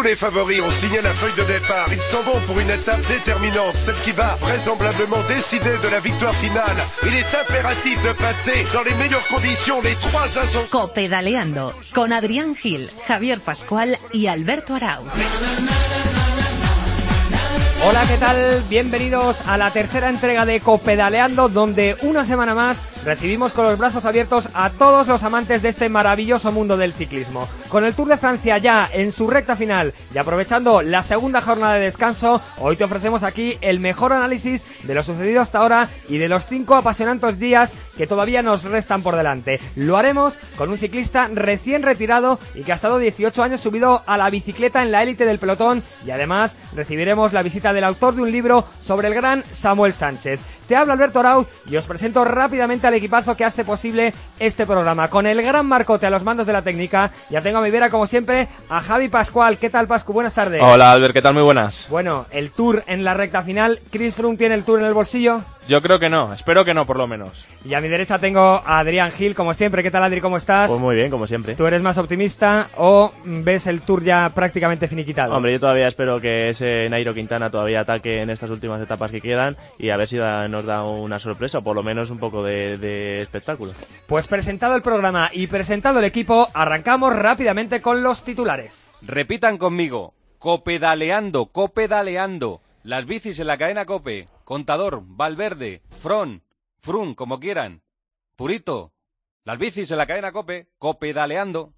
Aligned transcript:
Tous 0.00 0.06
les 0.06 0.16
favoris 0.16 0.62
ont 0.62 0.70
signé 0.70 0.98
la 1.02 1.10
feuille 1.10 1.36
de 1.36 1.52
départ. 1.52 1.86
Ils 1.92 2.00
s'en 2.00 2.22
vont 2.22 2.40
pour 2.46 2.58
une 2.58 2.70
étape 2.70 3.06
déterminante, 3.06 3.74
celle 3.74 3.94
qui 3.96 4.12
va 4.12 4.34
vraisemblablement 4.36 5.18
décider 5.28 5.76
de 5.76 5.88
la 5.88 6.00
victoire 6.00 6.32
finale. 6.36 6.78
Il 7.02 7.14
est 7.14 7.34
impératif 7.38 8.02
de 8.02 8.12
passer 8.12 8.64
dans 8.72 8.82
les 8.82 8.94
meilleures 8.94 9.26
conditions 9.28 9.82
les 9.82 9.94
trois 9.96 10.22
ascensions. 10.22 10.64
Copedaleando 10.70 11.74
con 11.92 12.14
Adrián 12.14 12.56
Gil, 12.56 12.88
Javier 13.06 13.40
Pascual 13.40 13.98
y 14.14 14.26
Alberto 14.26 14.74
Arau. 14.74 15.02
Hola, 17.86 18.00
¿qué 18.08 18.16
tal? 18.16 18.64
Bienvenidos 18.70 19.42
a 19.46 19.58
la 19.58 19.70
tercera 19.70 20.08
entrega 20.08 20.46
de 20.46 20.60
Copedaleando, 20.60 21.50
donde 21.50 21.98
una 22.00 22.24
semana 22.24 22.54
más 22.54 22.78
recibimos 23.04 23.52
con 23.52 23.64
los 23.64 23.78
brazos 23.78 24.04
abiertos 24.04 24.48
a 24.54 24.70
todos 24.70 25.06
los 25.06 25.22
amantes 25.22 25.62
de 25.62 25.68
este 25.68 25.88
maravilloso 25.88 26.52
mundo 26.52 26.76
del 26.76 26.92
ciclismo. 26.92 27.48
Con 27.68 27.84
el 27.84 27.94
Tour 27.94 28.08
de 28.08 28.18
Francia 28.18 28.58
ya 28.58 28.88
en 28.92 29.12
su 29.12 29.28
recta 29.28 29.56
final 29.56 29.94
y 30.14 30.18
aprovechando 30.18 30.82
la 30.82 31.02
segunda 31.02 31.40
jornada 31.40 31.74
de 31.74 31.84
descanso, 31.84 32.42
hoy 32.58 32.76
te 32.76 32.84
ofrecemos 32.84 33.22
aquí 33.22 33.56
el 33.60 33.80
mejor 33.80 34.12
análisis 34.12 34.64
de 34.82 34.94
lo 34.94 35.02
sucedido 35.02 35.40
hasta 35.40 35.58
ahora 35.58 35.88
y 36.08 36.18
de 36.18 36.28
los 36.28 36.46
cinco 36.46 36.74
apasionantes 36.74 37.38
días 37.38 37.72
que 37.96 38.06
todavía 38.06 38.42
nos 38.42 38.64
restan 38.64 39.02
por 39.02 39.16
delante. 39.16 39.60
Lo 39.76 39.96
haremos 39.96 40.38
con 40.56 40.70
un 40.70 40.78
ciclista 40.78 41.28
recién 41.32 41.82
retirado 41.82 42.38
y 42.54 42.62
que 42.62 42.72
ha 42.72 42.76
estado 42.76 42.98
18 42.98 43.42
años 43.42 43.60
subido 43.60 44.02
a 44.06 44.16
la 44.16 44.30
bicicleta 44.30 44.82
en 44.82 44.92
la 44.92 45.02
élite 45.02 45.24
del 45.24 45.38
pelotón 45.38 45.82
y 46.06 46.10
además 46.10 46.56
recibiremos 46.74 47.32
la 47.32 47.42
visita 47.42 47.72
del 47.72 47.84
autor 47.84 48.14
de 48.14 48.22
un 48.22 48.32
libro 48.32 48.66
sobre 48.82 49.08
el 49.08 49.14
gran 49.14 49.44
Samuel 49.52 49.92
Sánchez. 49.92 50.40
Te 50.66 50.76
habla 50.76 50.92
Alberto 50.92 51.18
Arauz 51.18 51.48
y 51.66 51.76
os 51.76 51.86
presento 51.86 52.24
rápidamente 52.24 52.86
al 52.90 52.96
equipazo 52.96 53.36
que 53.36 53.44
hace 53.44 53.64
posible 53.64 54.12
este 54.38 54.66
programa. 54.66 55.08
Con 55.08 55.26
el 55.26 55.40
gran 55.42 55.66
Marcote 55.66 56.06
a 56.06 56.10
los 56.10 56.24
mandos 56.24 56.46
de 56.46 56.52
la 56.52 56.62
técnica, 56.62 57.10
ya 57.30 57.40
tengo 57.40 57.58
a 57.58 57.62
mi 57.62 57.70
vera 57.70 57.88
como 57.88 58.06
siempre 58.06 58.48
a 58.68 58.80
Javi 58.80 59.08
Pascual. 59.08 59.58
¿Qué 59.58 59.70
tal 59.70 59.86
Pascu? 59.86 60.12
Buenas 60.12 60.34
tardes. 60.34 60.60
Hola 60.62 60.92
Albert, 60.92 61.14
¿qué 61.14 61.22
tal? 61.22 61.34
Muy 61.34 61.42
buenas. 61.42 61.86
Bueno, 61.88 62.26
el 62.30 62.50
Tour 62.50 62.82
en 62.86 63.04
la 63.04 63.14
recta 63.14 63.42
final. 63.42 63.80
¿Chris 63.90 64.16
Froome 64.16 64.36
tiene 64.36 64.56
el 64.56 64.64
Tour 64.64 64.80
en 64.80 64.86
el 64.86 64.94
bolsillo? 64.94 65.42
Yo 65.68 65.80
creo 65.82 66.00
que 66.00 66.08
no, 66.08 66.32
espero 66.32 66.64
que 66.64 66.74
no, 66.74 66.84
por 66.84 66.96
lo 66.96 67.06
menos. 67.06 67.46
Y 67.64 67.74
a 67.74 67.80
mi 67.80 67.86
derecha 67.86 68.18
tengo 68.18 68.60
a 68.66 68.80
Adrián 68.80 69.12
Gil, 69.12 69.36
como 69.36 69.54
siempre. 69.54 69.84
¿Qué 69.84 69.90
tal, 69.92 70.02
Adri? 70.02 70.20
¿Cómo 70.20 70.36
estás? 70.36 70.68
Pues 70.68 70.80
muy 70.80 70.96
bien, 70.96 71.10
como 71.12 71.28
siempre. 71.28 71.54
¿Tú 71.54 71.64
eres 71.64 71.80
más 71.80 71.96
optimista 71.96 72.68
o 72.76 73.12
ves 73.24 73.68
el 73.68 73.80
Tour 73.82 74.02
ya 74.02 74.30
prácticamente 74.34 74.88
finiquitado? 74.88 75.32
Hombre, 75.36 75.52
yo 75.52 75.60
todavía 75.60 75.86
espero 75.86 76.20
que 76.20 76.48
ese 76.48 76.88
Nairo 76.90 77.14
Quintana 77.14 77.50
todavía 77.50 77.80
ataque 77.82 78.20
en 78.20 78.30
estas 78.30 78.50
últimas 78.50 78.80
etapas 78.82 79.12
que 79.12 79.20
quedan 79.20 79.56
y 79.78 79.90
a 79.90 79.96
ver 79.96 80.08
si 80.08 80.16
da- 80.16 80.48
nos 80.48 80.64
da 80.64 80.82
una 80.82 81.20
sorpresa 81.20 81.58
o 81.58 81.62
por 81.62 81.76
lo 81.76 81.84
menos 81.84 82.10
un 82.10 82.18
poco 82.18 82.42
de, 82.42 82.76
de 82.76 83.22
espectáculo. 83.22 83.72
Pues 84.08 84.26
presentado 84.26 84.74
el 84.74 84.82
programa 84.82 85.30
y 85.32 85.46
presentado 85.46 86.00
el 86.00 86.04
equipo, 86.04 86.48
arrancamos 86.52 87.14
rápidamente 87.14 87.80
con 87.80 88.02
los 88.02 88.24
titulares. 88.24 88.98
Repitan 89.02 89.56
conmigo. 89.56 90.14
Copedaleando, 90.38 91.46
copedaleando. 91.46 92.60
Las 92.82 93.04
bicis 93.04 93.38
en 93.38 93.46
la 93.46 93.58
cadena 93.58 93.84
Cope. 93.84 94.26
Contador, 94.44 95.02
Valverde, 95.04 95.82
Fron, 96.00 96.42
Frun, 96.78 97.14
como 97.14 97.38
quieran. 97.38 97.82
Purito. 98.36 98.94
Las 99.44 99.58
bicis 99.58 99.90
en 99.90 99.98
la 99.98 100.06
cadena 100.06 100.32
Cope. 100.32 100.70
Copedaleando. 100.78 101.74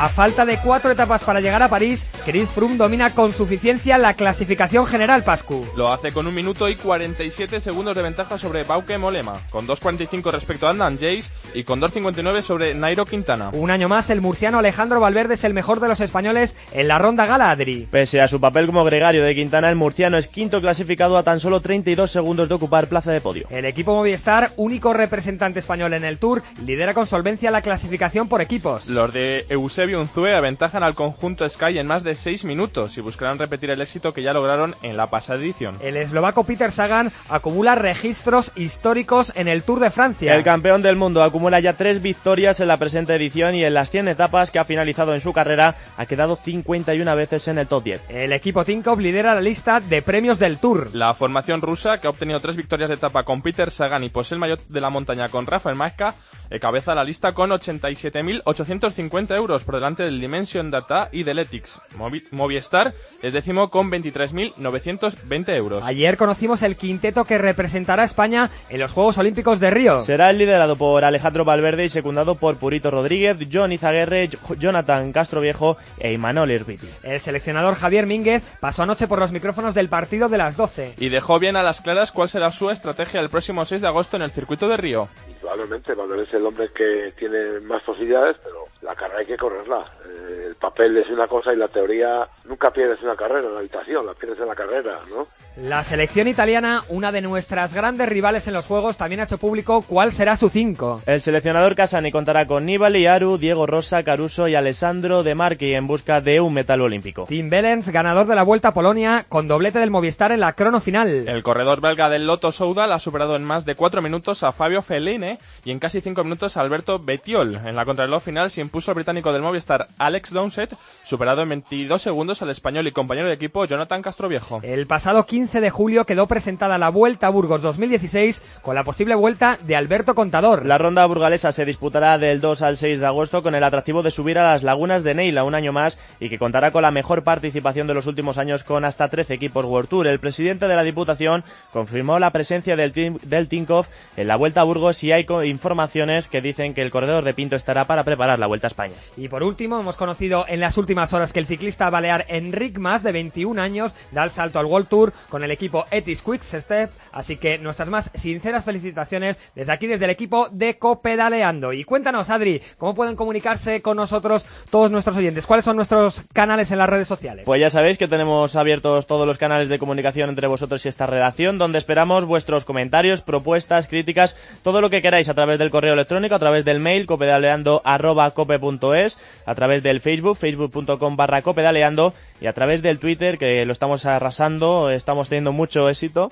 A 0.00 0.08
falta 0.08 0.46
de 0.46 0.58
cuatro 0.58 0.92
etapas 0.92 1.24
para 1.24 1.40
llegar 1.40 1.60
a 1.60 1.68
París, 1.68 2.06
Chris 2.24 2.48
Froome 2.48 2.76
domina 2.76 3.16
con 3.16 3.32
suficiencia 3.32 3.98
la 3.98 4.14
clasificación 4.14 4.86
general, 4.86 5.24
Pascu. 5.24 5.66
Lo 5.74 5.92
hace 5.92 6.12
con 6.12 6.28
un 6.28 6.36
minuto 6.36 6.68
y 6.68 6.76
47 6.76 7.60
segundos 7.60 7.96
de 7.96 8.02
ventaja 8.02 8.38
sobre 8.38 8.62
Bauke 8.62 8.96
Molema, 8.96 9.32
con 9.50 9.66
2.45 9.66 10.30
respecto 10.30 10.68
a 10.68 10.70
Andan 10.70 10.94
Jace 10.98 11.24
y 11.52 11.64
con 11.64 11.80
2.59 11.80 12.42
sobre 12.42 12.74
Nairo 12.74 13.06
Quintana. 13.06 13.50
Un 13.54 13.72
año 13.72 13.88
más, 13.88 14.08
el 14.10 14.20
murciano 14.20 14.60
Alejandro 14.60 15.00
Valverde 15.00 15.34
es 15.34 15.42
el 15.42 15.52
mejor 15.52 15.80
de 15.80 15.88
los 15.88 15.98
españoles 15.98 16.54
en 16.70 16.86
la 16.86 17.00
ronda 17.00 17.26
gala, 17.26 17.50
Adri. 17.50 17.88
Pese 17.90 18.20
a 18.20 18.28
su 18.28 18.38
papel 18.38 18.66
como 18.66 18.84
gregario 18.84 19.24
de 19.24 19.34
Quintana, 19.34 19.68
el 19.68 19.74
murciano 19.74 20.16
es 20.16 20.28
quinto 20.28 20.60
clasificado 20.60 21.18
a 21.18 21.24
tan 21.24 21.40
solo 21.40 21.60
32 21.60 22.08
segundos 22.08 22.48
de 22.48 22.54
ocupar 22.54 22.86
plaza 22.86 23.10
de 23.10 23.20
podio. 23.20 23.48
El 23.50 23.64
equipo 23.64 23.96
Movistar, 23.96 24.52
único 24.58 24.92
representante 24.92 25.58
español 25.58 25.92
en 25.92 26.04
el 26.04 26.18
Tour, 26.18 26.44
lidera 26.64 26.94
con 26.94 27.08
solvencia 27.08 27.50
la 27.50 27.62
clasificación 27.62 28.28
por 28.28 28.40
equipos. 28.42 28.86
Los 28.86 29.12
de 29.12 29.44
Eusebio 29.48 29.87
Unzue 29.94 30.34
aventajan 30.34 30.82
al 30.82 30.94
conjunto 30.94 31.48
Sky 31.48 31.78
en 31.78 31.86
más 31.86 32.04
de 32.04 32.14
6 32.14 32.44
minutos 32.44 32.96
y 32.98 33.00
buscarán 33.00 33.38
repetir 33.38 33.70
el 33.70 33.80
éxito 33.80 34.12
que 34.12 34.22
ya 34.22 34.32
lograron 34.32 34.74
en 34.82 34.96
la 34.96 35.06
pasada 35.08 35.38
edición. 35.38 35.76
El 35.80 35.96
eslovaco 35.96 36.44
Peter 36.44 36.72
Sagan 36.72 37.12
acumula 37.28 37.74
registros 37.74 38.52
históricos 38.56 39.32
en 39.34 39.48
el 39.48 39.62
Tour 39.62 39.80
de 39.80 39.90
Francia. 39.90 40.34
El 40.34 40.44
campeón 40.44 40.82
del 40.82 40.96
mundo 40.96 41.22
acumula 41.22 41.60
ya 41.60 41.72
tres 41.72 42.02
victorias 42.02 42.60
en 42.60 42.68
la 42.68 42.76
presente 42.76 43.14
edición 43.14 43.54
y 43.54 43.64
en 43.64 43.74
las 43.74 43.90
100 43.90 44.08
etapas 44.08 44.50
que 44.50 44.58
ha 44.58 44.64
finalizado 44.64 45.14
en 45.14 45.20
su 45.20 45.32
carrera 45.32 45.74
ha 45.96 46.06
quedado 46.06 46.36
51 46.36 47.16
veces 47.16 47.48
en 47.48 47.58
el 47.58 47.66
top 47.66 47.84
10. 47.84 48.02
El 48.08 48.32
equipo 48.32 48.64
Tinkoff 48.64 48.98
lidera 48.98 49.34
la 49.34 49.40
lista 49.40 49.80
de 49.80 50.02
premios 50.02 50.38
del 50.38 50.58
Tour. 50.58 50.94
La 50.94 51.14
formación 51.14 51.60
rusa, 51.60 51.98
que 51.98 52.06
ha 52.06 52.10
obtenido 52.10 52.40
tres 52.40 52.56
victorias 52.56 52.88
de 52.88 52.96
etapa 52.96 53.24
con 53.24 53.42
Peter 53.42 53.70
Sagan 53.70 54.04
y 54.04 54.08
posee 54.08 54.36
el 54.36 54.40
maillot 54.40 54.66
de 54.68 54.80
la 54.80 54.90
montaña 54.90 55.28
con 55.28 55.46
Rafael 55.46 55.76
Maesca, 55.76 56.14
encabeza 56.50 56.94
la 56.94 57.04
lista 57.04 57.32
con 57.32 57.50
87.850 57.50 59.34
euros 59.36 59.64
por 59.64 59.74
delante 59.76 60.02
del 60.02 60.20
Dimension 60.20 60.70
Data 60.70 61.08
y 61.12 61.22
del 61.22 61.38
Ethics. 61.40 61.80
Movi- 61.96 62.24
Movistar 62.30 62.94
es 63.22 63.32
décimo 63.32 63.68
con 63.68 63.90
23.920 63.90 65.54
euros. 65.56 65.84
Ayer 65.84 66.16
conocimos 66.16 66.62
el 66.62 66.76
quinteto 66.76 67.24
que 67.24 67.38
representará 67.38 68.02
a 68.02 68.06
España 68.06 68.50
en 68.68 68.80
los 68.80 68.92
Juegos 68.92 69.18
Olímpicos 69.18 69.60
de 69.60 69.70
Río. 69.70 70.00
Será 70.00 70.32
liderado 70.32 70.76
por 70.76 71.04
Alejandro 71.04 71.44
Valverde 71.44 71.84
y 71.84 71.88
secundado 71.88 72.34
por 72.36 72.56
Purito 72.56 72.90
Rodríguez, 72.90 73.36
John 73.52 73.72
Izaguirre, 73.72 74.30
Jo- 74.42 74.54
Jonathan 74.54 75.12
Castroviejo 75.12 75.76
e 75.98 76.12
Imanol 76.12 76.50
Irviti. 76.50 76.88
El 77.02 77.20
seleccionador 77.20 77.74
Javier 77.74 78.06
Mínguez 78.06 78.42
pasó 78.60 78.82
anoche 78.82 79.06
por 79.08 79.18
los 79.18 79.32
micrófonos 79.32 79.74
del 79.74 79.88
partido 79.88 80.28
de 80.28 80.38
las 80.38 80.56
12. 80.56 80.94
Y 80.98 81.08
dejó 81.08 81.38
bien 81.38 81.56
a 81.56 81.62
las 81.62 81.80
claras 81.80 82.12
cuál 82.12 82.28
será 82.28 82.50
su 82.50 82.70
estrategia 82.70 83.20
el 83.20 83.28
próximo 83.28 83.64
6 83.64 83.80
de 83.80 83.86
agosto 83.86 84.16
en 84.16 84.22
el 84.22 84.30
circuito 84.30 84.68
de 84.68 84.76
Río. 84.76 85.08
Indudablemente, 85.48 85.94
Valverde 85.94 86.24
es 86.24 86.34
el 86.34 86.44
hombre 86.44 86.68
que 86.74 87.14
tiene 87.16 87.60
más 87.60 87.82
posibilidades, 87.82 88.36
pero 88.44 88.66
la 88.82 88.94
carrera 88.94 89.20
hay 89.20 89.26
que 89.26 89.38
correrla. 89.38 89.90
Eh, 90.06 90.47
el 90.48 90.54
papel 90.54 90.96
es 90.96 91.08
una 91.10 91.28
cosa 91.28 91.52
y 91.52 91.56
la 91.56 91.68
teoría 91.68 92.26
nunca 92.44 92.70
pierdes 92.70 93.02
una 93.02 93.14
carrera 93.14 93.46
en 93.46 93.52
la 93.52 93.60
habitación, 93.60 94.06
la 94.06 94.14
pierdes 94.14 94.40
en 94.40 94.48
la 94.48 94.54
carrera, 94.54 95.00
¿no? 95.10 95.26
La 95.56 95.82
selección 95.84 96.28
italiana, 96.28 96.84
una 96.88 97.12
de 97.12 97.20
nuestras 97.20 97.74
grandes 97.74 98.08
rivales 98.08 98.46
en 98.46 98.54
los 98.54 98.66
Juegos, 98.66 98.96
también 98.96 99.20
ha 99.20 99.24
hecho 99.24 99.38
público 99.38 99.84
cuál 99.86 100.12
será 100.12 100.36
su 100.36 100.48
5. 100.48 101.02
El 101.04 101.20
seleccionador 101.20 101.74
Casani 101.74 102.10
contará 102.10 102.46
con 102.46 102.64
Nibali, 102.64 103.06
Aru, 103.06 103.38
Diego 103.38 103.66
Rosa, 103.66 104.02
Caruso 104.04 104.48
y 104.48 104.54
Alessandro 104.54 105.22
De 105.22 105.34
Marchi 105.34 105.74
en 105.74 105.86
busca 105.86 106.20
de 106.20 106.40
un 106.40 106.54
metal 106.54 106.80
olímpico. 106.80 107.26
Tim 107.28 107.50
Bellens, 107.50 107.90
ganador 107.90 108.26
de 108.26 108.36
la 108.36 108.44
Vuelta 108.44 108.68
a 108.68 108.74
Polonia, 108.74 109.26
con 109.28 109.48
doblete 109.48 109.80
del 109.80 109.90
Movistar 109.90 110.32
en 110.32 110.40
la 110.40 110.54
crono 110.54 110.80
final. 110.80 111.28
El 111.28 111.42
corredor 111.42 111.80
belga 111.80 112.08
del 112.08 112.26
Lotto 112.26 112.52
Soudal 112.52 112.92
ha 112.92 112.98
superado 112.98 113.36
en 113.36 113.44
más 113.44 113.64
de 113.64 113.74
4 113.74 114.00
minutos 114.00 114.44
a 114.44 114.52
Fabio 114.52 114.80
Feline 114.80 115.38
y 115.64 115.72
en 115.72 115.78
casi 115.78 116.00
5 116.00 116.24
minutos 116.24 116.56
a 116.56 116.60
Alberto 116.60 116.98
Betiol. 116.98 117.56
En 117.56 117.76
la 117.76 117.84
contrarreloj 117.84 118.22
final 118.22 118.50
se 118.50 118.60
impuso 118.60 118.92
el 118.92 118.96
británico 118.96 119.32
del 119.32 119.42
Movistar 119.42 119.88
Alex 119.98 120.30
Dowsett, 120.38 120.76
superado 121.02 121.42
en 121.42 121.48
22 121.48 122.00
segundos 122.00 122.42
al 122.42 122.50
español 122.50 122.86
y 122.86 122.92
compañero 122.92 123.26
de 123.26 123.34
equipo 123.34 123.64
Jonathan 123.64 124.02
Castroviejo. 124.02 124.60
El 124.62 124.86
pasado 124.86 125.26
15 125.26 125.60
de 125.60 125.70
julio 125.70 126.04
quedó 126.04 126.28
presentada 126.28 126.78
la 126.78 126.90
Vuelta 126.90 127.26
a 127.26 127.30
Burgos 127.30 127.60
2016 127.62 128.42
con 128.62 128.76
la 128.76 128.84
posible 128.84 129.16
vuelta 129.16 129.58
de 129.62 129.74
Alberto 129.74 130.14
Contador. 130.14 130.64
La 130.64 130.78
ronda 130.78 131.04
burgalesa 131.06 131.50
se 131.50 131.64
disputará 131.64 132.18
del 132.18 132.40
2 132.40 132.62
al 132.62 132.76
6 132.76 133.00
de 133.00 133.06
agosto 133.06 133.42
con 133.42 133.56
el 133.56 133.64
atractivo 133.64 134.04
de 134.04 134.12
subir 134.12 134.38
a 134.38 134.52
las 134.52 134.62
lagunas 134.62 135.02
de 135.02 135.14
Neila 135.14 135.42
un 135.42 135.56
año 135.56 135.72
más 135.72 135.98
y 136.20 136.28
que 136.28 136.38
contará 136.38 136.70
con 136.70 136.82
la 136.82 136.92
mejor 136.92 137.24
participación 137.24 137.88
de 137.88 137.94
los 137.94 138.06
últimos 138.06 138.38
años 138.38 138.62
con 138.62 138.84
hasta 138.84 139.08
13 139.08 139.34
equipos 139.34 139.64
World 139.64 139.88
Tour. 139.88 140.06
El 140.06 140.20
presidente 140.20 140.68
de 140.68 140.76
la 140.76 140.84
Diputación 140.84 141.42
confirmó 141.72 142.18
la 142.20 142.30
presencia 142.30 142.76
del, 142.76 142.92
team, 142.92 143.18
del 143.22 143.48
Tinkoff 143.48 143.88
en 144.16 144.28
la 144.28 144.36
Vuelta 144.36 144.60
a 144.60 144.64
Burgos 144.64 145.02
y 145.02 145.10
hay 145.10 145.26
informaciones 145.44 146.28
que 146.28 146.40
dicen 146.40 146.74
que 146.74 146.82
el 146.82 146.90
corredor 146.90 147.24
de 147.24 147.34
Pinto 147.34 147.56
estará 147.56 147.86
para 147.86 148.04
preparar 148.04 148.38
la 148.38 148.46
Vuelta 148.46 148.66
a 148.66 148.68
España. 148.68 148.94
Y 149.16 149.28
por 149.28 149.42
último, 149.42 149.80
hemos 149.80 149.96
conocido 149.96 150.27
en 150.48 150.60
las 150.60 150.76
últimas 150.76 151.12
horas 151.12 151.32
que 151.32 151.38
el 151.38 151.46
ciclista 151.46 151.90
balear 151.90 152.26
Enric 152.28 152.78
Mas, 152.78 153.02
de 153.02 153.12
21 153.12 153.60
años, 153.60 153.94
da 154.12 154.24
el 154.24 154.30
salto 154.30 154.58
al 154.58 154.66
World 154.66 154.88
Tour 154.88 155.12
con 155.28 155.42
el 155.42 155.50
equipo 155.50 155.86
Etis 155.90 156.22
Quick 156.22 156.42
Step. 156.42 156.90
Así 157.12 157.36
que 157.36 157.58
nuestras 157.58 157.88
más 157.88 158.10
sinceras 158.14 158.64
felicitaciones 158.64 159.38
desde 159.54 159.72
aquí, 159.72 159.86
desde 159.86 160.04
el 160.04 160.10
equipo 160.10 160.48
de 160.50 160.78
Copedaleando. 160.78 161.72
Y 161.72 161.84
cuéntanos, 161.84 162.30
Adri, 162.30 162.60
¿cómo 162.76 162.94
pueden 162.94 163.16
comunicarse 163.16 163.82
con 163.82 163.96
nosotros 163.96 164.46
todos 164.70 164.90
nuestros 164.90 165.16
oyentes? 165.16 165.46
¿Cuáles 165.46 165.64
son 165.64 165.76
nuestros 165.76 166.22
canales 166.32 166.70
en 166.70 166.78
las 166.78 166.90
redes 166.90 167.08
sociales? 167.08 167.44
Pues 167.46 167.60
ya 167.60 167.70
sabéis 167.70 167.98
que 167.98 168.08
tenemos 168.08 168.56
abiertos 168.56 169.06
todos 169.06 169.26
los 169.26 169.38
canales 169.38 169.68
de 169.68 169.78
comunicación 169.78 170.30
entre 170.30 170.46
vosotros 170.46 170.84
y 170.84 170.88
esta 170.88 171.06
redacción, 171.06 171.58
donde 171.58 171.78
esperamos 171.78 172.24
vuestros 172.24 172.64
comentarios, 172.64 173.22
propuestas, 173.22 173.86
críticas, 173.86 174.36
todo 174.62 174.80
lo 174.80 174.90
que 174.90 175.02
queráis 175.02 175.28
a 175.28 175.34
través 175.34 175.58
del 175.58 175.70
correo 175.70 175.94
electrónico, 175.94 176.34
a 176.34 176.38
través 176.38 176.64
del 176.64 176.80
mail, 176.80 177.06
copedaleando.cope.es, 177.06 179.18
a 179.46 179.54
través 179.54 179.82
del 179.82 180.00
Facebook, 180.00 180.17
facebook.com 180.34 181.16
barra 181.16 181.42
copedaleando, 181.42 182.14
y 182.40 182.46
a 182.46 182.52
través 182.52 182.82
del 182.82 182.98
Twitter, 182.98 183.38
que 183.38 183.64
lo 183.64 183.72
estamos 183.72 184.06
arrasando, 184.06 184.90
estamos 184.90 185.28
teniendo 185.28 185.52
mucho 185.52 185.88
éxito. 185.88 186.30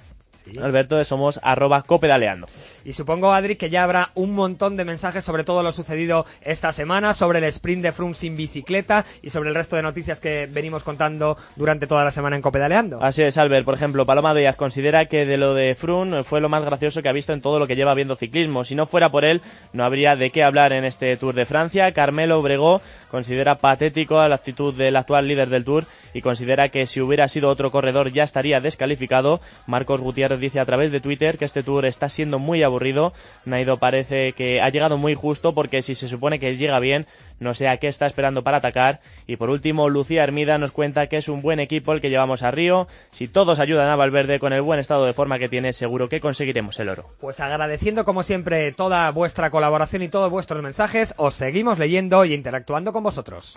Alberto, 0.60 1.02
somos 1.04 1.40
arroba 1.43 1.82
copedaleando. 1.82 2.46
Y 2.84 2.93
supongo, 2.93 3.32
Adri, 3.32 3.56
que 3.56 3.70
ya 3.70 3.82
habrá 3.82 4.10
un 4.14 4.32
montón 4.32 4.76
de 4.76 4.84
mensajes 4.84 5.25
sobre 5.25 5.44
todo 5.44 5.62
lo 5.62 5.72
sucedido 5.72 6.25
esta 6.43 6.72
semana, 6.72 7.14
sobre 7.14 7.38
el 7.38 7.44
sprint 7.44 7.82
de 7.82 7.93
Froome 7.93 8.14
sin 8.14 8.37
bicicleta 8.37 9.04
y 9.22 9.31
sobre 9.31 9.48
el 9.48 9.54
resto 9.54 9.76
de 9.76 9.82
noticias 9.82 10.20
que 10.20 10.48
venimos 10.50 10.84
contando 10.84 11.37
durante 11.56 11.87
toda 11.87 12.04
la 12.04 12.10
semana 12.10 12.37
en 12.37 12.43
Copedaleando. 12.43 13.02
Así 13.02 13.22
es, 13.22 13.37
Albert. 13.38 13.64
Por 13.64 13.75
ejemplo, 13.75 14.06
Paloma 14.06 14.34
Díaz 14.34 14.56
considera 14.56 15.06
que 15.06 15.26
de 15.26 15.37
lo 15.37 15.54
de 15.54 15.75
Froome 15.75 16.22
fue 16.22 16.40
lo 16.40 16.48
más 16.48 16.64
gracioso 16.64 17.02
que 17.02 17.08
ha 17.08 17.12
visto 17.12 17.32
en 17.32 17.40
todo 17.40 17.58
lo 17.58 17.66
que 17.66 17.76
lleva 17.76 17.94
viendo 17.94 18.16
ciclismo. 18.16 18.64
Si 18.64 18.75
no 18.75 18.87
fuera 18.87 19.10
por 19.10 19.25
él, 19.25 19.43
no 19.72 19.84
habría 19.84 20.16
de 20.16 20.31
qué 20.31 20.44
hablar 20.44 20.72
en 20.72 20.84
este 20.84 21.16
Tour 21.16 21.34
de 21.34 21.46
Francia. 21.46 21.93
Carmelo 21.93 22.38
Obregó 22.38 22.81
considera 23.10 23.56
patético 23.56 24.16
la 24.28 24.34
actitud 24.34 24.75
del 24.75 24.96
actual 24.96 25.26
líder 25.26 25.48
del 25.48 25.64
Tour 25.64 25.87
y 26.14 26.20
considera 26.20 26.69
que 26.69 26.87
si 26.87 27.00
hubiera 27.00 27.28
sido 27.28 27.50
otro 27.50 27.70
corredor 27.70 28.12
ya 28.12 28.25
estaría 28.25 28.60
descalificado. 28.60 29.40
Marcos 29.66 30.00
Gutiérrez 30.00 30.36
dice 30.41 30.61
a 30.61 30.67
través 30.67 30.93
de 30.93 31.00
Twitter 31.00 31.38
que 31.38 31.44
este 31.44 31.62
Tour 31.62 31.87
está 31.87 32.09
siendo 32.09 32.38
muy 32.38 32.62
aburrido. 32.62 33.12
Naido 33.44 33.79
parece 33.79 34.33
que 34.33 34.61
ha 34.61 34.69
llegado 34.69 34.99
muy 34.99 35.15
justo 35.15 35.55
porque 35.55 35.83
si 35.83 35.94
se 35.94 36.09
supone 36.09 36.38
que 36.38 36.56
llega 36.56 36.79
bien, 36.79 37.06
no 37.41 37.55
sé 37.55 37.69
a 37.69 37.77
qué 37.79 37.87
está 37.87 38.06
esperando 38.06 38.43
para 38.43 38.59
atacar. 38.59 39.00
Y 39.27 39.37
por 39.37 39.50
último, 39.50 39.88
Lucía 39.88 40.25
Hermida 40.25 40.59
nos 40.59 40.73
cuenta 40.73 41.06
que 41.09 41.17
es 41.17 41.29
un 41.29 41.43
buen 41.43 41.61
equipo 41.61 41.93
el 41.93 42.00
que 42.00 42.11
llevamos 42.11 42.43
a 42.43 42.50
Río. 42.50 42.88
Si 43.11 43.29
todos 43.29 43.59
ayudan 43.59 43.88
a 43.88 43.97
Valverde 43.97 44.38
con 44.38 44.53
el 44.53 44.62
buen 44.62 44.81
estado 44.81 45.05
de 45.05 45.12
forma 45.12 45.38
que 45.38 45.49
tiene, 45.49 45.73
seguro 45.73 46.09
que 46.09 46.21
conseguiremos 46.21 46.79
el 46.81 46.89
oro. 46.89 47.11
Pues 47.21 47.41
agradeciendo 47.41 48.05
como 48.05 48.23
siempre 48.23 48.73
toda 48.73 49.11
vuestra 49.11 49.50
colaboración 49.50 50.03
y 50.03 50.09
todos 50.09 50.31
vuestros 50.31 50.62
mensajes, 50.62 51.15
os 51.17 51.35
seguimos 51.35 51.79
leyendo 51.79 52.25
y 52.25 52.35
interactuando 52.35 52.93
con 52.93 53.03
vosotros. 53.03 53.56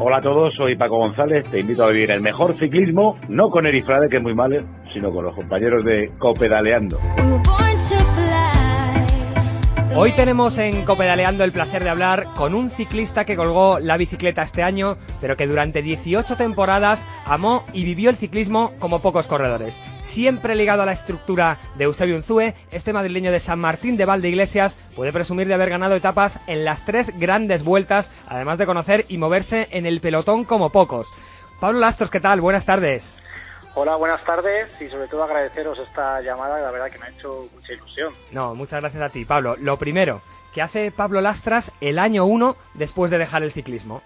Hola 0.00 0.18
a 0.18 0.20
todos, 0.20 0.54
soy 0.54 0.76
Paco 0.76 0.98
González, 0.98 1.50
te 1.50 1.58
invito 1.58 1.84
a 1.84 1.90
vivir 1.90 2.12
el 2.12 2.20
mejor 2.20 2.54
ciclismo, 2.56 3.18
no 3.28 3.50
con 3.50 3.66
Erifrade, 3.66 4.08
que 4.08 4.18
es 4.18 4.22
muy 4.22 4.32
malo, 4.32 4.58
sino 4.92 5.10
con 5.10 5.24
los 5.24 5.34
compañeros 5.34 5.84
de 5.84 6.12
Copedaleando. 6.18 6.98
Hoy 9.96 10.12
tenemos 10.12 10.58
en 10.58 10.84
Copedaleando 10.84 11.44
el 11.44 11.52
placer 11.52 11.82
de 11.82 11.90
hablar 11.90 12.28
con 12.34 12.54
un 12.54 12.70
ciclista 12.70 13.24
que 13.24 13.36
colgó 13.36 13.78
la 13.80 13.96
bicicleta 13.96 14.42
este 14.42 14.62
año, 14.62 14.98
pero 15.20 15.36
que 15.36 15.46
durante 15.46 15.82
18 15.82 16.36
temporadas 16.36 17.06
amó 17.24 17.64
y 17.72 17.84
vivió 17.84 18.10
el 18.10 18.16
ciclismo 18.16 18.72
como 18.78 19.00
pocos 19.00 19.26
corredores. 19.26 19.80
Siempre 20.04 20.54
ligado 20.54 20.82
a 20.82 20.86
la 20.86 20.92
estructura 20.92 21.58
de 21.76 21.84
Eusebio 21.84 22.16
Unzue, 22.16 22.54
este 22.70 22.92
madrileño 22.92 23.32
de 23.32 23.40
San 23.40 23.58
Martín 23.58 23.96
de 23.96 24.04
Valdeiglesias 24.04 24.76
puede 24.94 25.12
presumir 25.12 25.48
de 25.48 25.54
haber 25.54 25.70
ganado 25.70 25.96
etapas 25.96 26.38
en 26.46 26.64
las 26.64 26.84
tres 26.84 27.18
grandes 27.18 27.64
vueltas, 27.64 28.12
además 28.28 28.58
de 28.58 28.66
conocer 28.66 29.06
y 29.08 29.18
moverse 29.18 29.68
en 29.70 29.86
el 29.86 30.00
pelotón 30.00 30.44
como 30.44 30.70
pocos. 30.70 31.08
Pablo 31.60 31.80
Lastros, 31.80 32.10
¿qué 32.10 32.20
tal? 32.20 32.40
Buenas 32.40 32.66
tardes. 32.66 33.18
Hola, 33.80 33.94
buenas 33.94 34.24
tardes 34.24 34.68
y 34.82 34.88
sobre 34.88 35.06
todo 35.06 35.22
agradeceros 35.22 35.78
esta 35.78 36.20
llamada, 36.20 36.60
la 36.60 36.72
verdad 36.72 36.90
que 36.90 36.98
me 36.98 37.06
ha 37.06 37.10
hecho 37.10 37.48
mucha 37.54 37.72
ilusión. 37.72 38.12
No, 38.32 38.56
muchas 38.56 38.80
gracias 38.80 39.00
a 39.00 39.08
ti, 39.08 39.24
Pablo. 39.24 39.54
Lo 39.60 39.78
primero, 39.78 40.20
¿qué 40.52 40.62
hace 40.62 40.90
Pablo 40.90 41.20
Lastras 41.20 41.72
el 41.80 42.00
año 42.00 42.24
1 42.24 42.56
después 42.74 43.12
de 43.12 43.18
dejar 43.18 43.44
el 43.44 43.52
ciclismo? 43.52 44.02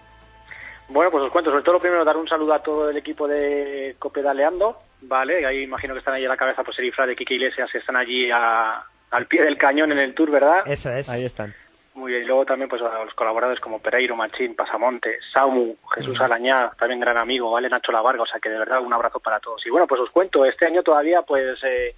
Bueno, 0.89 1.09
pues 1.09 1.23
os 1.23 1.31
cuento, 1.31 1.49
sobre 1.49 1.63
todo 1.63 1.73
lo 1.73 1.79
primero, 1.79 2.05
dar 2.05 2.17
un 2.17 2.27
saludo 2.27 2.53
a 2.53 2.61
todo 2.61 2.87
el 2.87 2.97
equipo 2.97 3.27
de 3.27 3.95
Copedaleando, 3.97 4.77
¿vale? 5.01 5.43
Ahí 5.43 5.63
imagino 5.63 5.95
que 5.95 5.99
están 6.01 6.13
ahí 6.13 6.25
a 6.25 6.29
la 6.29 6.37
cabeza, 6.37 6.63
pues 6.63 6.77
Erifra 6.77 7.07
de 7.07 7.15
Kike 7.15 7.33
Iglesias, 7.33 7.71
que 7.71 7.79
están 7.79 7.95
allí 7.95 8.29
al 8.29 9.25
pie 9.27 9.41
del 9.41 9.57
cañón 9.57 9.91
en 9.91 9.97
el 9.97 10.13
tour, 10.13 10.29
¿verdad? 10.29 10.61
Eso 10.67 10.91
es. 10.91 11.09
Ahí 11.09 11.25
están. 11.25 11.51
Muy 11.95 12.11
bien, 12.11 12.23
y 12.23 12.25
luego 12.25 12.45
también 12.45 12.69
pues 12.69 12.81
a 12.81 13.03
los 13.03 13.13
colaboradores 13.13 13.59
como 13.59 13.79
Pereiro, 13.79 14.15
Machín, 14.15 14.55
Pasamonte, 14.55 15.19
Saumu, 15.31 15.75
Jesús 15.93 16.19
Alañá, 16.19 16.71
también 16.77 16.99
gran 16.99 17.17
amigo, 17.17 17.51
¿vale? 17.51 17.69
Nacho 17.69 17.91
Lavarga, 17.91 18.23
o 18.23 18.25
sea 18.25 18.39
que 18.39 18.49
de 18.49 18.57
verdad 18.57 18.81
un 18.81 18.93
abrazo 18.93 19.19
para 19.19 19.39
todos. 19.39 19.63
Y 19.65 19.69
bueno, 19.69 19.85
pues 19.85 20.01
os 20.01 20.09
cuento, 20.09 20.43
este 20.43 20.65
año 20.65 20.81
todavía 20.81 21.21
pues 21.21 21.59
eh, 21.63 21.95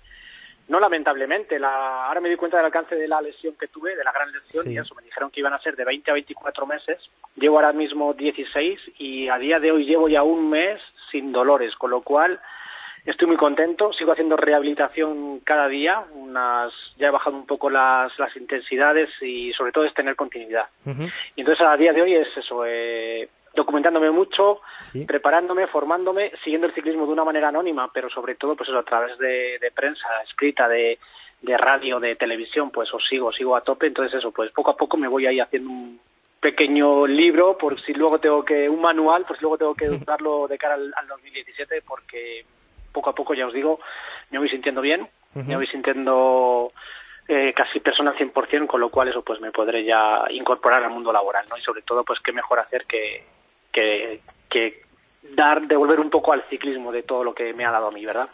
no 0.68 0.82
lamentablemente, 0.82 1.60
la, 1.60 2.08
ahora 2.08 2.20
me 2.20 2.28
di 2.30 2.36
cuenta 2.36 2.58
del 2.58 2.66
alcance 2.66 2.96
de 2.96 3.08
la 3.08 3.22
lesión 3.22 3.56
que 3.58 3.68
tuve, 3.70 3.96
de 3.96 4.04
la 4.04 4.12
gran 4.12 4.30
lesión, 4.34 4.64
Sí. 4.66 4.74
y 4.74 4.78
eso, 4.78 4.94
me 4.96 5.04
dijeron 5.04 5.32
que 5.32 5.40
iban 5.40 5.54
a 5.54 5.60
ser 5.60 5.78
de 5.78 5.86
20 5.86 6.12
a 6.12 6.16
24 6.16 6.66
meses, 6.66 7.00
llevo 7.36 7.56
ahora 7.58 7.72
mismo 7.72 8.14
16 8.14 8.80
y 8.98 9.30
a 9.30 9.38
día 9.38 9.60
de 9.60 9.72
hoy 9.72 9.86
llevo 9.86 10.10
ya 10.10 10.24
un 10.24 10.50
mes 10.50 10.82
sin 11.10 11.32
dolores, 11.32 11.74
con 11.78 11.92
lo 11.92 12.02
cual 12.02 12.42
estoy 13.06 13.28
muy 13.28 13.38
contento, 13.38 13.94
sigo 13.94 14.12
haciendo 14.12 14.36
rehabilitación 14.38 15.40
cada 15.42 15.68
día, 15.68 16.04
unas, 16.14 16.74
ya 16.98 17.08
he 17.08 17.12
bajado 17.12 17.36
un 17.36 17.46
poco 17.46 17.70
las, 17.70 18.18
las 18.18 18.36
intensidades 18.36 19.10
y 19.22 19.54
sobre 19.54 19.72
todo 19.72 19.86
es 19.86 19.94
tener 19.94 20.16
continuidad. 20.16 20.66
Y 21.36 21.42
entonces 21.42 21.66
a 21.66 21.78
día 21.78 21.94
de 21.94 22.02
hoy 22.02 22.16
es 22.16 22.28
eso, 22.36 22.64
eh, 22.66 23.30
documentándome 23.54 24.12
mucho, 24.12 24.62
Sí. 24.82 25.06
preparándome, 25.06 25.68
formándome, 25.68 26.32
siguiendo 26.44 26.68
el 26.68 26.74
ciclismo 26.74 27.06
de 27.06 27.14
una 27.14 27.24
manera 27.24 27.50
anónima, 27.50 27.90
pero 27.94 28.10
sobre 28.10 28.36
todo 28.36 28.56
pues 28.56 28.70
eso, 28.70 28.80
a 28.80 28.84
través 28.84 29.18
de, 29.18 29.58
de 29.60 29.72
prensa 29.72 30.08
escrita, 30.28 30.68
de, 30.68 30.98
de 31.42 31.58
radio, 31.58 32.00
de 32.00 32.16
televisión, 32.16 32.72
pues 32.72 32.94
os 32.94 33.06
sigo, 33.08 33.32
sigo 33.32 33.56
a 33.56 33.62
tope, 33.62 33.88
entonces 33.88 34.18
eso, 34.18 34.32
pues 34.32 34.52
poco 34.52 34.72
a 34.72 34.78
poco 34.78 34.98
me 34.98 35.08
voy 35.08 35.26
ahí 35.28 35.40
haciendo 35.40 35.70
un 35.70 36.00
pequeño 36.40 37.08
libro, 37.08 37.58
por 37.58 37.80
si 37.82 37.94
luego 37.94 38.20
tengo 38.20 38.44
que, 38.46 38.70
un 38.70 38.82
manual, 38.82 39.26
pues 39.28 39.42
luego 39.42 39.58
tengo 39.58 39.74
que 39.74 39.88
darlo 40.06 40.48
de 40.48 40.58
cara 40.58 40.76
al, 40.76 40.94
al 40.96 41.08
2017, 41.08 41.82
porque 41.88 42.46
poco 42.96 43.10
a 43.10 43.16
poco, 43.16 43.34
ya 43.34 43.46
os 43.46 43.54
digo, 43.54 43.80
me 44.32 44.40
voy 44.40 44.50
sintiendo 44.50 44.82
bien, 44.82 45.08
me 45.34 45.58
voy 45.58 45.68
sintiendo 45.68 46.72
eh, 47.28 47.54
casi 47.54 47.82
persona 47.82 48.12
al 48.12 48.18
100%, 48.18 48.68
con 48.68 48.80
lo 48.80 48.90
cual 48.90 49.10
eso 49.10 49.22
pues 49.22 49.42
me 49.42 49.52
podré 49.52 49.84
ya 49.84 50.24
incorporar 50.30 50.82
al 50.84 50.92
mundo 50.92 51.12
laboral, 51.12 51.46
¿no? 51.50 51.58
Y 51.58 51.62
sobre 51.62 51.82
todo 51.82 52.06
pues 52.06 52.20
qué 52.22 52.32
mejor 52.32 52.60
hacer 52.60 52.86
que, 52.86 53.26
que, 53.74 54.22
que 54.50 54.85
dar, 55.36 55.68
devolver 55.68 56.00
un 56.00 56.10
poco 56.10 56.34
al 56.34 56.44
ciclismo 56.50 56.92
de 56.92 57.04
todo 57.04 57.24
lo 57.24 57.34
que 57.34 57.54
me 57.54 57.66
ha 57.66 57.72
dado 57.72 57.88
a 57.88 57.92
mí, 57.92 58.06
¿verdad? 58.06 58.30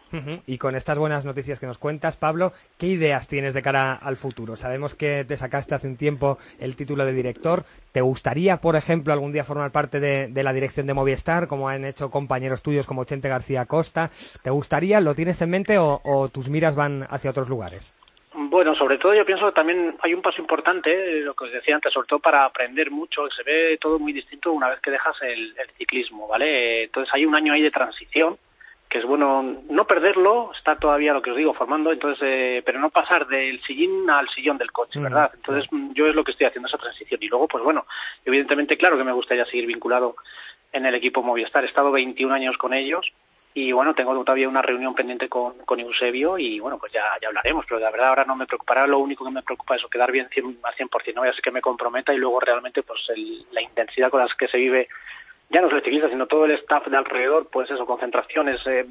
Y 0.45 0.57
con 0.57 0.75
estas 0.75 0.97
buenas 0.97 1.25
noticias 1.25 1.59
que 1.59 1.65
nos 1.65 1.77
cuentas, 1.77 2.17
Pablo, 2.17 2.53
¿qué 2.77 2.87
ideas 2.87 3.27
tienes 3.27 3.53
de 3.53 3.61
cara 3.61 3.93
al 3.93 4.17
futuro? 4.17 4.55
Sabemos 4.55 4.95
que 4.95 5.25
te 5.25 5.37
sacaste 5.37 5.75
hace 5.75 5.87
un 5.87 5.97
tiempo 5.97 6.37
el 6.59 6.75
título 6.75 7.05
de 7.05 7.13
director. 7.13 7.63
¿Te 7.91 8.01
gustaría, 8.01 8.57
por 8.57 8.75
ejemplo, 8.75 9.13
algún 9.13 9.31
día 9.31 9.43
formar 9.43 9.71
parte 9.71 9.99
de, 9.99 10.43
la 10.43 10.53
dirección 10.53 10.87
de 10.87 10.93
Movistar, 10.93 11.47
como 11.47 11.69
han 11.69 11.85
hecho 11.85 12.11
compañeros 12.11 12.61
tuyos 12.61 12.87
como 12.87 13.03
Chente 13.03 13.29
García 13.29 13.65
Costa? 13.65 14.09
¿Te 14.43 14.49
gustaría? 14.49 14.99
¿Lo 15.01 15.15
tienes 15.15 15.41
en 15.41 15.49
mente 15.49 15.77
o 15.77 16.29
tus 16.31 16.49
miras 16.49 16.75
van 16.75 17.07
hacia 17.09 17.31
otros 17.31 17.49
lugares? 17.49 17.95
Bueno, 18.33 18.75
sobre 18.75 18.97
todo 18.97 19.13
yo 19.13 19.25
pienso 19.25 19.47
que 19.47 19.51
también 19.51 19.97
hay 20.01 20.13
un 20.13 20.21
paso 20.21 20.41
importante, 20.41 20.89
eh, 20.91 21.21
lo 21.21 21.33
que 21.33 21.45
os 21.45 21.51
decía 21.51 21.75
antes, 21.75 21.91
sobre 21.91 22.07
todo 22.07 22.19
para 22.19 22.45
aprender 22.45 22.89
mucho, 22.89 23.29
se 23.29 23.43
ve 23.43 23.77
todo 23.79 23.99
muy 23.99 24.13
distinto 24.13 24.53
una 24.53 24.69
vez 24.69 24.79
que 24.79 24.91
dejas 24.91 25.15
el, 25.21 25.53
el 25.57 25.69
ciclismo, 25.77 26.27
¿vale? 26.29 26.83
Entonces 26.83 27.13
hay 27.13 27.25
un 27.25 27.35
año 27.35 27.51
ahí 27.51 27.61
de 27.61 27.71
transición, 27.71 28.37
que 28.91 28.99
es 28.99 29.05
bueno 29.05 29.61
no 29.69 29.85
perderlo, 29.85 30.51
estar 30.57 30.77
todavía, 30.79 31.13
lo 31.13 31.21
que 31.21 31.31
os 31.31 31.37
digo, 31.37 31.53
formando, 31.53 31.91
entonces, 31.91 32.21
eh, 32.23 32.61
pero 32.65 32.79
no 32.79 32.89
pasar 32.89 33.27
del 33.27 33.61
sillín 33.63 34.09
al 34.09 34.29
sillón 34.29 34.57
del 34.57 34.71
coche, 34.71 34.99
Mm, 34.99 35.03
¿verdad? 35.03 35.31
Entonces 35.33 35.71
mm, 35.71 35.93
yo 35.93 36.07
es 36.07 36.15
lo 36.15 36.23
que 36.23 36.31
estoy 36.31 36.47
haciendo, 36.47 36.67
esa 36.67 36.77
transición. 36.77 37.21
Y 37.21 37.27
luego, 37.27 37.47
pues 37.47 37.63
bueno, 37.63 37.85
evidentemente, 38.25 38.77
claro 38.77 38.97
que 38.97 39.05
me 39.05 39.13
gustaría 39.13 39.45
seguir 39.45 39.65
vinculado 39.65 40.15
en 40.73 40.85
el 40.85 40.95
equipo 40.95 41.23
Movistar. 41.23 41.63
He 41.63 41.67
estado 41.67 41.91
21 41.91 42.33
años 42.33 42.57
con 42.57 42.73
ellos 42.73 43.11
y 43.53 43.71
bueno, 43.73 43.93
tengo 43.93 44.13
todavía 44.23 44.47
una 44.47 44.61
reunión 44.61 44.95
pendiente 44.95 45.27
con, 45.27 45.57
con 45.65 45.79
Eusebio 45.79 46.37
y 46.37 46.59
bueno, 46.59 46.77
pues 46.77 46.93
ya, 46.93 47.03
ya 47.21 47.27
hablaremos, 47.27 47.65
pero 47.67 47.79
la 47.81 47.91
verdad 47.91 48.09
ahora 48.09 48.23
no 48.25 48.35
me 48.35 48.45
preocupará, 48.45 48.87
lo 48.87 48.99
único 48.99 49.25
que 49.25 49.31
me 49.31 49.43
preocupa 49.43 49.75
es 49.75 49.81
quedar 49.91 50.11
bien 50.11 50.29
100, 50.29 50.59
al 50.63 50.73
100%, 50.75 51.13
no 51.15 51.21
voy 51.21 51.29
a 51.29 51.33
que 51.41 51.51
me 51.51 51.61
comprometa 51.61 52.13
y 52.13 52.17
luego 52.17 52.39
realmente 52.39 52.81
pues 52.83 53.01
el- 53.09 53.45
la 53.51 53.61
intensidad 53.61 54.09
con 54.09 54.21
las 54.21 54.33
que 54.35 54.47
se 54.47 54.57
vive, 54.57 54.87
ya 55.49 55.59
no 55.59 55.67
solo 55.67 55.79
el 55.79 55.83
ciclista, 55.83 56.09
sino 56.09 56.27
todo 56.27 56.45
el 56.45 56.51
staff 56.51 56.87
de 56.87 56.95
alrededor, 56.97 57.49
pues 57.51 57.69
eso, 57.69 57.85
concentraciones, 57.85 58.59
eh, 58.67 58.85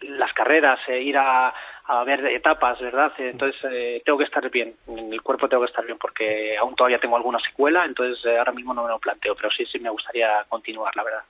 las 0.00 0.32
carreras, 0.32 0.78
eh, 0.88 1.02
ir 1.02 1.16
a, 1.18 1.52
a 1.88 2.04
ver 2.04 2.24
etapas, 2.26 2.80
¿verdad? 2.80 3.12
Eh, 3.18 3.30
Entonces 3.30 3.60
eh, 3.70 4.02
tengo 4.04 4.18
que 4.18 4.24
estar 4.24 4.48
bien, 4.50 4.74
el 4.88 5.22
cuerpo 5.22 5.48
tengo 5.48 5.62
que 5.62 5.70
estar 5.70 5.84
bien 5.84 5.98
porque 5.98 6.56
aún 6.56 6.74
todavía 6.74 6.98
tengo 6.98 7.16
alguna 7.16 7.38
secuela, 7.40 7.84
entonces 7.84 8.24
eh, 8.24 8.38
ahora 8.38 8.52
mismo 8.52 8.74
no 8.74 8.82
me 8.82 8.88
lo 8.88 8.98
planteo, 8.98 9.34
pero 9.34 9.50
sí, 9.50 9.64
sí 9.66 9.78
me 9.78 9.90
gustaría 9.90 10.44
continuar, 10.48 10.94
la 10.96 11.04
verdad. 11.04 11.22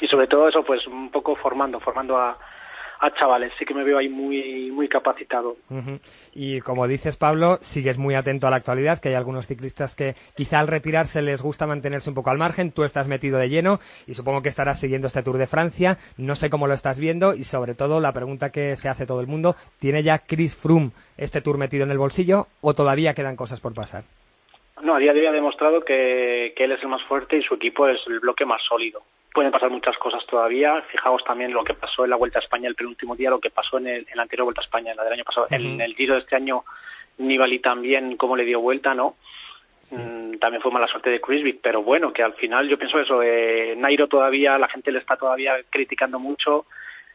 Y 0.00 0.06
sobre 0.06 0.26
todo 0.26 0.48
eso, 0.48 0.62
pues 0.62 0.86
un 0.86 1.10
poco 1.10 1.34
formando, 1.36 1.80
formando 1.80 2.18
a, 2.18 2.36
a 3.02 3.12
chavales, 3.14 3.52
sí 3.58 3.64
que 3.64 3.74
me 3.74 3.82
veo 3.82 3.98
ahí 3.98 4.08
muy, 4.08 4.70
muy 4.70 4.88
capacitado. 4.88 5.56
Y 6.32 6.60
como 6.60 6.86
dices, 6.86 7.16
Pablo, 7.16 7.58
sigues 7.60 7.98
muy 7.98 8.14
atento 8.14 8.46
a 8.46 8.50
la 8.50 8.56
actualidad, 8.56 9.00
que 9.00 9.08
hay 9.08 9.16
algunos 9.16 9.48
ciclistas 9.48 9.96
que 9.96 10.14
quizá 10.36 10.60
al 10.60 10.68
retirarse 10.68 11.20
les 11.20 11.42
gusta 11.42 11.66
mantenerse 11.66 12.10
un 12.10 12.14
poco 12.14 12.30
al 12.30 12.38
margen, 12.38 12.70
tú 12.70 12.84
estás 12.84 13.08
metido 13.08 13.38
de 13.38 13.48
lleno 13.48 13.80
y 14.06 14.14
supongo 14.14 14.40
que 14.40 14.48
estarás 14.48 14.78
siguiendo 14.78 15.08
este 15.08 15.24
Tour 15.24 15.36
de 15.36 15.48
Francia, 15.48 15.96
no 16.16 16.36
sé 16.36 16.48
cómo 16.48 16.68
lo 16.68 16.74
estás 16.74 17.00
viendo 17.00 17.34
y 17.34 17.42
sobre 17.42 17.74
todo 17.74 17.98
la 17.98 18.12
pregunta 18.12 18.52
que 18.52 18.76
se 18.76 18.88
hace 18.88 19.04
todo 19.04 19.20
el 19.20 19.26
mundo, 19.26 19.56
¿tiene 19.80 20.04
ya 20.04 20.20
Chris 20.20 20.54
Froome 20.54 20.92
este 21.16 21.40
Tour 21.40 21.58
metido 21.58 21.82
en 21.82 21.90
el 21.90 21.98
bolsillo 21.98 22.46
o 22.60 22.72
todavía 22.72 23.14
quedan 23.14 23.34
cosas 23.34 23.60
por 23.60 23.74
pasar? 23.74 24.04
No, 24.80 24.94
a 24.94 25.00
día 25.00 25.12
de 25.12 25.20
hoy 25.20 25.26
ha 25.26 25.32
demostrado 25.32 25.80
que, 25.80 26.54
que 26.56 26.64
él 26.64 26.70
es 26.70 26.82
el 26.82 26.88
más 26.88 27.02
fuerte 27.08 27.36
y 27.36 27.42
su 27.42 27.54
equipo 27.54 27.88
es 27.88 27.98
el 28.06 28.20
bloque 28.20 28.46
más 28.46 28.62
sólido. 28.62 29.02
Pueden 29.34 29.50
pasar 29.50 29.70
muchas 29.70 29.96
cosas 29.96 30.24
todavía. 30.26 30.82
Fijaos 30.90 31.24
también 31.24 31.52
lo 31.52 31.64
que 31.64 31.74
pasó 31.74 32.04
en 32.04 32.10
la 32.10 32.16
Vuelta 32.16 32.38
a 32.38 32.42
España 32.42 32.68
el 32.68 32.74
penúltimo 32.74 33.16
día, 33.16 33.30
lo 33.30 33.40
que 33.40 33.50
pasó 33.50 33.78
en, 33.78 33.86
el, 33.86 34.06
en 34.08 34.16
la 34.16 34.22
anterior 34.22 34.44
Vuelta 34.44 34.60
a 34.60 34.64
España, 34.64 34.90
en 34.90 34.96
la 34.96 35.04
del 35.04 35.14
año 35.14 35.24
pasado. 35.24 35.46
En 35.50 35.80
el 35.80 35.94
Giro 35.94 36.14
de 36.14 36.20
este 36.20 36.36
año, 36.36 36.64
Nibali 37.18 37.60
también, 37.60 38.16
cómo 38.16 38.36
le 38.36 38.44
dio 38.44 38.60
vuelta, 38.60 38.94
¿no? 38.94 39.16
Mm, 39.90 40.38
también 40.38 40.62
fue 40.62 40.70
mala 40.70 40.86
suerte 40.86 41.10
de 41.10 41.20
Criswick, 41.20 41.60
pero 41.60 41.82
bueno, 41.82 42.12
que 42.12 42.22
al 42.22 42.34
final 42.34 42.68
yo 42.68 42.78
pienso 42.78 43.00
eso, 43.00 43.22
eh, 43.22 43.74
Nairo 43.76 44.06
todavía, 44.06 44.56
la 44.58 44.68
gente 44.68 44.92
le 44.92 45.00
está 45.00 45.16
todavía 45.16 45.56
criticando 45.70 46.18
mucho, 46.20 46.66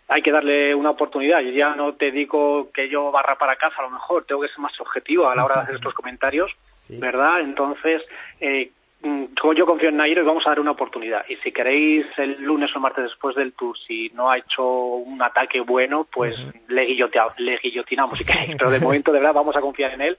hay 0.09 0.21
que 0.21 0.31
darle 0.31 0.75
una 0.75 0.89
oportunidad. 0.89 1.39
Yo 1.41 1.51
ya 1.51 1.75
no 1.75 1.93
te 1.93 2.11
digo 2.11 2.71
que 2.73 2.89
yo 2.89 3.11
barra 3.11 3.37
para 3.37 3.55
casa, 3.55 3.75
a 3.79 3.83
lo 3.83 3.89
mejor 3.89 4.25
tengo 4.25 4.41
que 4.41 4.49
ser 4.49 4.59
más 4.59 4.79
objetivo 4.79 5.29
a 5.29 5.35
la 5.35 5.45
hora 5.45 5.55
de 5.55 5.61
hacer 5.61 5.75
estos 5.75 5.93
comentarios, 5.93 6.51
¿verdad? 6.89 7.41
Entonces, 7.41 8.01
eh, 8.39 8.71
yo 9.01 9.65
confío 9.65 9.89
en 9.89 9.97
Nairo 9.97 10.21
y 10.21 10.25
vamos 10.25 10.45
a 10.45 10.49
dar 10.49 10.59
una 10.59 10.71
oportunidad. 10.71 11.25
Y 11.29 11.35
si 11.37 11.51
queréis 11.51 12.05
el 12.17 12.41
lunes 12.41 12.75
o 12.75 12.79
martes 12.79 13.05
después 13.05 13.35
del 13.35 13.53
tour, 13.53 13.77
si 13.87 14.09
no 14.09 14.29
ha 14.29 14.37
hecho 14.37 14.63
un 14.65 15.21
ataque 15.21 15.61
bueno, 15.61 16.07
pues 16.11 16.35
le, 16.67 16.85
le 16.85 17.59
guillotinamos 17.61 18.17
si 18.17 18.25
queréis. 18.25 18.55
Pero 18.57 18.69
de 18.69 18.79
momento, 18.79 19.11
de 19.11 19.19
verdad, 19.19 19.33
vamos 19.33 19.55
a 19.55 19.61
confiar 19.61 19.93
en 19.93 20.01
él 20.01 20.17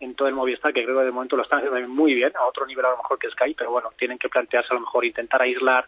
en 0.00 0.14
todo 0.14 0.28
el 0.28 0.34
Movistar, 0.34 0.72
que 0.72 0.82
creo 0.82 0.98
que 0.98 1.04
de 1.04 1.10
momento 1.10 1.36
lo 1.36 1.42
están 1.42 1.58
haciendo 1.58 1.88
muy 1.88 2.14
bien, 2.14 2.32
a 2.34 2.46
otro 2.46 2.66
nivel 2.66 2.86
a 2.86 2.90
lo 2.90 2.96
mejor 2.96 3.18
que 3.18 3.28
Sky, 3.30 3.54
pero 3.54 3.70
bueno, 3.70 3.90
tienen 3.98 4.18
que 4.18 4.30
plantearse 4.30 4.68
a 4.70 4.74
lo 4.74 4.80
mejor 4.80 5.04
intentar 5.04 5.42
aislar 5.42 5.86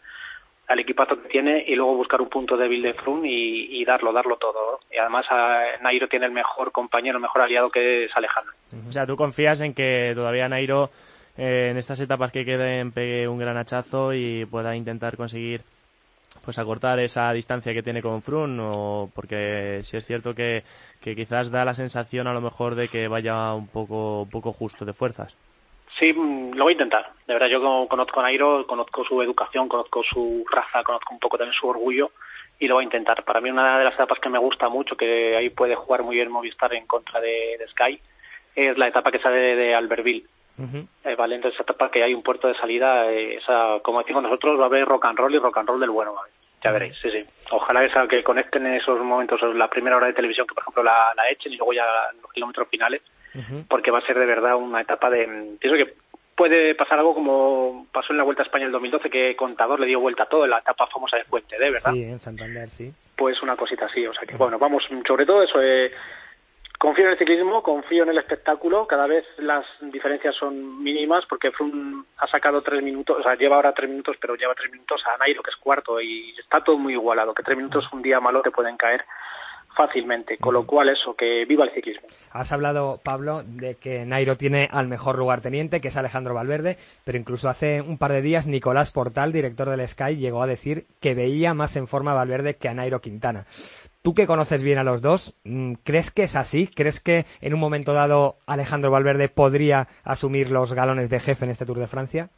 al 0.69 0.79
equipazo 0.79 1.21
que 1.21 1.29
tiene 1.29 1.65
y 1.67 1.75
luego 1.75 1.97
buscar 1.97 2.21
un 2.21 2.29
punto 2.29 2.57
débil 2.57 2.83
de 2.83 2.95
Froome 2.95 3.29
y, 3.29 3.85
darlo, 3.85 4.13
darlo 4.13 4.37
todo. 4.37 4.81
Y 4.93 4.99
además 4.99 5.27
Nairo 5.83 6.09
tiene 6.09 6.27
el 6.27 6.33
mejor 6.33 6.73
compañero, 6.73 7.17
el 7.17 7.23
mejor 7.23 7.43
aliado 7.43 7.71
que 7.71 8.05
es 8.05 8.11
Alejandro. 8.15 8.53
O 8.89 8.93
sea, 8.93 9.07
tú 9.07 9.17
confías 9.17 9.61
en 9.61 9.75
que 9.75 10.13
todavía 10.15 10.49
Nairo 10.49 10.91
eh, 11.37 11.69
en 11.71 11.77
estas 11.77 12.01
etapas 12.01 12.33
que 12.33 12.45
queden 12.45 12.93
pegue 12.93 13.29
un 13.29 13.39
gran 13.39 13.57
hachazo 13.57 14.13
y 14.15 14.45
pueda 14.47 14.77
intentar 14.77 15.17
conseguir 15.17 15.63
pues 16.45 16.59
acortar 16.59 16.99
esa 16.99 17.33
distancia 17.33 17.75
que 17.75 17.83
tiene 17.83 18.03
con 18.03 18.23
Froome 18.23 18.61
o 18.63 19.11
porque 19.15 19.81
si 19.85 19.97
es 19.97 20.07
cierto 20.07 20.35
que, 20.35 20.63
que 21.01 21.15
quizás 21.15 21.51
da 21.51 21.65
la 21.65 21.75
sensación 21.75 22.27
a 22.27 22.33
lo 22.33 22.41
mejor 22.41 22.75
de 22.75 22.89
que 22.89 23.09
vaya 23.09 23.53
un 23.55 23.69
poco, 23.69 24.23
un 24.23 24.31
poco 24.31 24.53
justo 24.53 24.85
de 24.85 24.93
fuerzas. 24.93 25.37
Sí, 25.99 26.13
mm, 26.13 26.55
lo 26.55 26.65
voy 26.65 26.73
a 26.73 26.75
intentar. 26.75 27.11
De 27.27 27.35
verdad, 27.35 27.49
yo 27.49 27.87
conozco 27.89 28.21
a 28.21 28.23
Nairo, 28.25 28.67
conozco 28.67 29.05
su 29.05 29.23
educación, 29.23 29.69
conozco 29.69 30.03
su 30.03 30.45
raza, 30.51 30.83
conozco 30.83 31.15
un 31.15 31.21
poco 31.21 31.39
también 31.39 31.55
su 31.55 31.69
orgullo 31.69 32.11
y 32.59 32.67
lo 32.67 32.75
voy 32.75 32.83
a 32.83 32.87
intentar. 32.87 33.25
Para 33.25 33.41
mí 33.41 33.51
una 33.51 33.79
de 33.79 33.85
las 33.85 33.95
etapas 33.95 34.19
que 34.19 34.29
me 34.29 34.39
gusta 34.39 34.69
mucho, 34.69 34.97
que 34.97 35.37
ahí 35.37 35.51
puede 35.51 35.75
jugar 35.75 36.03
muy 36.03 36.17
bien 36.17 36.31
Movistar 36.31 36.73
en 36.75 36.87
contra 36.87 37.21
de, 37.21 37.59
Sky, 37.71 38.01
es 38.55 38.77
la 38.79 38.89
etapa 38.89 39.11
que 39.11 39.19
sale 39.19 39.57
de 39.57 39.75
Albertville. 39.75 40.27
Eh, 40.59 41.17
vale, 41.17 41.37
entonces 41.37 41.59
esa 41.59 41.65
etapa 41.65 41.91
que 41.91 42.03
hay 42.03 42.15
un 42.15 42.23
puerto 42.23 42.49
de 42.49 42.55
salida, 42.55 43.11
eh, 43.11 43.37
esa, 43.37 43.81
como 43.83 44.01
decimos 44.01 44.23
nosotros, 44.23 44.59
va 44.59 44.65
a 44.65 44.67
haber 44.67 44.85
rock 44.85 45.07
and 45.07 45.19
roll 45.19 45.35
y 45.35 45.39
rock 45.39 45.59
and 45.59 45.69
roll 45.69 45.81
del 45.81 45.91
bueno. 45.91 46.15
Ya 46.63 46.71
veréis, 46.71 46.97
sí, 47.03 47.11
sí. 47.11 47.25
Ojalá 47.51 47.85
esa, 47.85 48.07
que 48.07 48.23
conecten 48.23 48.67
en 48.67 48.75
esos 48.75 49.01
momentos 49.01 49.41
la 49.55 49.69
primera 49.69 49.97
hora 49.97 50.07
de 50.07 50.13
televisión, 50.13 50.47
que 50.47 50.55
por 50.55 50.63
ejemplo 50.63 50.83
la, 50.85 51.13
la 51.17 51.29
echen 51.29 51.53
y 51.53 51.57
luego 51.57 51.73
ya 51.73 51.85
los 52.21 52.33
kilómetros 52.33 52.69
finales, 52.69 53.03
porque 53.69 53.91
va 53.91 53.99
a 53.99 54.07
ser 54.07 54.19
de 54.19 54.27
verdad 54.27 54.57
una 54.57 54.81
etapa 54.81 55.11
de... 55.11 55.57
Pienso 55.59 55.77
que 55.77 55.95
puede 56.37 56.75
pasar 56.75 56.99
algo 56.99 57.15
como 57.15 57.87
pasó 57.93 58.13
en 58.13 58.19
la 58.19 58.25
Vuelta 58.25 58.43
a 58.43 58.47
España 58.47 58.67
el 58.67 58.73
2012, 58.73 59.11
que 59.11 59.37
Contador 59.37 59.81
le 59.81 59.87
dio 59.87 60.01
vuelta 60.01 60.25
a 60.25 60.29
todo 60.29 60.45
en 60.45 60.51
la 60.51 60.59
etapa 60.59 60.87
famosa 60.87 61.17
de 61.17 61.25
Fuente 61.25 61.59
de 61.59 61.71
¿verdad? 61.71 61.93
Sí, 61.93 62.05
en 62.05 62.21
Santander, 62.21 62.71
sí. 62.71 62.93
Pues 63.17 63.43
una 63.43 63.57
cosita 63.57 63.87
así, 63.87 64.07
o 64.07 64.15
sea 64.15 64.25
que, 64.27 64.37
bueno, 64.37 64.59
vamos, 64.59 64.85
sobre 65.07 65.27
todo 65.27 65.43
eso, 65.43 65.61
eh, 65.61 65.93
confío 66.83 67.05
en 67.05 67.13
el 67.13 67.19
ciclismo, 67.19 67.63
confío 67.63 68.03
en 68.03 68.09
el 68.09 68.19
espectáculo, 68.19 68.89
cada 68.89 69.07
vez 69.07 69.25
las 69.39 69.65
diferencias 69.93 70.35
son 70.35 70.83
mínimas, 70.83 71.25
porque 71.29 71.53
Froome 71.53 72.03
ha 72.17 72.27
sacado 72.27 72.61
tres 72.61 72.83
minutos, 72.83 73.19
o 73.21 73.23
sea, 73.23 73.37
lleva 73.37 73.55
ahora 73.55 73.73
tres 73.73 73.89
minutos, 73.89 74.17
pero 74.21 74.35
lleva 74.35 74.53
tres 74.57 74.73
minutos 74.73 75.01
a 75.07 75.17
Nairo, 75.17 75.45
que 75.45 75.53
es 75.53 75.57
cuarto, 75.59 76.01
y 76.01 76.35
está 76.37 76.61
todo 76.65 76.77
muy 76.79 76.95
igualado, 76.95 77.35
que 77.35 77.45
tres 77.45 77.57
minutos 77.57 77.85
un 77.93 78.03
día 78.03 78.19
malo 78.19 78.43
te 78.43 78.51
pueden 78.51 78.77
caer 78.77 79.05
fácilmente, 79.77 80.39
con 80.39 80.55
lo 80.55 80.67
cual 80.67 80.89
eso, 80.89 81.15
que 81.15 81.45
viva 81.45 81.65
el 81.65 81.73
ciclismo. 81.73 82.09
Has 82.33 82.51
hablado, 82.51 82.99
Pablo, 83.05 83.45
de 83.45 83.77
que 83.77 84.05
Nairo 84.05 84.35
tiene 84.35 84.69
al 84.73 84.89
mejor 84.89 85.19
lugarteniente, 85.19 85.81
que 85.81 85.87
es 85.87 85.97
Alejandro 85.97 86.35
Valverde, 86.35 86.79
pero 87.05 87.17
incluso 87.17 87.49
hace 87.49 87.81
un 87.81 87.97
par 87.97 88.11
de 88.11 88.23
días 88.23 88.49
Nicolás 88.49 88.91
Portal, 88.91 89.31
director 89.31 89.71
del 89.71 89.87
Sky, 89.87 90.17
llegó 90.17 90.43
a 90.43 90.49
decir 90.49 90.87
que 91.01 91.15
veía 91.15 91.55
más 91.55 91.77
en 91.77 91.87
forma 91.87 92.11
a 92.11 92.17
Valverde 92.17 92.57
que 92.57 92.69
a 92.69 92.75
Nairo 92.75 93.01
Quintana. 93.01 93.47
Tú 94.03 94.17
que 94.17 94.27
conoces 94.27 94.65
bien 94.65 94.79
a 94.79 94.85
los 94.85 95.01
dos, 95.01 95.39
mm, 95.45 95.75
¿crees 95.85 96.11
que 96.11 96.25
es 96.25 96.35
así? 96.35 96.67
¿Crees 96.67 97.01
que 97.01 97.25
en 97.41 97.55
un 97.55 97.61
momento 97.61 97.93
dado 97.93 98.35
Alejandro 98.49 98.91
Valverde 98.91 99.29
podría 99.29 99.87
asumir 100.03 100.51
los 100.51 100.73
galones 100.73 101.09
de 101.09 101.21
jefe 101.21 101.45
en 101.45 101.53
este 101.53 101.67
Tour 101.67 101.79
de 101.79 101.87
Francia? 101.87 102.29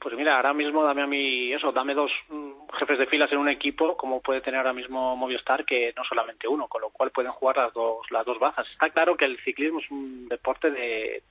Pues 0.00 0.16
mira, 0.16 0.36
ahora 0.36 0.54
mismo 0.54 0.82
dame 0.82 1.02
a 1.02 1.06
mí 1.06 1.52
eso, 1.52 1.72
dame 1.72 1.92
dos 1.92 2.10
mm, 2.30 2.70
jefes 2.78 2.98
de 2.98 3.06
filas 3.06 3.30
en 3.32 3.38
un 3.38 3.50
equipo, 3.50 3.98
como 3.98 4.22
puede 4.22 4.40
tener 4.40 4.60
ahora 4.60 4.72
mismo 4.72 5.14
Movistar, 5.14 5.66
que 5.66 5.92
no 5.94 6.04
solamente 6.04 6.48
uno, 6.48 6.68
con 6.68 6.80
lo 6.80 6.88
cual 6.88 7.10
pueden 7.10 7.32
jugar 7.32 7.58
las 7.58 7.74
dos, 7.74 8.10
las 8.10 8.24
dos 8.24 8.38
bazas. 8.38 8.66
Está 8.70 8.88
claro 8.88 9.18
que 9.18 9.26
el 9.26 9.38
ciclismo 9.44 9.80
es 9.80 9.90
un 9.90 10.26
deporte 10.26 10.70
de, 10.70 11.22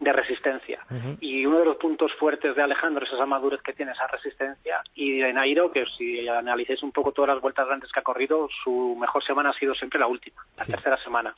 de 0.00 0.12
resistencia. 0.12 0.80
Y 1.20 1.44
uno 1.44 1.58
de 1.58 1.64
los 1.64 1.76
puntos 1.76 2.12
fuertes 2.14 2.54
de 2.54 2.62
Alejandro 2.62 3.04
es 3.04 3.12
esa 3.12 3.26
madurez 3.26 3.60
que 3.62 3.72
tiene, 3.72 3.92
esa 3.92 4.06
resistencia. 4.06 4.80
Y 4.94 5.18
de 5.18 5.32
Nairo, 5.32 5.72
que 5.72 5.84
si 5.96 6.28
analicéis 6.28 6.82
un 6.82 6.92
poco 6.92 7.12
todas 7.12 7.34
las 7.34 7.42
vueltas 7.42 7.66
grandes 7.66 7.90
que 7.90 8.00
ha 8.00 8.04
corrido, 8.04 8.48
su 8.62 8.96
mejor 8.98 9.24
semana 9.24 9.50
ha 9.50 9.58
sido 9.58 9.74
siempre 9.74 9.98
la 9.98 10.06
última, 10.06 10.44
la 10.56 10.64
tercera 10.64 10.96
semana. 11.02 11.34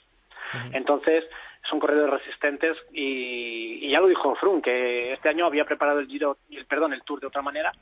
Entonces, 0.73 1.25
son 1.69 1.79
corredores 1.79 2.21
resistentes 2.21 2.77
y, 2.93 3.89
ya 3.89 4.01
lo 4.01 4.09
dijo 4.09 4.35
Froome, 4.35 4.63
que 4.63 5.13
este 5.13 5.29
año 5.29 5.47
había 5.47 5.65
preparado 5.65 6.01
el 6.01 6.09
Giro, 6.09 6.39
el, 6.51 6.67
perdón, 6.67 6.93
el 6.93 7.03
Tour 7.03 7.21
de 7.21 7.29
otra 7.29 7.43
manera, 7.43 7.73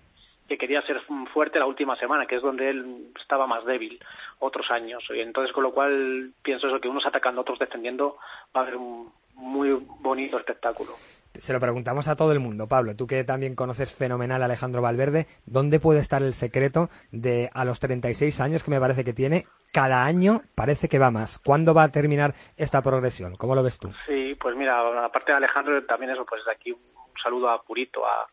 que 0.47 0.59
quería 0.59 0.83
ser 0.83 1.01
fuerte 1.33 1.59
la 1.59 1.67
última 1.67 1.97
semana, 1.97 2.27
que 2.27 2.37
es 2.37 2.43
donde 2.43 2.71
él 2.71 3.11
estaba 3.21 3.47
más 3.47 3.65
débil 3.65 3.99
otros 4.39 4.71
años. 4.71 5.05
Y 5.11 5.21
entonces, 5.21 5.53
con 5.53 5.63
lo 5.63 5.73
cual, 5.73 6.33
pienso 6.43 6.69
eso, 6.69 6.81
que 6.81 6.89
unos 6.89 7.07
atacando, 7.07 7.43
otros 7.43 7.59
defendiendo, 7.59 8.17
va 8.55 8.61
a 8.61 8.65
haber 8.65 8.77
un 8.77 9.13
muy 9.39 9.71
bonito 10.01 10.39
espectáculo. 10.39 10.93
Se 11.35 11.53
lo 11.53 11.61
preguntamos 11.61 12.09
a 12.09 12.17
todo 12.17 12.33
el 12.33 12.41
mundo, 12.41 12.67
Pablo, 12.67 12.97
tú 12.97 13.07
que 13.07 13.23
también 13.23 13.55
conoces 13.55 13.95
fenomenal 13.95 14.43
a 14.43 14.47
Alejandro 14.47 14.83
Valverde, 14.83 15.27
¿dónde 15.47 15.79
puede 15.79 16.01
estar 16.01 16.23
el 16.23 16.33
secreto 16.33 16.89
de 17.13 17.49
a 17.55 17.65
los 17.65 17.79
36 17.79 18.41
años 18.41 18.65
que 18.65 18.73
me 18.73 18.81
parece 18.81 19.05
que 19.05 19.13
tiene, 19.13 19.47
cada 19.73 20.05
año 20.05 20.43
parece 20.57 20.89
que 20.89 20.99
va 20.99 21.13
más? 21.13 21.39
¿Cuándo 21.39 21.75
va 21.75 21.85
a 21.85 21.93
terminar 21.93 22.35
esta 22.57 22.83
progresión? 22.83 23.37
¿Cómo 23.37 23.55
lo 23.55 23.63
ves 23.63 23.79
tú? 23.79 23.93
Sí, 24.07 24.35
pues 24.41 24.57
mira, 24.57 25.05
aparte 25.05 25.31
de 25.31 25.39
Alejandro, 25.39 25.85
también 25.85 26.11
eso, 26.11 26.25
pues 26.25 26.45
de 26.45 26.53
aquí 26.53 26.73
un 26.73 26.81
saludo 27.23 27.51
a 27.51 27.63
Purito, 27.63 28.03
a, 28.05 28.27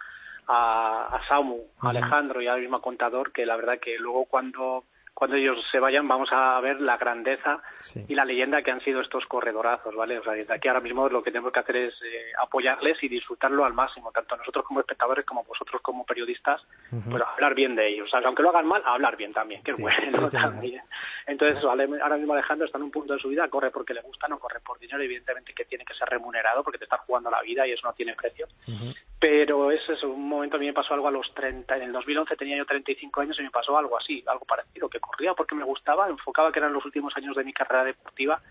a, 0.47 1.21
Samu, 1.27 1.59
a 1.81 1.89
Alejandro 1.89 2.41
y 2.41 2.47
al 2.47 2.61
mismo 2.61 2.81
contador, 2.81 3.31
que 3.31 3.45
la 3.45 3.55
verdad 3.55 3.79
que 3.79 3.97
luego 3.99 4.25
cuando 4.25 4.85
cuando 5.15 5.37
ellos 5.37 5.57
se 5.71 5.79
vayan 5.79 6.07
vamos 6.09 6.27
a 6.33 6.59
ver 6.59 6.81
la 6.81 6.97
grandeza 6.97 7.61
y 8.07 8.13
la 8.13 8.25
leyenda 8.25 8.61
que 8.61 8.71
han 8.71 8.81
sido 8.81 8.99
estos 8.99 9.25
corredorazos, 9.27 9.95
¿vale? 9.95 10.19
O 10.19 10.23
sea, 10.23 10.33
desde 10.33 10.53
aquí 10.53 10.67
ahora 10.67 10.81
mismo 10.81 11.07
lo 11.07 11.23
que 11.23 11.31
tenemos 11.31 11.53
que 11.53 11.59
hacer 11.61 11.77
es 11.77 11.93
eh, 12.03 12.33
apoyarles 12.37 13.01
y 13.01 13.07
disfrutarlo 13.07 13.63
al 13.63 13.73
máximo, 13.73 14.11
tanto 14.11 14.35
nosotros 14.35 14.65
como 14.65 14.81
espectadores 14.81 15.25
como 15.25 15.45
vosotros 15.45 15.81
como 15.81 16.05
periodistas, 16.05 16.61
pues 17.09 17.23
hablar 17.23 17.55
bien 17.55 17.75
de 17.75 17.87
ellos. 17.87 18.07
O 18.07 18.09
sea, 18.09 18.27
aunque 18.27 18.43
lo 18.43 18.49
hagan 18.49 18.67
mal, 18.67 18.81
hablar 18.85 19.15
bien 19.15 19.31
también, 19.31 19.63
que 19.63 19.73
bueno 19.73 19.95
también. 20.29 20.81
Entonces, 21.25 21.63
ahora 21.63 22.17
mismo 22.17 22.33
Alejandro 22.33 22.65
está 22.65 22.77
en 22.77 22.83
un 22.83 22.91
punto 22.91 23.13
de 23.13 23.19
su 23.19 23.29
vida, 23.29 23.47
corre 23.47 23.71
porque 23.71 23.93
le 23.93 24.01
gusta, 24.01 24.27
no 24.27 24.37
corre 24.37 24.59
por 24.59 24.77
dinero, 24.79 25.01
evidentemente 25.01 25.53
que 25.53 25.63
tiene 25.63 25.85
que 25.85 25.93
ser 25.93 26.09
remunerado 26.09 26.61
porque 26.61 26.77
te 26.77 26.83
está 26.83 26.97
jugando 26.97 27.31
la 27.31 27.41
vida 27.41 27.65
y 27.65 27.71
eso 27.71 27.87
no 27.87 27.93
tiene 27.93 28.15
precio. 28.15 28.47
Pero 29.17 29.71
ese 29.71 29.93
es 29.93 30.03
un 30.03 30.27
momento, 30.27 30.57
a 30.57 30.59
mí 30.59 30.65
me 30.65 30.73
pasó 30.73 30.93
algo 30.93 31.07
a 31.07 31.11
los 31.11 31.33
30, 31.33 31.77
en 31.77 31.83
el 31.83 31.91
2011 31.93 32.35
tenía 32.35 32.57
yo 32.57 32.65
35 32.65 33.21
años 33.21 33.39
y 33.39 33.43
me 33.43 33.49
pasó 33.49 33.77
algo 33.77 33.97
así, 33.97 34.23
algo 34.27 34.45
parecido, 34.45 34.89
que 34.89 34.99
corría 35.05 35.33
porque 35.33 35.55
me 35.55 35.63
gustaba, 35.63 36.09
enfocaba 36.09 36.51
que 36.51 36.59
eran 36.59 36.73
los 36.73 36.85
últimos 36.85 37.15
años 37.15 37.35
de 37.35 37.43
mi 37.43 37.53
carrera 37.53 37.83
deportiva 37.83 38.41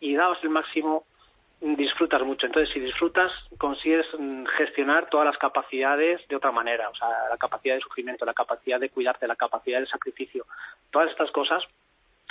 y 0.00 0.14
dabas 0.14 0.38
el 0.42 0.50
máximo, 0.50 1.04
disfrutas 1.60 2.22
mucho. 2.22 2.46
Entonces, 2.46 2.72
si 2.72 2.80
disfrutas, 2.80 3.30
consigues 3.58 4.06
mm, 4.18 4.46
gestionar 4.56 5.08
todas 5.10 5.26
las 5.26 5.38
capacidades 5.38 6.26
de 6.28 6.36
otra 6.36 6.52
manera, 6.52 6.88
o 6.88 6.94
sea, 6.94 7.08
la 7.28 7.36
capacidad 7.36 7.74
de 7.74 7.80
sufrimiento, 7.80 8.24
la 8.24 8.34
capacidad 8.34 8.80
de 8.80 8.90
cuidarte, 8.90 9.26
la 9.26 9.36
capacidad 9.36 9.80
de 9.80 9.86
sacrificio, 9.86 10.46
todas 10.90 11.10
estas 11.10 11.30
cosas 11.30 11.62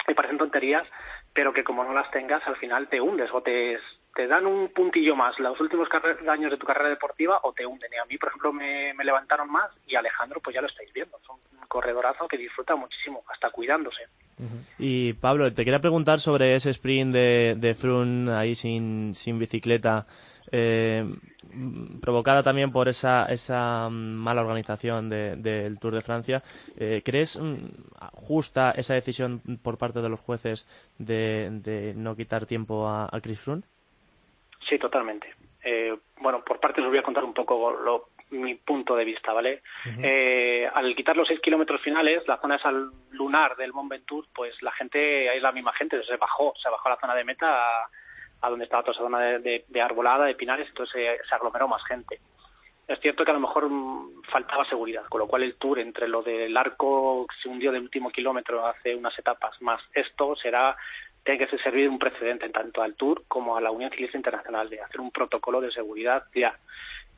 me 0.07 0.15
parecen 0.15 0.37
tonterías, 0.37 0.87
pero 1.33 1.53
que 1.53 1.63
como 1.63 1.83
no 1.83 1.93
las 1.93 2.09
tengas, 2.11 2.45
al 2.47 2.55
final 2.57 2.87
te 2.87 2.99
hundes 2.99 3.29
o 3.31 3.41
te, 3.41 3.79
te 4.15 4.27
dan 4.27 4.45
un 4.45 4.69
puntillo 4.69 5.15
más 5.15 5.37
los 5.39 5.59
últimos 5.59 5.87
años 6.27 6.51
de 6.51 6.57
tu 6.57 6.65
carrera 6.65 6.89
deportiva 6.89 7.39
o 7.43 7.53
te 7.53 7.65
hunden. 7.65 7.91
Y 7.93 7.97
a 7.97 8.05
mí, 8.05 8.17
por 8.17 8.29
ejemplo, 8.29 8.51
me, 8.53 8.93
levantaron 9.03 9.49
más 9.49 9.71
y 9.87 9.95
Alejandro, 9.95 10.39
pues 10.41 10.53
ya 10.53 10.61
lo 10.61 10.67
estáis 10.67 10.91
viendo. 10.93 11.17
Es 11.17 11.29
un 11.29 11.37
corredorazo 11.67 12.27
que 12.27 12.37
disfruta 12.37 12.75
muchísimo, 12.75 13.23
hasta 13.31 13.49
cuidándose. 13.51 14.07
Y 14.77 15.13
Pablo, 15.13 15.53
te 15.53 15.65
quería 15.65 15.79
preguntar 15.79 16.19
sobre 16.19 16.55
ese 16.55 16.69
sprint 16.69 17.13
de, 17.13 17.55
de 17.57 17.75
Frun 17.75 18.29
ahí 18.29 18.55
sin, 18.55 19.13
sin 19.13 19.37
bicicleta, 19.37 20.07
eh, 20.51 21.05
provocada 22.01 22.41
también 22.41 22.71
por 22.71 22.87
esa, 22.87 23.25
esa 23.25 23.89
mala 23.89 24.41
organización 24.41 25.09
del 25.09 25.77
Tour 25.79 25.95
de 25.95 26.01
Francia. 26.01 26.43
Eh, 26.77 27.01
¿Crees 27.03 27.39
mm, 27.39 27.55
justa 28.13 28.71
esa 28.71 28.93
decisión 28.93 29.41
por 29.61 29.77
parte 29.77 30.01
de 30.01 30.09
los 30.09 30.21
jueces 30.21 30.67
de, 30.97 31.49
de 31.51 31.93
no 31.95 32.15
quitar 32.15 32.45
tiempo 32.45 32.87
a, 32.87 33.09
a 33.11 33.21
Chris 33.21 33.41
Froome? 33.41 33.63
Sí, 34.69 34.77
totalmente. 34.77 35.33
Eh, 35.63 35.97
bueno, 36.19 36.43
por 36.43 36.59
parte 36.59 36.79
os 36.79 36.87
voy 36.87 36.99
a 36.99 37.03
contar 37.03 37.23
un 37.23 37.33
poco 37.33 37.71
lo, 37.71 38.09
mi 38.29 38.55
punto 38.55 38.95
de 38.95 39.03
vista, 39.03 39.33
¿vale? 39.33 39.63
eh, 40.01 40.69
al 40.71 40.95
quitar 40.95 41.17
los 41.17 41.27
seis 41.27 41.39
kilómetros 41.41 41.81
finales, 41.81 42.25
la 42.27 42.39
zona 42.39 42.55
esa 42.55 42.71
lunar 43.11 43.55
del 43.57 43.73
Mont 43.73 43.89
Ventoux, 43.89 44.27
pues 44.33 44.61
la 44.61 44.71
gente, 44.71 45.35
es 45.35 45.41
la 45.41 45.51
misma 45.51 45.73
gente, 45.73 46.01
se 46.03 46.15
bajó, 46.17 46.53
se 46.61 46.69
bajó 46.69 46.87
a 46.87 46.91
la 46.91 46.99
zona 46.99 47.15
de 47.15 47.23
meta 47.23 47.85
a, 48.41 48.49
donde 48.49 48.65
estaba 48.65 48.83
toda 48.83 48.93
esa 48.93 49.03
zona 49.03 49.19
de, 49.19 49.65
de, 49.67 49.81
arbolada, 49.81 50.25
de 50.25 50.35
pinares, 50.35 50.67
entonces 50.69 51.19
se, 51.27 51.35
aglomeró 51.35 51.67
más 51.67 51.83
gente. 51.85 52.19
Es 52.87 52.99
cierto 53.01 53.23
que 53.23 53.31
a 53.31 53.35
lo 53.35 53.39
mejor 53.39 53.69
mm, 53.69 54.23
faltaba 54.31 54.65
seguridad, 54.65 55.05
con 55.09 55.19
lo 55.19 55.27
cual 55.27 55.43
el 55.43 55.55
Tour, 55.55 55.79
entre 55.79 56.07
lo 56.07 56.21
del 56.21 56.55
arco 56.55 57.25
que 57.27 57.35
se 57.41 57.49
hundió 57.49 57.71
del 57.71 57.83
último 57.83 58.11
kilómetro 58.11 58.65
hace 58.65 58.95
unas 58.95 59.17
etapas, 59.17 59.59
más 59.61 59.81
esto, 59.93 60.35
será 60.35 60.75
tiene 61.37 61.47
que 61.47 61.57
servir 61.59 61.87
un 61.87 61.99
precedente 61.99 62.49
tanto 62.49 62.81
al 62.81 62.95
Tour 62.95 63.23
como 63.27 63.55
a 63.55 63.61
la 63.61 63.69
Unión 63.69 63.91
Ciclista 63.91 64.17
Internacional 64.17 64.67
de 64.69 64.81
hacer 64.81 64.99
un 64.99 65.11
protocolo 65.11 65.61
de 65.61 65.71
seguridad 65.71 66.23
ya. 66.33 66.57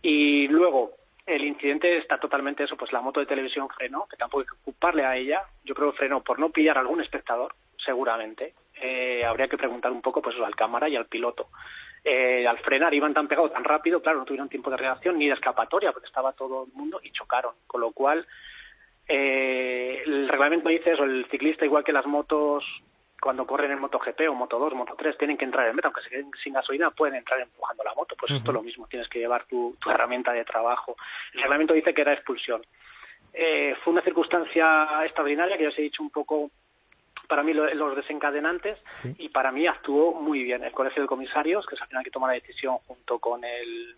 Y 0.01 0.47
luego, 0.49 0.97
el 1.25 1.45
incidente 1.45 1.97
está 1.97 2.19
totalmente 2.19 2.63
eso, 2.63 2.75
pues 2.75 2.91
la 2.91 2.99
moto 2.99 3.21
de 3.21 3.25
televisión 3.25 3.69
frenó, 3.69 4.07
que 4.09 4.17
tampoco 4.17 4.41
hay 4.41 4.47
que 4.47 4.61
ocuparle 4.61 5.05
a 5.05 5.15
ella. 5.15 5.43
Yo 5.63 5.75
creo 5.75 5.91
que 5.91 5.99
frenó 5.99 6.21
por 6.21 6.39
no 6.39 6.49
pillar 6.49 6.77
a 6.77 6.81
algún 6.81 7.01
espectador, 7.01 7.55
seguramente. 7.85 8.53
Eh, 8.81 9.23
habría 9.23 9.47
que 9.47 9.57
preguntar 9.57 9.91
un 9.91 10.01
poco 10.01 10.21
pues 10.21 10.35
al 10.43 10.55
cámara 10.55 10.89
y 10.89 10.97
al 10.97 11.05
piloto. 11.05 11.47
Eh, 12.03 12.45
al 12.45 12.57
frenar 12.59 12.93
iban 12.93 13.13
tan 13.13 13.29
pegados 13.29 13.53
tan 13.53 13.63
rápido, 13.63 14.01
claro, 14.01 14.19
no 14.19 14.25
tuvieron 14.25 14.49
tiempo 14.49 14.71
de 14.71 14.77
reacción 14.77 15.19
ni 15.19 15.27
de 15.27 15.35
escapatoria 15.35 15.93
porque 15.93 16.07
estaba 16.07 16.33
todo 16.33 16.65
el 16.65 16.73
mundo 16.73 16.99
y 17.01 17.11
chocaron. 17.11 17.53
Con 17.65 17.79
lo 17.79 17.91
cual, 17.91 18.27
eh, 19.07 20.01
el 20.05 20.27
reglamento 20.27 20.67
dice 20.67 20.91
eso, 20.91 21.05
el 21.05 21.27
ciclista 21.29 21.63
igual 21.63 21.83
que 21.85 21.93
las 21.93 22.07
motos 22.07 22.65
cuando 23.21 23.45
corren 23.45 23.71
en 23.71 23.79
MotoGP 23.79 24.21
o 24.29 24.33
Moto2, 24.33 24.73
Moto3 24.73 25.15
tienen 25.17 25.37
que 25.37 25.45
entrar 25.45 25.67
en 25.67 25.75
meta, 25.75 25.89
aunque 25.89 26.01
se 26.01 26.09
queden 26.09 26.31
sin 26.43 26.53
gasolina 26.53 26.89
pueden 26.89 27.15
entrar 27.15 27.39
empujando 27.39 27.83
la 27.83 27.93
moto, 27.93 28.15
pues 28.17 28.31
esto 28.31 28.49
es 28.49 28.53
lo 28.53 28.63
mismo, 28.63 28.87
tienes 28.87 29.07
que 29.07 29.19
llevar 29.19 29.45
tu, 29.45 29.77
tu, 29.79 29.91
herramienta 29.91 30.33
de 30.33 30.43
trabajo. 30.43 30.95
El 31.33 31.41
reglamento 31.41 31.75
dice 31.75 31.93
que 31.93 32.01
era 32.01 32.13
expulsión. 32.13 32.63
Eh, 33.31 33.75
fue 33.83 33.93
una 33.93 34.01
circunstancia 34.01 35.05
extraordinaria 35.05 35.55
que 35.55 35.63
ya 35.63 35.69
os 35.69 35.77
he 35.77 35.83
dicho 35.83 36.01
un 36.01 36.09
poco 36.09 36.49
para 37.27 37.43
mí 37.43 37.53
los 37.53 37.95
desencadenantes 37.95 38.77
sí. 39.01 39.15
y 39.19 39.29
para 39.29 39.53
mí 39.53 39.65
actuó 39.65 40.13
muy 40.13 40.43
bien 40.43 40.63
el 40.63 40.73
Colegio 40.73 41.03
de 41.03 41.07
Comisarios, 41.07 41.65
que 41.65 41.75
es 41.75 41.81
al 41.81 41.87
final 41.87 42.03
que 42.03 42.11
toma 42.11 42.27
la 42.27 42.33
decisión 42.33 42.79
junto 42.87 43.19
con 43.19 43.45
el, 43.45 43.95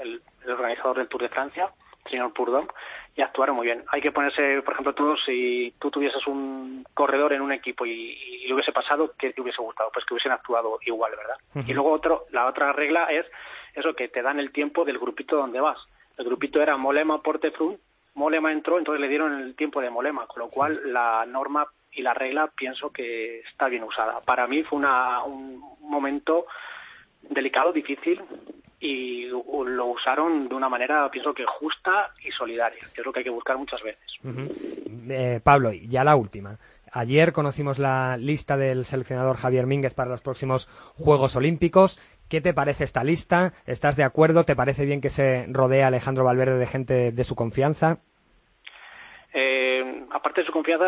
el, 0.00 0.20
el 0.44 0.50
organizador 0.50 0.98
del 0.98 1.08
Tour 1.08 1.22
de 1.22 1.28
Francia, 1.30 1.70
señor 2.08 2.32
Purdon, 2.32 2.68
y 3.16 3.22
actuaron 3.22 3.56
muy 3.56 3.66
bien. 3.66 3.84
Hay 3.88 4.00
que 4.00 4.12
ponerse, 4.12 4.62
por 4.62 4.74
ejemplo, 4.74 4.94
tú, 4.94 5.16
si 5.24 5.74
tú 5.78 5.90
tuvieses 5.90 6.26
un 6.26 6.84
corredor 6.94 7.32
en 7.32 7.42
un 7.42 7.52
equipo 7.52 7.86
y, 7.86 7.92
y, 7.92 8.46
le 8.46 8.54
hubiese 8.54 8.72
pasado, 8.72 9.12
¿qué 9.18 9.32
te 9.32 9.40
hubiese 9.40 9.62
gustado? 9.62 9.90
Pues 9.92 10.04
que 10.04 10.14
hubiesen 10.14 10.32
actuado 10.32 10.78
igual, 10.82 11.12
¿verdad? 11.16 11.36
Uh 11.54 11.58
-huh. 11.60 11.70
Y 11.70 11.72
luego 11.72 11.92
otro, 11.92 12.26
la 12.30 12.46
otra 12.46 12.72
regla 12.72 13.04
es 13.04 13.26
eso, 13.74 13.94
que 13.94 14.08
te 14.08 14.22
dan 14.22 14.38
el 14.38 14.52
tiempo 14.52 14.84
del 14.84 14.98
grupito 14.98 15.36
donde 15.36 15.60
vas. 15.60 15.78
El 16.16 16.24
grupito 16.26 16.60
era 16.60 16.76
Molema, 16.76 17.22
Portefrun, 17.22 17.78
Molema 18.14 18.52
entró, 18.52 18.78
entonces 18.78 19.00
le 19.00 19.08
dieron 19.08 19.40
el 19.40 19.56
tiempo 19.56 19.80
de 19.80 19.90
Molema, 19.90 20.26
con 20.26 20.42
lo 20.42 20.48
cual 20.48 20.80
la 20.92 21.24
norma 21.26 21.66
y 21.90 22.02
la 22.02 22.14
regla 22.14 22.48
pienso 22.54 22.90
que 22.90 23.40
está 23.40 23.68
bien 23.68 23.82
usada. 23.82 24.20
Para 24.20 24.46
mí 24.46 24.62
fue 24.62 24.78
una, 24.78 25.22
un 25.24 25.60
momento 25.80 26.46
delicado, 27.22 27.72
difícil, 27.72 28.20
y 28.84 29.24
lo 29.28 29.86
usaron 29.86 30.46
de 30.46 30.54
una 30.54 30.68
manera, 30.68 31.10
pienso 31.10 31.32
que 31.32 31.46
justa 31.46 32.12
y 32.22 32.30
solidaria, 32.32 32.80
que 32.94 33.00
es 33.00 33.06
lo 33.06 33.12
que 33.12 33.20
hay 33.20 33.24
que 33.24 33.30
buscar 33.30 33.56
muchas 33.56 33.80
veces. 33.82 34.04
Eh, 35.08 35.40
Pablo, 35.42 35.72
ya 35.72 36.04
la 36.04 36.16
última. 36.16 36.58
Ayer 36.92 37.32
conocimos 37.32 37.78
la 37.78 38.18
lista 38.18 38.58
del 38.58 38.84
seleccionador 38.84 39.38
Javier 39.38 39.66
Mínguez 39.66 39.94
para 39.94 40.10
los 40.10 40.20
próximos 40.20 40.66
Juegos 40.96 41.34
Olímpicos. 41.34 41.98
¿Qué 42.28 42.42
te 42.42 42.52
parece 42.52 42.84
esta 42.84 43.04
lista? 43.04 43.54
¿Estás 43.64 43.96
de 43.96 44.04
acuerdo? 44.04 44.44
¿Te 44.44 44.54
parece 44.54 44.84
bien 44.84 45.00
que 45.00 45.10
se 45.10 45.46
rodee 45.48 45.82
Alejandro 45.82 46.24
Valverde 46.24 46.58
de 46.58 46.66
gente 46.66 47.10
de 47.10 47.24
su 47.24 47.34
confianza? 47.34 48.00
Eh, 49.36 50.04
aparte 50.12 50.42
de 50.42 50.46
su 50.46 50.52
confianza, 50.52 50.86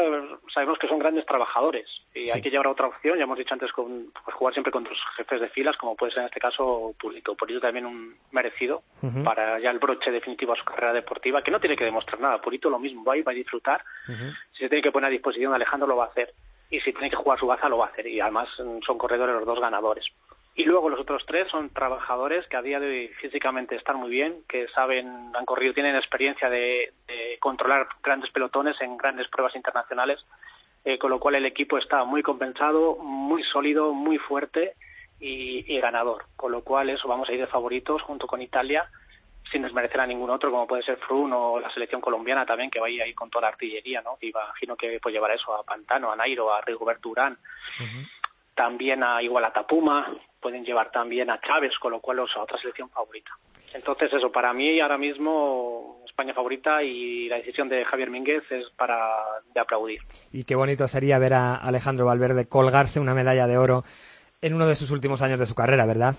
sabemos 0.54 0.78
que 0.78 0.86
son 0.86 1.00
grandes 1.00 1.26
trabajadores 1.26 1.88
y 2.14 2.26
sí. 2.26 2.30
hay 2.32 2.40
que 2.40 2.48
llevar 2.48 2.68
a 2.68 2.70
otra 2.70 2.86
opción. 2.86 3.18
Ya 3.18 3.24
hemos 3.24 3.36
dicho 3.36 3.52
antes 3.52 3.72
con 3.72 4.12
pues, 4.24 4.36
jugar 4.36 4.54
siempre 4.54 4.70
con 4.70 4.84
tus 4.84 4.96
jefes 5.16 5.40
de 5.40 5.48
filas, 5.48 5.76
como 5.76 5.96
puede 5.96 6.12
ser 6.12 6.20
en 6.20 6.26
este 6.26 6.38
caso 6.38 6.94
Pulito. 6.96 7.34
Pulito 7.34 7.60
también 7.60 7.86
un 7.86 8.14
merecido 8.30 8.84
uh 9.02 9.06
-huh. 9.08 9.24
para 9.24 9.58
ya 9.58 9.72
el 9.72 9.80
broche 9.80 10.12
definitivo 10.12 10.52
a 10.52 10.56
su 10.56 10.64
carrera 10.64 10.92
deportiva, 10.92 11.42
que 11.42 11.50
no 11.50 11.58
tiene 11.58 11.76
que 11.76 11.84
demostrar 11.84 12.20
nada. 12.20 12.40
Pulito 12.40 12.70
lo 12.70 12.78
mismo, 12.78 13.02
va 13.02 13.16
y 13.16 13.22
va 13.22 13.32
a 13.32 13.34
disfrutar. 13.34 13.82
Uh 14.08 14.12
-huh. 14.12 14.36
Si 14.52 14.58
se 14.58 14.68
tiene 14.68 14.82
que 14.82 14.92
poner 14.92 15.08
a 15.08 15.10
disposición 15.10 15.50
de 15.50 15.56
Alejandro, 15.56 15.88
lo 15.88 15.96
va 15.96 16.04
a 16.04 16.08
hacer. 16.08 16.32
Y 16.70 16.78
si 16.80 16.92
tiene 16.92 17.10
que 17.10 17.16
jugar 17.16 17.40
su 17.40 17.48
baza, 17.48 17.68
lo 17.68 17.78
va 17.78 17.86
a 17.86 17.88
hacer. 17.88 18.06
Y 18.06 18.20
además 18.20 18.48
son 18.56 18.96
corredores 18.96 19.34
los 19.34 19.44
dos 19.44 19.58
ganadores. 19.58 20.06
Y 20.58 20.64
luego 20.64 20.88
los 20.88 20.98
otros 20.98 21.22
tres 21.26 21.48
son 21.50 21.68
trabajadores 21.68 22.46
que 22.48 22.56
a 22.56 22.62
día 22.62 22.80
de 22.80 22.88
hoy 22.88 23.08
físicamente 23.20 23.76
están 23.76 23.96
muy 23.96 24.08
bien, 24.08 24.42
que 24.48 24.66
saben, 24.68 25.30
han 25.36 25.44
corrido, 25.44 25.74
tienen 25.74 25.94
experiencia 25.94 26.48
de, 26.48 26.94
de 27.06 27.36
controlar 27.40 27.86
grandes 28.02 28.30
pelotones 28.30 28.74
en 28.80 28.96
grandes 28.96 29.28
pruebas 29.28 29.54
internacionales, 29.54 30.18
eh, 30.82 30.96
con 30.96 31.10
lo 31.10 31.20
cual 31.20 31.34
el 31.34 31.44
equipo 31.44 31.76
está 31.76 32.04
muy 32.04 32.22
compensado, 32.22 32.96
muy 32.96 33.42
sólido, 33.42 33.92
muy 33.92 34.16
fuerte 34.16 34.72
y, 35.20 35.78
ganador. 35.78 36.24
Con 36.36 36.52
lo 36.52 36.62
cual 36.62 36.88
eso 36.88 37.06
vamos 37.06 37.28
a 37.28 37.32
ir 37.32 37.40
de 37.40 37.46
favoritos 37.48 38.00
junto 38.00 38.26
con 38.26 38.40
Italia, 38.40 38.88
sin 39.52 39.60
desmerecer 39.60 40.00
a 40.00 40.06
ningún 40.06 40.30
otro, 40.30 40.50
como 40.50 40.66
puede 40.66 40.84
ser 40.84 40.96
Frun 40.96 41.34
o 41.34 41.60
la 41.60 41.70
selección 41.70 42.00
colombiana 42.00 42.46
también, 42.46 42.70
que 42.70 42.80
va 42.80 42.86
ahí 42.86 43.12
con 43.12 43.28
toda 43.28 43.42
la 43.42 43.48
artillería, 43.48 44.00
¿no? 44.00 44.16
Y 44.22 44.30
imagino 44.30 44.74
que 44.74 44.98
puede 45.00 45.16
llevar 45.16 45.32
eso 45.32 45.54
a 45.54 45.64
Pantano, 45.64 46.10
a 46.10 46.16
Nairo, 46.16 46.50
a 46.52 46.62
Rigoberto 46.62 47.10
Urán. 47.10 47.36
Uh 47.78 47.82
-huh 47.82 48.15
también 48.56 49.04
a 49.04 49.22
igual 49.22 49.44
a 49.44 49.52
Tapuma, 49.52 50.16
pueden 50.40 50.64
llevar 50.64 50.90
también 50.90 51.30
a 51.30 51.40
Chávez, 51.40 51.72
con 51.78 51.92
lo 51.92 52.00
cual 52.00 52.20
es 52.20 52.36
otra 52.36 52.58
selección 52.58 52.88
favorita. 52.90 53.30
Entonces 53.74 54.12
eso, 54.12 54.32
para 54.32 54.52
mí 54.52 54.80
ahora 54.80 54.96
mismo 54.98 56.02
España 56.06 56.32
favorita 56.32 56.82
y 56.82 57.28
la 57.28 57.36
decisión 57.36 57.68
de 57.68 57.84
Javier 57.84 58.10
Mínguez 58.10 58.42
es 58.50 58.64
para 58.70 58.98
de 59.52 59.60
aplaudir. 59.60 60.00
Y 60.32 60.44
qué 60.44 60.54
bonito 60.54 60.88
sería 60.88 61.18
ver 61.18 61.34
a 61.34 61.54
Alejandro 61.56 62.06
Valverde 62.06 62.48
colgarse 62.48 63.00
una 63.00 63.14
medalla 63.14 63.46
de 63.46 63.58
oro 63.58 63.84
en 64.40 64.54
uno 64.54 64.66
de 64.66 64.76
sus 64.76 64.90
últimos 64.90 65.20
años 65.20 65.38
de 65.38 65.46
su 65.46 65.54
carrera, 65.54 65.84
¿verdad? 65.84 66.14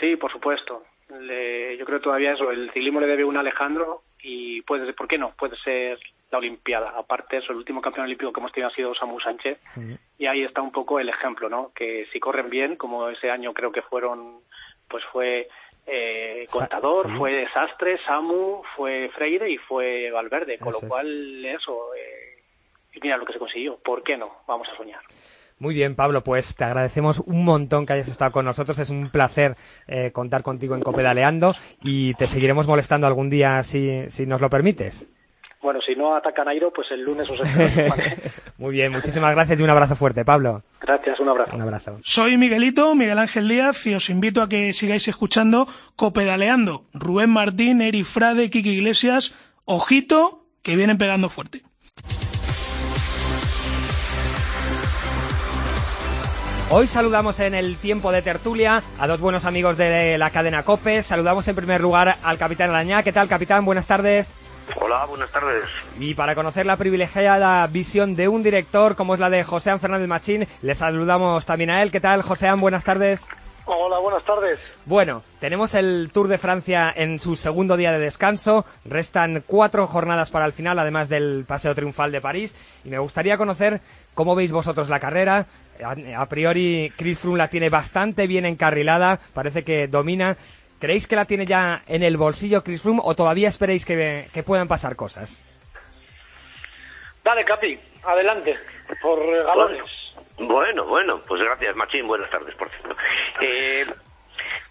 Sí, 0.00 0.16
por 0.16 0.32
supuesto. 0.32 0.84
Le, 1.20 1.76
yo 1.76 1.84
creo 1.84 2.00
todavía 2.00 2.32
eso, 2.32 2.50
el 2.50 2.70
ciclismo 2.72 3.00
le 3.00 3.06
debe 3.06 3.24
un 3.24 3.36
Alejandro 3.36 4.02
y 4.22 4.62
puede 4.62 4.92
¿por 4.94 5.08
qué 5.08 5.18
no? 5.18 5.32
Puede 5.38 5.56
ser 5.58 5.98
la 6.30 6.38
Olimpiada. 6.38 6.90
Aparte, 6.96 7.38
eso, 7.38 7.52
el 7.52 7.58
último 7.58 7.80
campeón 7.80 8.04
olímpico 8.04 8.32
que 8.32 8.40
hemos 8.40 8.52
tenido 8.52 8.68
ha 8.68 8.74
sido 8.74 8.94
Samu 8.94 9.18
Sánchez. 9.20 9.58
Y 10.18 10.26
ahí 10.26 10.42
está 10.42 10.60
un 10.60 10.72
poco 10.72 11.00
el 11.00 11.08
ejemplo, 11.08 11.48
¿no? 11.48 11.72
Que 11.74 12.06
si 12.12 12.20
corren 12.20 12.50
bien, 12.50 12.76
como 12.76 13.08
ese 13.08 13.30
año 13.30 13.54
creo 13.54 13.72
que 13.72 13.82
fueron, 13.82 14.40
pues 14.88 15.04
fue 15.12 15.48
eh, 15.86 16.46
Contador, 16.50 17.06
sí. 17.06 17.16
fue 17.16 17.32
Desastre, 17.32 17.98
Samu, 18.04 18.62
fue 18.76 19.10
Freire 19.14 19.50
y 19.50 19.56
fue 19.56 20.10
Valverde. 20.10 20.58
Con 20.58 20.70
eso 20.70 20.80
lo 20.82 20.88
cual, 20.88 21.44
es. 21.44 21.56
eso, 21.56 21.94
eh, 21.94 22.42
y 22.92 23.00
mira 23.00 23.16
lo 23.16 23.24
que 23.24 23.32
se 23.32 23.38
consiguió. 23.38 23.76
¿Por 23.78 24.02
qué 24.02 24.16
no? 24.16 24.30
Vamos 24.46 24.68
a 24.72 24.76
soñar. 24.76 25.00
Muy 25.60 25.74
bien, 25.74 25.96
Pablo, 25.96 26.22
pues 26.22 26.54
te 26.54 26.64
agradecemos 26.64 27.18
un 27.20 27.44
montón 27.44 27.84
que 27.84 27.94
hayas 27.94 28.06
estado 28.06 28.30
con 28.30 28.44
nosotros. 28.44 28.78
Es 28.78 28.90
un 28.90 29.10
placer 29.10 29.56
eh, 29.88 30.12
contar 30.12 30.42
contigo 30.42 30.76
en 30.76 30.82
Copedaleando 30.82 31.54
y 31.82 32.14
te 32.14 32.28
seguiremos 32.28 32.68
molestando 32.68 33.06
algún 33.06 33.28
día 33.28 33.62
si, 33.64 34.08
si 34.10 34.26
nos 34.26 34.40
lo 34.40 34.50
permites. 34.50 35.08
Bueno, 35.60 35.80
si 35.84 35.94
no 35.96 36.14
ataca 36.14 36.44
Nairo, 36.44 36.72
pues 36.72 36.88
el 36.92 37.02
lunes 37.02 37.28
os. 37.28 37.40
Muy 38.58 38.72
bien, 38.72 38.92
muchísimas 38.92 39.34
gracias 39.34 39.58
y 39.58 39.62
un 39.62 39.70
abrazo 39.70 39.96
fuerte, 39.96 40.24
Pablo. 40.24 40.62
Gracias, 40.80 41.18
un 41.18 41.28
abrazo. 41.28 41.56
Un 41.56 41.62
abrazo. 41.62 41.98
Soy 42.02 42.36
Miguelito, 42.36 42.94
Miguel 42.94 43.18
Ángel 43.18 43.48
Díaz, 43.48 43.86
y 43.86 43.94
os 43.94 44.08
invito 44.08 44.40
a 44.40 44.48
que 44.48 44.72
sigáis 44.72 45.08
escuchando 45.08 45.66
Copedaleando. 45.96 46.84
Rubén 46.94 47.30
Martín, 47.30 47.80
Eri 47.82 48.04
Frade, 48.04 48.50
Kiki 48.50 48.70
Iglesias. 48.70 49.34
Ojito, 49.64 50.44
que 50.62 50.76
vienen 50.76 50.96
pegando 50.96 51.28
fuerte. 51.28 51.62
Hoy 56.70 56.86
saludamos 56.86 57.40
en 57.40 57.54
el 57.54 57.76
tiempo 57.76 58.12
de 58.12 58.20
tertulia 58.22 58.82
a 58.98 59.06
dos 59.06 59.20
buenos 59.20 59.44
amigos 59.46 59.78
de 59.78 60.18
la 60.18 60.30
cadena 60.30 60.62
COPE. 60.62 61.02
Saludamos 61.02 61.48
en 61.48 61.56
primer 61.56 61.80
lugar 61.80 62.16
al 62.22 62.38
capitán 62.38 62.70
Arañá. 62.70 63.02
¿Qué 63.02 63.12
tal, 63.12 63.26
capitán? 63.26 63.64
Buenas 63.64 63.86
tardes. 63.86 64.36
Hola, 64.76 65.06
buenas 65.06 65.30
tardes. 65.30 65.64
Y 65.98 66.14
para 66.14 66.34
conocer 66.34 66.66
la 66.66 66.76
privilegiada 66.76 67.66
visión 67.66 68.16
de 68.16 68.28
un 68.28 68.42
director 68.42 68.96
como 68.96 69.14
es 69.14 69.20
la 69.20 69.30
de 69.30 69.44
Joséán 69.44 69.80
Fernández 69.80 70.08
Machín, 70.08 70.46
le 70.62 70.74
saludamos 70.74 71.46
también 71.46 71.70
a 71.70 71.82
él. 71.82 71.90
¿Qué 71.90 72.00
tal, 72.00 72.22
Joséán? 72.22 72.60
Buenas 72.60 72.84
tardes. 72.84 73.26
Hola, 73.64 73.98
buenas 73.98 74.24
tardes. 74.24 74.58
Bueno, 74.86 75.22
tenemos 75.40 75.74
el 75.74 76.10
Tour 76.12 76.28
de 76.28 76.38
Francia 76.38 76.92
en 76.94 77.18
su 77.18 77.36
segundo 77.36 77.76
día 77.76 77.92
de 77.92 77.98
descanso. 77.98 78.64
Restan 78.86 79.42
cuatro 79.46 79.86
jornadas 79.86 80.30
para 80.30 80.46
el 80.46 80.54
final, 80.54 80.78
además 80.78 81.08
del 81.10 81.44
Paseo 81.46 81.74
Triunfal 81.74 82.10
de 82.10 82.22
París. 82.22 82.54
Y 82.84 82.88
me 82.88 82.98
gustaría 82.98 83.36
conocer 83.36 83.80
cómo 84.14 84.34
veis 84.34 84.52
vosotros 84.52 84.88
la 84.88 85.00
carrera. 85.00 85.46
A, 85.84 86.20
a 86.20 86.26
priori, 86.28 86.92
Chris 86.96 87.18
Froome 87.18 87.38
la 87.38 87.48
tiene 87.48 87.68
bastante 87.68 88.26
bien 88.26 88.46
encarrilada. 88.46 89.20
Parece 89.34 89.64
que 89.64 89.86
domina. 89.86 90.36
¿Creéis 90.78 91.08
que 91.08 91.16
la 91.16 91.24
tiene 91.24 91.44
ya 91.46 91.82
en 91.86 92.02
el 92.02 92.16
bolsillo 92.16 92.62
Chris 92.62 92.82
Froome 92.82 93.00
o 93.02 93.14
todavía 93.14 93.48
esperéis 93.48 93.84
que, 93.84 94.28
que 94.32 94.42
puedan 94.42 94.68
pasar 94.68 94.94
cosas? 94.94 95.44
Dale, 97.24 97.44
Capi, 97.44 97.78
adelante, 98.04 98.56
por 99.02 99.18
galones. 99.44 99.82
Bueno, 100.38 100.86
bueno, 100.86 101.20
pues 101.26 101.42
gracias, 101.42 101.74
Machín. 101.74 102.06
Buenas 102.06 102.30
tardes, 102.30 102.54
por 102.54 102.70
cierto. 102.70 102.96
Eh, 103.40 103.84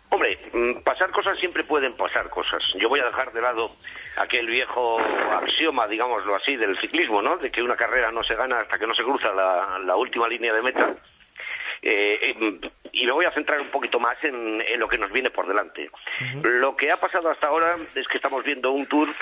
hombre, 0.10 0.40
mm, 0.54 0.80
pasar 0.82 1.12
cosas 1.12 1.38
siempre 1.40 1.66
pueden 1.66 1.94
pasar 1.98 2.30
cosas. 2.30 2.64
Yo 2.80 2.88
voy 2.88 3.02
a 3.02 3.06
dejar 3.06 3.34
de 3.34 3.42
lado 3.42 3.72
aquel 4.16 4.48
viejo 4.48 4.98
axioma, 5.00 5.88
digámoslo 5.88 6.36
así, 6.36 6.56
del 6.56 6.80
ciclismo, 6.80 7.22
¿no? 7.22 7.38
De 7.38 7.52
que 7.52 7.62
una 7.62 7.76
carrera 7.76 8.12
no 8.12 8.24
se 8.24 8.36
gana 8.36 8.62
hasta 8.62 8.80
que 8.80 8.88
no 8.88 8.96
se 8.96 9.04
cruza 9.04 9.34
la, 9.34 9.80
la 9.86 9.96
última 9.98 10.28
línea 10.28 10.54
de 10.54 10.62
meta. 10.62 10.96
Eh, 11.82 12.36
em, 12.40 12.60
y 12.92 13.06
me 13.06 13.12
voy 13.12 13.26
a 13.26 13.32
centrar 13.32 13.62
un 13.62 13.70
poquito 13.70 14.00
más 14.00 14.18
en, 14.24 14.62
en 14.62 14.80
lo 14.80 14.88
que 14.88 14.98
nos 14.98 15.12
viene 15.12 15.30
por 15.30 15.48
delante. 15.48 15.90
Lo 16.44 16.76
que 16.76 16.92
ha 16.92 17.00
pasado 17.00 17.30
hasta 17.30 17.48
ahora 17.48 17.78
es 17.96 18.08
que 18.08 18.18
estamos 18.18 18.44
viendo 18.44 18.72
un 18.72 18.88
tour 18.88 19.14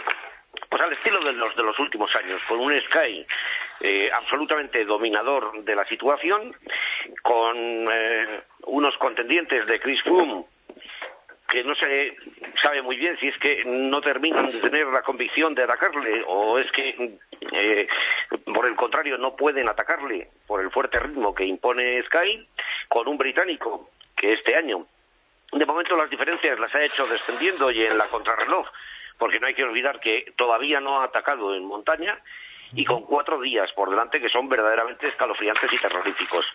pues 0.70 0.82
al 0.82 0.94
estilo 0.94 1.20
de 1.24 1.34
los 1.34 1.56
de 1.56 1.64
los 1.64 1.78
últimos 1.80 2.16
años, 2.16 2.42
con 2.48 2.60
un 2.60 2.74
Sky 2.82 3.26
eh, 3.82 4.10
absolutamente 4.14 4.86
dominador 4.86 5.64
de 5.64 5.76
la 5.76 5.86
situación, 5.86 6.56
con 7.22 7.58
eh, 7.58 8.42
unos 8.64 8.98
contendientes 8.98 9.66
de 9.68 9.80
Chris 9.80 10.02
Froome 10.04 10.46
que 11.48 11.64
no 11.64 11.76
se 11.76 12.16
sabe 12.62 12.82
muy 12.82 12.98
bien 12.98 13.18
si 13.20 13.28
es 13.28 13.38
que 13.38 13.64
no 13.66 14.02
terminan 14.02 14.52
de 14.52 14.60
tener 14.60 14.88
la 14.88 15.04
convicción 15.04 15.54
de 15.54 15.64
atacarle 15.64 16.24
o 16.28 16.58
es 16.58 16.72
que 16.72 17.18
eh, 17.52 17.88
por 18.54 18.66
el 18.66 18.76
contrario 18.76 19.18
no 19.18 19.36
pueden 19.36 19.70
atacarle 19.70 20.30
por 20.48 20.62
el 20.62 20.72
fuerte 20.72 21.00
ritmo 21.00 21.36
que 21.36 21.46
impone 21.46 22.02
Sky 22.04 22.48
con 22.88 23.08
un 23.08 23.18
británico 23.18 23.90
que 24.16 24.34
este 24.34 24.56
año 24.56 24.88
de 25.52 25.66
momento 25.66 25.96
las 25.96 26.10
diferencias 26.10 26.60
las 26.60 26.74
ha 26.74 26.84
hecho 26.84 27.06
descendiendo 27.08 27.70
y 27.72 27.84
en 27.84 27.98
la 27.98 28.08
contrarreloj 28.08 28.68
porque 29.18 29.40
no 29.40 29.48
hay 29.48 29.54
que 29.54 29.64
olvidar 29.64 30.00
que 30.00 30.34
todavía 30.36 30.80
no 30.80 31.00
ha 31.00 31.06
atacado 31.06 31.56
en 31.56 31.66
montaña 31.66 32.18
y 32.76 32.86
con 32.86 33.04
cuatro 33.04 33.40
días 33.40 33.72
por 33.74 33.90
delante 33.90 34.20
que 34.20 34.30
son 34.30 34.50
verdaderamente 34.50 35.08
escalofriantes 35.08 35.72
y 35.72 35.78
terroríficos. 35.78 36.46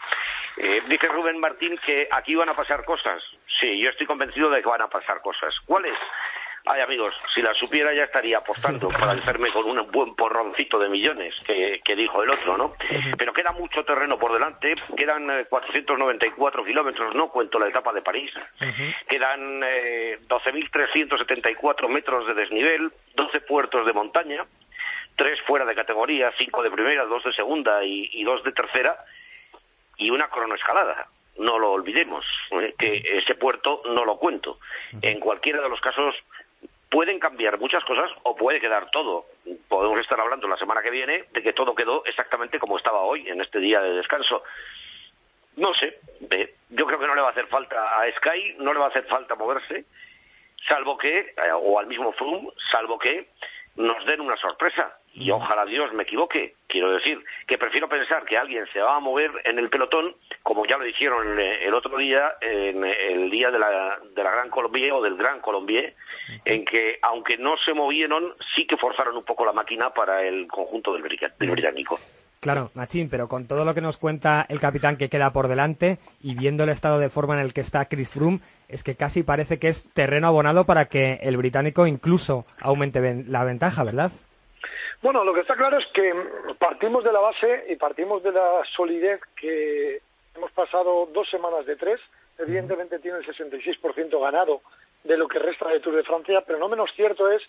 Eh, 0.56 0.83
dice 0.88 1.09
Rubén 1.09 1.40
Martín 1.40 1.78
que 1.85 2.09
aquí 2.11 2.35
van 2.35 2.50
a 2.50 2.54
pasar 2.54 2.85
cosas. 2.85 3.22
Sí, 3.59 3.80
yo 3.80 3.90
estoy 3.90 4.06
convencido 4.06 4.50
de 4.50 4.62
que 4.62 4.68
van 4.68 4.83
a 4.83 4.88
pasar 4.88 5.22
cosas. 5.22 5.54
¿Cuáles? 5.64 5.96
Ay, 6.66 6.83
amigos, 6.83 7.14
si 7.35 7.40
la 7.40 7.54
supiera 7.54 7.94
ya 7.94 8.04
estaría 8.04 8.38
apostando 8.38 8.88
para 8.88 9.12
hacerme 9.12 9.50
con 9.50 9.64
un 9.64 9.90
buen 9.90 10.14
porroncito 10.14 10.78
de 10.78 10.90
millones, 10.90 11.35
que, 11.46 11.80
que 11.83 11.96
dijo 11.96 12.22
el 12.22 12.30
otro, 12.30 12.59
¿no? 12.59 12.74
Pero 13.16 13.33
queda 13.33 13.52
mucho 13.52 13.85
terreno 13.85 14.18
por 14.18 14.33
delante, 14.33 14.74
quedan 14.96 15.30
eh, 15.30 15.46
494 15.48 16.64
kilómetros, 16.64 17.14
no 17.14 17.30
cuento 17.30 17.59
la 17.59 17.68
etapa 17.68 17.92
de 17.92 18.02
París, 18.02 18.30
quedan 19.09 19.62
eh, 19.64 20.18
12.374 20.28 21.88
metros 21.88 22.26
de 22.26 22.35
desnivel, 22.35 22.92
12 23.14 23.40
puertos 23.40 23.87
de 23.87 23.92
montaña, 23.94 24.44
tres 25.20 25.38
fuera 25.42 25.66
de 25.66 25.74
categoría, 25.74 26.33
cinco 26.38 26.62
de 26.62 26.70
primera, 26.70 27.04
dos 27.04 27.22
de 27.22 27.35
segunda 27.35 27.85
y, 27.85 28.09
y 28.14 28.24
dos 28.24 28.42
de 28.42 28.52
tercera, 28.52 29.04
y 29.98 30.09
una 30.11 30.28
cronoescalada. 30.28 31.09
No 31.37 31.59
lo 31.59 31.72
olvidemos, 31.72 32.24
¿eh? 32.52 32.74
que 32.78 33.02
ese 33.18 33.35
puerto 33.35 33.83
no 33.85 34.06
lo 34.06 34.16
cuento. 34.16 34.59
En 35.02 35.20
cualquiera 35.20 35.61
de 35.61 35.68
los 35.68 35.78
casos 35.83 36.14
pueden 36.88 37.18
cambiar 37.18 37.59
muchas 37.59 37.85
cosas 37.85 38.11
o 38.22 38.35
puede 38.35 38.61
quedar 38.61 38.90
todo. 38.90 39.26
Podemos 39.68 40.00
estar 40.00 40.18
hablando 40.18 40.48
la 40.48 40.56
semana 40.56 40.80
que 40.80 40.90
viene 40.90 41.26
de 41.33 41.42
que 41.42 41.52
todo 41.52 41.74
quedó 41.74 42.02
exactamente 42.06 42.59
como 42.59 42.78
estaba 42.78 43.00
hoy, 43.02 43.28
en 43.28 43.42
este 43.42 43.59
día 43.59 43.83
de 43.83 43.92
descanso. 43.92 44.42
No 45.56 45.74
sé, 45.74 45.98
eh, 46.30 46.54
yo 46.70 46.87
creo 46.87 46.98
que 46.98 47.06
no 47.06 47.14
le 47.14 47.20
va 47.20 47.28
a 47.28 47.33
hacer 47.33 47.46
falta 47.48 48.00
a 48.00 48.11
Sky, 48.12 48.56
no 48.59 48.72
le 48.72 48.78
va 48.78 48.87
a 48.87 48.88
hacer 48.88 49.04
falta 49.04 49.35
moverse, 49.35 49.85
salvo 50.66 50.96
que, 50.96 51.18
eh, 51.18 51.52
o 51.52 51.78
al 51.78 51.88
mismo 51.88 52.11
Froome, 52.12 52.48
salvo 52.72 52.98
que 52.98 53.28
nos 53.76 54.04
den 54.06 54.22
una 54.22 54.37
sorpresa. 54.37 54.96
Y 55.12 55.31
ojalá 55.31 55.64
Dios 55.66 55.92
me 55.92 56.05
equivoque. 56.05 56.55
Quiero 56.66 56.92
decir 56.92 57.23
que 57.46 57.59
prefiero 57.59 57.88
pensar 57.88 58.25
que 58.25 58.38
alguien 58.38 58.64
se 58.73 58.81
va 58.81 58.96
a 58.96 59.01
mover 59.01 59.31
en 59.44 59.59
el 59.59 59.68
pelotón, 59.68 60.14
como 60.42 60.64
ya 60.66 60.79
lo 60.79 60.85
dijeron 60.85 61.38
eh, 61.38 61.64
el 61.66 61.75
otro 61.75 61.96
día, 61.99 62.35
en 62.40 62.85
el 62.85 63.29
día 63.31 63.51
de 63.51 63.59
la, 63.59 63.99
de 64.14 64.23
la 64.23 64.31
Gran 64.31 64.51
Colombier 64.51 64.92
o 64.92 65.03
del 65.03 65.16
Gran 65.16 65.40
Colombier, 65.40 65.94
en 66.44 66.64
que 66.64 66.99
aunque 67.03 67.37
no 67.38 67.57
se 67.64 67.75
movieron, 67.75 68.35
sí 68.55 68.66
que 68.66 68.77
forzaron 68.77 69.16
un 69.16 69.25
poco 69.25 69.44
la 69.44 69.53
máquina 69.53 69.90
para 69.92 70.23
el 70.23 70.46
conjunto 70.46 70.92
del, 70.92 71.03
del 71.38 71.51
británico. 71.51 71.99
Claro, 72.40 72.70
Machín, 72.73 73.11
pero 73.11 73.29
con 73.29 73.46
todo 73.46 73.66
lo 73.66 73.75
que 73.75 73.83
nos 73.83 73.99
cuenta 73.99 74.46
el 74.49 74.61
capitán 74.61 74.96
que 74.96 75.11
queda 75.11 75.31
por 75.31 75.46
delante 75.49 75.99
y 76.23 76.35
viendo 76.35 76.64
el 76.64 76.70
estado 76.70 76.99
de 76.99 77.11
forma 77.11 77.35
en 77.35 77.40
el 77.40 77.53
que 77.53 77.61
está 77.61 77.85
Chris 77.85 78.09
Froome, 78.09 78.40
es 78.68 78.83
que 78.83 78.94
casi 78.94 79.23
parece 79.23 79.59
que 79.59 79.68
es 79.68 79.87
terreno 79.92 80.29
abonado 80.29 80.64
para 80.64 80.87
que 80.87 81.18
el 81.23 81.37
británico 81.37 81.87
incluso 81.87 82.46
aumente 82.59 83.25
la 83.27 83.44
ventaja, 83.44 83.85
¿verdad? 83.85 84.11
Bueno, 85.03 85.25
lo 85.25 85.33
que 85.33 85.41
está 85.41 85.55
claro 85.57 85.79
es 85.79 85.87
que 85.95 86.13
partimos 86.59 87.03
de 87.05 87.13
la 87.13 87.21
base 87.21 87.65
y 87.69 87.77
partimos 87.77 88.23
de 88.23 88.33
la 88.33 88.63
solidez 88.77 89.21
que 89.35 90.01
hemos 90.37 90.53
pasado 90.53 91.07
dos 91.13 91.29
semanas 91.31 91.65
de 91.67 91.77
tres. 91.77 92.01
Evidentemente 92.39 92.99
tiene 92.99 93.19
el 93.19 93.27
66% 93.27 94.21
ganado 94.21 94.61
de 95.05 95.17
lo 95.17 95.27
que 95.29 95.39
resta 95.39 95.69
de 95.69 95.81
Tour 95.81 95.97
de 95.97 96.03
Francia, 96.05 96.43
pero 96.47 96.59
no 96.59 96.69
menos 96.69 96.91
cierto 96.95 97.31
es 97.31 97.43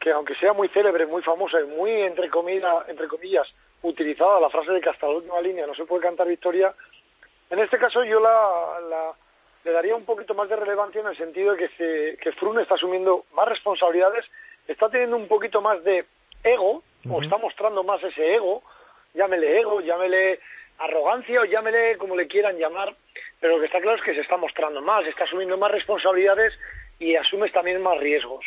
que 0.00 0.10
aunque 0.12 0.34
sea 0.36 0.52
muy 0.52 0.68
célebre, 0.68 1.06
muy 1.06 1.22
famosa 1.22 1.60
y 1.60 1.64
muy, 1.64 1.90
entre, 2.02 2.30
comida- 2.30 2.84
entre 2.88 3.08
comillas, 3.08 3.46
utilizada 3.82 4.40
la 4.40 4.50
frase 4.50 4.72
de 4.72 4.80
que 4.80 4.90
hasta 4.90 5.06
la 5.08 5.14
última 5.14 5.40
línea 5.40 5.66
no 5.66 5.74
se 5.74 5.84
puede 5.84 6.02
cantar 6.02 6.26
victoria, 6.28 6.72
en 7.50 7.58
este 7.60 7.78
caso 7.78 8.04
yo 8.04 8.20
la, 8.20 8.78
la- 8.88 9.12
le 9.64 9.72
daría 9.72 9.96
un 9.96 10.04
poquito 10.04 10.34
más 10.34 10.48
de 10.48 10.54
relevancia 10.56 11.00
en 11.00 11.08
el 11.08 11.16
sentido 11.16 11.52
de 11.52 11.58
que, 11.58 11.68
se- 11.76 12.16
que 12.18 12.32
Froome 12.32 12.62
está 12.62 12.74
asumiendo 12.74 13.24
más 13.32 13.48
responsabilidades, 13.48 14.24
está 14.68 14.88
teniendo 14.88 15.16
un 15.16 15.26
poquito 15.26 15.60
más 15.60 15.82
de 15.82 16.04
ego, 16.44 16.82
o 17.08 17.22
está 17.22 17.36
mostrando 17.38 17.82
más 17.84 18.02
ese 18.02 18.34
ego, 18.34 18.62
llámele 19.14 19.60
ego, 19.60 19.80
llámele 19.80 20.40
arrogancia 20.78 21.40
o 21.40 21.44
llámele 21.44 21.96
como 21.96 22.16
le 22.16 22.26
quieran 22.26 22.56
llamar, 22.56 22.94
pero 23.40 23.54
lo 23.54 23.60
que 23.60 23.66
está 23.66 23.80
claro 23.80 23.98
es 23.98 24.04
que 24.04 24.14
se 24.14 24.20
está 24.20 24.36
mostrando 24.36 24.80
más, 24.80 25.06
está 25.06 25.24
asumiendo 25.24 25.56
más 25.56 25.70
responsabilidades 25.70 26.54
y 26.98 27.14
asumes 27.14 27.52
también 27.52 27.82
más 27.82 27.98
riesgos. 27.98 28.44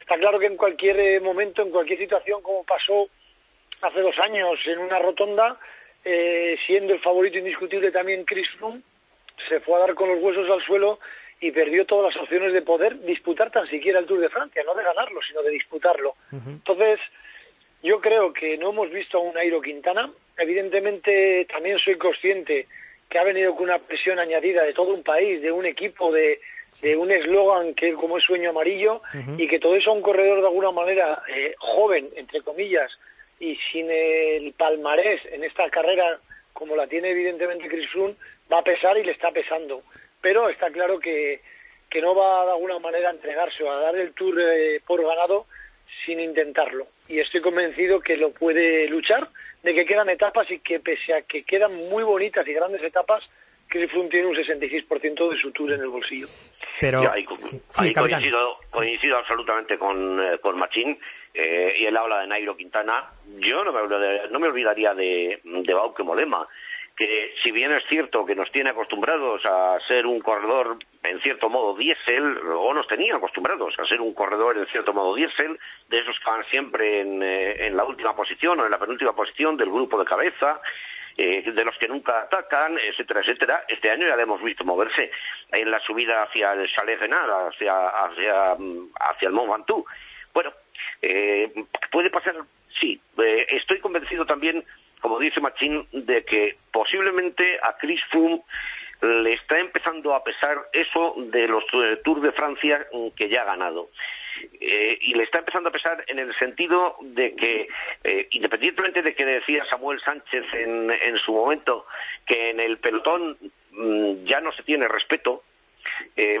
Está 0.00 0.16
claro 0.16 0.38
que 0.38 0.46
en 0.46 0.56
cualquier 0.56 0.98
eh, 0.98 1.20
momento, 1.20 1.62
en 1.62 1.70
cualquier 1.70 1.98
situación, 1.98 2.42
como 2.42 2.64
pasó 2.64 3.08
hace 3.82 4.00
dos 4.00 4.18
años 4.18 4.58
en 4.66 4.78
una 4.78 4.98
rotonda, 4.98 5.58
eh, 6.04 6.56
siendo 6.66 6.94
el 6.94 7.00
favorito 7.00 7.38
indiscutible 7.38 7.90
también 7.90 8.24
Chris 8.24 8.48
Froome, 8.58 8.82
se 9.48 9.60
fue 9.60 9.76
a 9.76 9.80
dar 9.80 9.94
con 9.94 10.08
los 10.08 10.22
huesos 10.22 10.48
al 10.50 10.62
suelo 10.62 10.98
y 11.40 11.50
perdió 11.50 11.86
todas 11.86 12.14
las 12.14 12.22
opciones 12.22 12.52
de 12.52 12.62
poder 12.62 13.00
disputar 13.00 13.50
tan 13.50 13.66
siquiera 13.68 13.98
el 13.98 14.06
Tour 14.06 14.20
de 14.20 14.28
Francia, 14.28 14.62
no 14.64 14.74
de 14.74 14.84
ganarlo, 14.84 15.20
sino 15.22 15.42
de 15.42 15.50
disputarlo. 15.50 16.14
Entonces, 16.30 17.00
yo 17.82 18.00
creo 18.00 18.32
que 18.32 18.58
no 18.58 18.70
hemos 18.70 18.90
visto 18.90 19.18
a 19.18 19.20
un 19.20 19.34
Nairo 19.34 19.60
Quintana. 19.60 20.10
Evidentemente, 20.36 21.46
también 21.46 21.78
soy 21.78 21.96
consciente 21.96 22.66
que 23.08 23.18
ha 23.18 23.24
venido 23.24 23.54
con 23.54 23.64
una 23.64 23.78
presión 23.78 24.18
añadida 24.18 24.62
de 24.62 24.72
todo 24.72 24.94
un 24.94 25.02
país, 25.02 25.42
de 25.42 25.50
un 25.50 25.66
equipo, 25.66 26.12
de, 26.12 26.40
de 26.82 26.96
un 26.96 27.10
eslogan 27.10 27.74
que 27.74 27.92
como 27.94 28.18
es 28.18 28.24
sueño 28.24 28.50
amarillo, 28.50 29.02
y 29.36 29.48
que 29.48 29.58
todo 29.58 29.74
eso 29.74 29.90
a 29.90 29.94
un 29.94 30.02
corredor 30.02 30.40
de 30.40 30.46
alguna 30.46 30.70
manera 30.70 31.22
eh, 31.28 31.54
joven, 31.58 32.08
entre 32.14 32.42
comillas, 32.42 32.90
y 33.40 33.56
sin 33.72 33.90
el 33.90 34.52
palmarés 34.52 35.20
en 35.32 35.42
esta 35.42 35.68
carrera 35.70 36.20
como 36.52 36.76
la 36.76 36.86
tiene 36.86 37.10
evidentemente 37.10 37.68
Chris 37.68 37.88
Froome, 37.90 38.14
va 38.52 38.58
a 38.58 38.64
pesar 38.64 38.96
y 38.98 39.02
le 39.02 39.12
está 39.12 39.30
pesando. 39.30 39.82
Pero 40.20 40.48
está 40.48 40.70
claro 40.70 40.98
que, 41.00 41.40
que 41.88 42.02
no 42.02 42.14
va 42.14 42.44
de 42.44 42.52
alguna 42.52 42.78
manera 42.78 43.08
a 43.08 43.12
entregarse 43.12 43.64
o 43.64 43.72
a 43.72 43.80
dar 43.80 43.96
el 43.96 44.12
Tour 44.12 44.38
eh, 44.38 44.80
por 44.86 45.02
ganado 45.02 45.46
sin 46.04 46.20
intentarlo. 46.20 46.86
Y 47.08 47.18
estoy 47.20 47.40
convencido 47.40 48.00
que 48.00 48.16
lo 48.16 48.30
puede 48.32 48.88
luchar, 48.88 49.28
de 49.62 49.74
que 49.74 49.84
quedan 49.84 50.08
etapas 50.08 50.50
y 50.50 50.58
que 50.60 50.80
pese 50.80 51.14
a 51.14 51.22
que 51.22 51.42
quedan 51.44 51.74
muy 51.74 52.02
bonitas 52.02 52.46
y 52.46 52.52
grandes 52.52 52.82
etapas, 52.82 53.22
Chris 53.68 53.90
Froome 53.90 54.08
tiene 54.08 54.26
un 54.26 54.34
66% 54.34 55.30
de 55.30 55.36
su 55.40 55.52
Tour 55.52 55.72
en 55.72 55.80
el 55.80 55.88
bolsillo. 55.88 56.26
Pero 56.80 57.02
Yo 57.04 57.12
ahí, 57.12 57.24
sí, 57.70 57.92
coincido, 57.92 58.56
coincido 58.70 59.16
absolutamente 59.18 59.78
con, 59.78 60.20
eh, 60.20 60.38
con 60.38 60.58
Machín 60.58 60.98
eh, 61.34 61.74
y 61.78 61.84
él 61.86 61.96
habla 61.96 62.20
de 62.22 62.26
Nairo 62.26 62.56
Quintana. 62.56 63.10
Yo 63.38 63.62
no 63.64 63.72
me, 63.72 63.80
olvidaría- 63.80 64.26
no 64.30 64.40
me 64.40 64.48
olvidaría 64.48 64.94
de, 64.94 65.40
de 65.44 65.74
Bauke 65.74 66.00
Molema, 66.02 66.48
que 67.00 67.32
si 67.42 67.50
bien 67.50 67.72
es 67.72 67.82
cierto 67.88 68.26
que 68.26 68.34
nos 68.34 68.52
tiene 68.52 68.68
acostumbrados 68.68 69.40
a 69.46 69.78
ser 69.88 70.04
un 70.04 70.20
corredor 70.20 70.76
en 71.02 71.18
cierto 71.22 71.48
modo 71.48 71.74
diésel, 71.74 72.36
o 72.46 72.74
nos 72.74 72.86
tenía 72.88 73.16
acostumbrados 73.16 73.74
a 73.78 73.86
ser 73.86 74.02
un 74.02 74.12
corredor 74.12 74.58
en 74.58 74.66
cierto 74.66 74.92
modo 74.92 75.14
diésel, 75.14 75.58
de 75.88 75.98
esos 75.98 76.18
que 76.18 76.30
van 76.30 76.44
siempre 76.50 77.00
en, 77.00 77.22
eh, 77.22 77.68
en 77.68 77.74
la 77.78 77.84
última 77.84 78.14
posición 78.14 78.60
o 78.60 78.66
en 78.66 78.70
la 78.70 78.78
penúltima 78.78 79.14
posición 79.14 79.56
del 79.56 79.70
grupo 79.70 79.98
de 79.98 80.04
cabeza, 80.04 80.60
eh, 81.16 81.50
de 81.50 81.64
los 81.64 81.74
que 81.78 81.88
nunca 81.88 82.20
atacan, 82.20 82.76
etcétera, 82.78 83.20
etcétera. 83.20 83.64
Este 83.66 83.90
año 83.90 84.06
ya 84.06 84.16
le 84.16 84.24
hemos 84.24 84.42
visto 84.42 84.62
moverse 84.64 85.10
en 85.52 85.70
la 85.70 85.80
subida 85.80 86.24
hacia 86.24 86.52
el 86.52 86.70
Chalet 86.70 87.00
Renard, 87.00 87.48
hacia, 87.48 87.88
hacia, 87.88 88.52
hacia 88.52 89.26
el 89.26 89.32
Mont 89.32 89.50
Ventoux. 89.50 89.86
Bueno, 90.34 90.52
eh, 91.00 91.50
puede 91.90 92.10
pasar, 92.10 92.36
sí. 92.78 93.00
Eh, 93.16 93.46
estoy 93.52 93.78
convencido 93.78 94.26
también, 94.26 94.62
como 95.00 95.18
dice 95.18 95.40
Machín, 95.40 95.86
de 95.92 96.24
que 96.24 96.56
posiblemente 96.72 97.58
a 97.62 97.76
Chris 97.78 98.00
Froome 98.10 98.42
le 99.00 99.32
está 99.32 99.58
empezando 99.58 100.14
a 100.14 100.22
pesar 100.22 100.58
eso 100.72 101.14
de 101.16 101.48
los 101.48 101.64
eh, 101.72 102.00
Tours 102.04 102.22
de 102.22 102.32
Francia 102.32 102.86
mm, 102.92 103.08
que 103.16 103.28
ya 103.28 103.42
ha 103.42 103.46
ganado. 103.46 103.90
Eh, 104.60 104.98
y 105.02 105.14
le 105.14 105.24
está 105.24 105.38
empezando 105.38 105.68
a 105.68 105.72
pesar 105.72 106.02
en 106.06 106.18
el 106.18 106.34
sentido 106.38 106.96
de 107.00 107.34
que, 107.34 107.68
eh, 108.04 108.28
independientemente 108.30 109.02
de 109.02 109.14
que 109.14 109.24
decía 109.24 109.66
Samuel 109.68 110.00
Sánchez 110.00 110.44
en, 110.52 110.90
en 110.90 111.18
su 111.18 111.32
momento 111.32 111.86
que 112.26 112.50
en 112.50 112.60
el 112.60 112.78
pelotón 112.78 113.36
mm, 113.72 114.24
ya 114.24 114.40
no 114.40 114.52
se 114.52 114.62
tiene 114.62 114.88
respeto, 114.88 115.42
eh, 116.16 116.40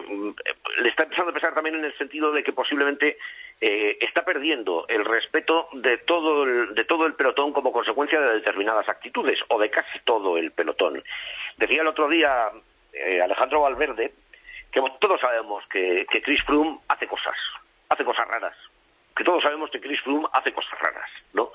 le 0.78 0.88
está 0.88 1.04
empezando 1.04 1.30
a 1.30 1.34
pesar 1.34 1.54
también 1.54 1.76
en 1.76 1.84
el 1.84 1.96
sentido 1.96 2.32
de 2.32 2.42
que 2.42 2.52
posiblemente 2.52 3.18
eh, 3.60 3.98
está 4.00 4.24
perdiendo 4.24 4.86
el 4.88 5.04
respeto 5.04 5.68
de 5.72 5.98
todo 5.98 6.44
el, 6.44 6.74
de 6.74 6.84
todo 6.84 7.06
el 7.06 7.14
pelotón 7.14 7.52
como 7.52 7.72
consecuencia 7.72 8.20
de 8.20 8.34
determinadas 8.34 8.88
actitudes, 8.88 9.38
o 9.48 9.58
de 9.58 9.70
casi 9.70 9.98
todo 10.04 10.38
el 10.38 10.52
pelotón. 10.52 11.02
Decía 11.56 11.82
el 11.82 11.88
otro 11.88 12.08
día 12.08 12.50
eh, 12.92 13.20
Alejandro 13.22 13.60
Valverde 13.60 14.12
que 14.72 14.82
todos 15.00 15.20
sabemos 15.20 15.64
que, 15.68 16.06
que 16.10 16.22
Chris 16.22 16.42
Froome 16.44 16.78
hace 16.88 17.06
cosas, 17.06 17.36
hace 17.88 18.04
cosas 18.04 18.26
raras, 18.28 18.56
que 19.16 19.24
todos 19.24 19.42
sabemos 19.42 19.70
que 19.70 19.80
Chris 19.80 20.00
Froome 20.02 20.28
hace 20.32 20.52
cosas 20.52 20.78
raras, 20.78 21.10
¿no? 21.32 21.52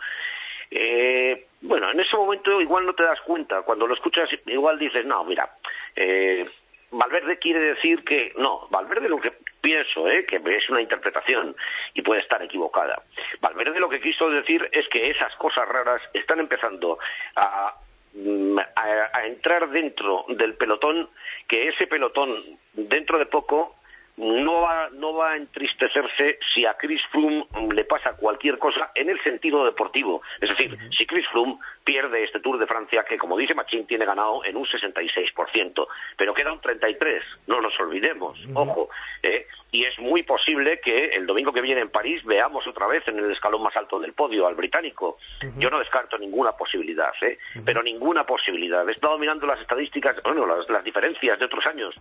Eh, 0.69 1.47
bueno, 1.61 1.89
en 1.91 1.99
ese 1.99 2.17
momento 2.17 2.59
igual 2.59 2.85
no 2.85 2.93
te 2.93 3.03
das 3.03 3.21
cuenta, 3.21 3.61
cuando 3.61 3.87
lo 3.87 3.93
escuchas 3.93 4.29
igual 4.45 4.77
dices, 4.77 5.05
no, 5.05 5.23
mira, 5.23 5.49
eh, 5.95 6.49
Valverde 6.91 7.39
quiere 7.39 7.59
decir 7.59 8.03
que, 8.03 8.33
no, 8.37 8.67
Valverde 8.69 9.09
lo 9.09 9.19
que 9.19 9.33
pienso, 9.61 10.07
eh, 10.07 10.25
que 10.25 10.37
es 10.37 10.69
una 10.69 10.81
interpretación 10.81 11.55
y 11.93 12.01
puede 12.01 12.21
estar 12.21 12.41
equivocada. 12.41 13.01
Valverde 13.41 13.79
lo 13.79 13.89
que 13.89 14.01
quiso 14.01 14.29
decir 14.29 14.69
es 14.71 14.87
que 14.89 15.09
esas 15.09 15.35
cosas 15.35 15.67
raras 15.67 16.01
están 16.13 16.39
empezando 16.39 16.99
a 17.35 17.75
mm, 18.13 18.59
a, 18.59 19.09
a, 19.17 19.25
entrar 19.25 19.69
dentro 19.69 20.25
del 20.29 20.53
pelotón, 20.55 21.09
que 21.47 21.67
ese 21.69 21.87
pelotón 21.87 22.59
dentro 22.73 23.17
de 23.17 23.25
poco 23.25 23.75
no 24.17 24.61
va, 24.61 24.89
no 24.91 25.13
va 25.13 25.31
a 25.31 25.37
entristecerse 25.37 26.39
si 26.53 26.65
a 26.65 26.75
Chris 26.75 27.01
Froome 27.11 27.45
le 27.73 27.83
pasa 27.83 28.15
cualquier 28.15 28.57
cosa 28.57 28.91
en 28.95 29.09
el 29.09 29.21
sentido 29.23 29.65
deportivo. 29.65 30.21
Es 30.39 30.49
decir, 30.49 30.77
si 30.97 31.05
Chris 31.05 31.27
Froome 31.29 31.57
pierde 31.83 32.23
este 32.23 32.39
Tour 32.39 32.57
de 32.57 32.67
Francia, 32.67 33.03
que 33.03 33.17
como 33.17 33.37
dice 33.37 33.53
Machín, 33.53 33.85
tiene 33.85 34.05
ganado 34.05 34.43
en 34.45 34.55
un 34.55 34.65
66%, 34.65 35.87
pero 36.17 36.33
queda 36.33 36.53
un 36.53 36.61
33%, 36.61 37.21
no 37.47 37.59
nos 37.59 37.77
olvidemos, 37.79 38.39
ojo. 38.53 38.89
Eh, 39.21 39.47
y 39.71 39.83
es 39.83 39.99
muy 39.99 40.23
posible 40.23 40.79
que 40.79 41.07
el 41.07 41.25
domingo 41.25 41.51
que 41.51 41.61
viene 41.61 41.81
en 41.81 41.89
París 41.89 42.23
veamos 42.23 42.65
otra 42.65 42.87
vez 42.87 43.05
en 43.07 43.19
el 43.19 43.31
escalón 43.31 43.63
más 43.63 43.75
alto 43.75 43.99
del 43.99 44.13
podio 44.13 44.47
al 44.47 44.55
británico. 44.55 45.17
Yo 45.57 45.69
no 45.69 45.79
descarto 45.79 46.17
ninguna 46.17 46.53
posibilidad, 46.53 47.11
¿eh? 47.21 47.37
pero 47.65 47.83
ninguna 47.83 48.25
posibilidad. 48.25 48.87
He 48.87 48.93
estado 48.93 49.17
mirando 49.17 49.45
las 49.45 49.59
estadísticas, 49.59 50.15
bueno, 50.23 50.45
las, 50.45 50.69
las 50.69 50.83
diferencias 50.83 51.37
de 51.37 51.45
otros 51.45 51.65
años 51.65 51.93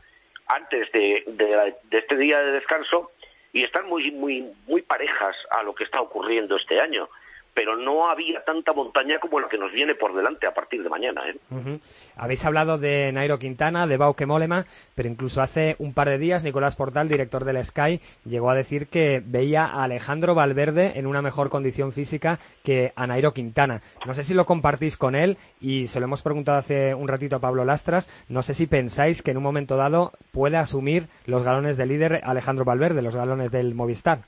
antes 0.47 0.91
de, 0.93 1.25
de, 1.27 1.75
de, 1.85 1.99
este 1.99 2.17
día 2.17 2.41
de 2.41 2.53
descanso 2.53 3.11
y 3.53 3.63
están 3.63 3.87
muy, 3.87 4.11
muy, 4.11 4.53
muy 4.67 4.83
parejas 4.83 5.37
a 5.51 5.63
lo 5.63 5.75
que 5.75 5.85
está 5.85 6.01
ocurriendo 6.01 6.57
este 6.57 6.81
año 6.81 7.09
pero 7.55 7.77
no 7.77 8.11
había 8.11 8.45
tanta 8.45 8.73
montaña 8.73 9.19
como 9.21 9.41
la 9.41 9.49
que 9.49 9.59
nos 9.59 9.73
viene 9.73 9.95
por 9.95 10.15
delante 10.15 10.47
a 10.47 10.55
partir 10.55 10.83
de 10.83 10.89
mañana. 10.89 11.23
¿eh? 11.29 11.79
Habéis 12.17 12.45
hablado 12.45 12.79
de 12.79 13.13
Nairo 13.13 13.39
Quintana, 13.39 13.87
de 13.87 13.97
Bauke 13.97 14.27
Mollema, 14.27 14.67
pero 14.95 15.09
incluso 15.09 15.41
hace 15.41 15.77
un 15.79 15.95
par 15.95 16.09
de 16.09 16.19
días 16.19 16.43
Nicolás 16.43 16.77
Portal, 16.77 17.09
director 17.09 17.45
del 17.45 17.65
Sky, 17.65 18.01
llegó 18.25 18.51
a 18.51 18.55
decir 18.55 18.89
que 18.89 19.23
veía 19.25 19.65
a 19.65 19.85
Alejandro 19.85 20.35
Valverde 20.35 20.93
en 20.97 21.07
una 21.07 21.23
mejor 21.23 21.49
condición 21.49 21.93
física 21.93 22.41
que 22.65 22.93
a 22.97 23.07
Nairo 23.07 23.33
Quintana. 23.33 23.83
No 24.05 24.15
sé 24.15 24.25
si 24.25 24.35
lo 24.35 24.47
compartís 24.47 24.97
con 24.97 25.15
él 25.15 25.39
y 25.61 25.89
se 25.89 26.01
lo 26.01 26.07
hemos 26.07 26.23
preguntado 26.23 26.59
hace 26.59 26.95
un 26.95 27.09
ratito 27.09 27.37
a 27.37 27.41
Pablo 27.41 27.65
Lastras. 27.65 28.11
No 28.29 28.43
sé 28.43 28.55
si 28.55 28.67
pensáis 28.67 29.23
que 29.23 29.31
en 29.31 29.37
un 29.37 29.43
momento 29.43 29.77
dado 29.77 30.13
puede 30.33 30.57
asumir 30.57 31.09
los 31.27 31.45
galones 31.45 31.77
de 31.77 31.87
líder 31.87 32.21
Alejandro 32.25 32.65
Valverde, 32.65 33.03
los 33.03 33.17
galones 33.17 33.51
del 33.51 33.75
Movistar. 33.75 34.23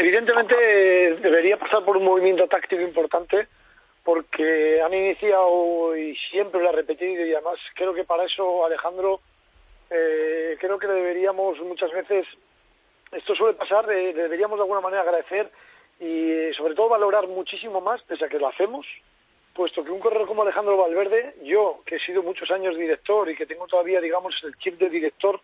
Evidentemente 0.00 0.56
debería 1.20 1.58
pasar 1.58 1.84
por 1.84 1.94
un 1.94 2.04
movimiento 2.04 2.48
táctico 2.48 2.80
importante 2.80 3.48
porque 4.02 4.80
han 4.80 4.94
iniciado 4.94 5.94
y 5.94 6.16
siempre 6.30 6.58
lo 6.58 6.70
ha 6.70 6.72
repetido 6.72 7.26
y 7.26 7.34
además 7.34 7.58
creo 7.74 7.92
que 7.92 8.04
para 8.04 8.24
eso 8.24 8.64
Alejandro 8.64 9.20
eh, 9.90 10.56
creo 10.58 10.78
que 10.78 10.86
deberíamos 10.86 11.60
muchas 11.60 11.92
veces 11.92 12.26
esto 13.12 13.34
suele 13.34 13.58
pasar 13.58 13.92
eh, 13.92 14.14
deberíamos 14.14 14.56
de 14.58 14.62
alguna 14.62 14.80
manera 14.80 15.02
agradecer 15.02 15.50
y 16.00 16.30
eh, 16.30 16.52
sobre 16.56 16.74
todo 16.74 16.88
valorar 16.88 17.28
muchísimo 17.28 17.82
más 17.82 18.00
pese 18.04 18.24
a 18.24 18.28
que 18.30 18.38
lo 18.38 18.48
hacemos 18.48 18.86
puesto 19.52 19.84
que 19.84 19.90
un 19.90 20.00
corredor 20.00 20.26
como 20.26 20.44
Alejandro 20.44 20.78
Valverde 20.78 21.34
yo 21.42 21.82
que 21.84 21.96
he 21.96 22.00
sido 22.00 22.22
muchos 22.22 22.50
años 22.50 22.74
director 22.74 23.28
y 23.28 23.36
que 23.36 23.44
tengo 23.44 23.66
todavía 23.66 24.00
digamos 24.00 24.34
el 24.44 24.56
chip 24.56 24.78
de 24.78 24.88
director 24.88 25.38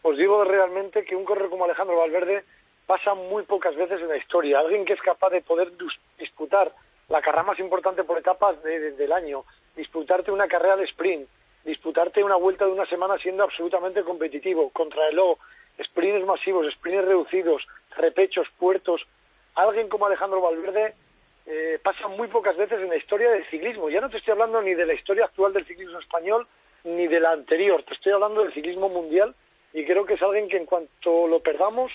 os 0.00 0.16
digo 0.16 0.42
realmente 0.42 1.04
que 1.04 1.14
un 1.14 1.26
corredor 1.26 1.50
como 1.50 1.66
Alejandro 1.66 1.98
Valverde 1.98 2.44
pasa 2.90 3.14
muy 3.14 3.44
pocas 3.44 3.76
veces 3.76 4.00
en 4.00 4.08
la 4.08 4.16
historia. 4.16 4.58
Alguien 4.58 4.84
que 4.84 4.94
es 4.94 5.00
capaz 5.00 5.30
de 5.30 5.42
poder 5.42 5.70
disputar 6.18 6.72
la 7.08 7.22
carrera 7.22 7.44
más 7.44 7.60
importante 7.60 8.02
por 8.02 8.18
etapas 8.18 8.60
de, 8.64 8.80
de, 8.80 8.90
del 8.96 9.12
año, 9.12 9.44
disputarte 9.76 10.32
una 10.32 10.48
carrera 10.48 10.76
de 10.76 10.86
sprint, 10.86 11.28
disputarte 11.64 12.24
una 12.24 12.34
vuelta 12.34 12.64
de 12.64 12.72
una 12.72 12.86
semana 12.86 13.16
siendo 13.18 13.44
absolutamente 13.44 14.02
competitivo, 14.02 14.70
contra 14.70 15.06
el 15.06 15.20
O, 15.20 15.38
sprints 15.84 16.26
masivos, 16.26 16.66
sprints 16.74 17.04
reducidos, 17.04 17.64
repechos, 17.96 18.48
puertos. 18.58 19.00
Alguien 19.54 19.88
como 19.88 20.06
Alejandro 20.06 20.40
Valverde 20.40 20.94
eh, 21.46 21.78
pasa 21.84 22.08
muy 22.08 22.26
pocas 22.26 22.56
veces 22.56 22.80
en 22.80 22.88
la 22.88 22.96
historia 22.96 23.30
del 23.30 23.46
ciclismo. 23.50 23.88
Ya 23.88 24.00
no 24.00 24.10
te 24.10 24.16
estoy 24.16 24.32
hablando 24.32 24.60
ni 24.62 24.74
de 24.74 24.86
la 24.86 24.94
historia 24.94 25.26
actual 25.26 25.52
del 25.52 25.64
ciclismo 25.64 26.00
español 26.00 26.44
ni 26.82 27.06
de 27.06 27.20
la 27.20 27.30
anterior, 27.30 27.84
te 27.84 27.94
estoy 27.94 28.10
hablando 28.10 28.42
del 28.42 28.52
ciclismo 28.52 28.88
mundial 28.88 29.32
y 29.72 29.84
creo 29.84 30.04
que 30.06 30.14
es 30.14 30.22
alguien 30.22 30.48
que 30.48 30.56
en 30.56 30.66
cuanto 30.66 31.28
lo 31.28 31.38
perdamos 31.38 31.92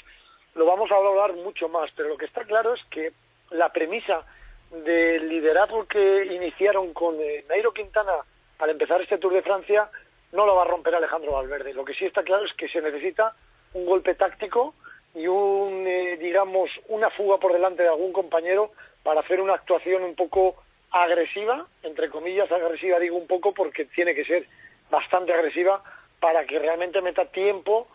lo 0.55 0.65
vamos 0.65 0.91
a 0.91 0.95
hablar 0.95 1.33
mucho 1.33 1.69
más, 1.69 1.91
pero 1.95 2.09
lo 2.09 2.17
que 2.17 2.25
está 2.25 2.43
claro 2.45 2.73
es 2.73 2.81
que 2.89 3.11
la 3.51 3.69
premisa 3.71 4.23
del 4.71 5.27
liderazgo 5.29 5.85
que 5.85 6.25
iniciaron 6.25 6.93
con 6.93 7.15
eh, 7.19 7.45
Nairo 7.47 7.73
Quintana 7.73 8.13
al 8.59 8.69
empezar 8.69 9.01
este 9.01 9.17
Tour 9.17 9.33
de 9.33 9.41
Francia 9.41 9.89
no 10.31 10.45
lo 10.45 10.55
va 10.55 10.63
a 10.63 10.67
romper 10.67 10.95
Alejandro 10.95 11.33
Valverde. 11.33 11.73
Lo 11.73 11.85
que 11.85 11.93
sí 11.93 12.05
está 12.05 12.23
claro 12.23 12.45
es 12.45 12.53
que 12.53 12.69
se 12.69 12.81
necesita 12.81 13.35
un 13.73 13.85
golpe 13.85 14.15
táctico 14.15 14.73
y 15.13 15.27
un, 15.27 15.85
eh, 15.85 16.17
digamos, 16.17 16.69
una 16.87 17.09
fuga 17.09 17.37
por 17.37 17.53
delante 17.53 17.83
de 17.83 17.89
algún 17.89 18.13
compañero 18.13 18.71
para 19.03 19.21
hacer 19.21 19.41
una 19.41 19.53
actuación 19.53 20.03
un 20.03 20.15
poco 20.15 20.55
agresiva, 20.91 21.67
entre 21.83 22.09
comillas 22.09 22.51
agresiva 22.51 22.99
digo 22.99 23.17
un 23.17 23.27
poco 23.27 23.53
porque 23.53 23.85
tiene 23.85 24.15
que 24.15 24.23
ser 24.23 24.47
bastante 24.89 25.33
agresiva 25.33 25.83
para 26.19 26.45
que 26.45 26.59
realmente 26.59 27.01
meta 27.01 27.25
tiempo, 27.25 27.87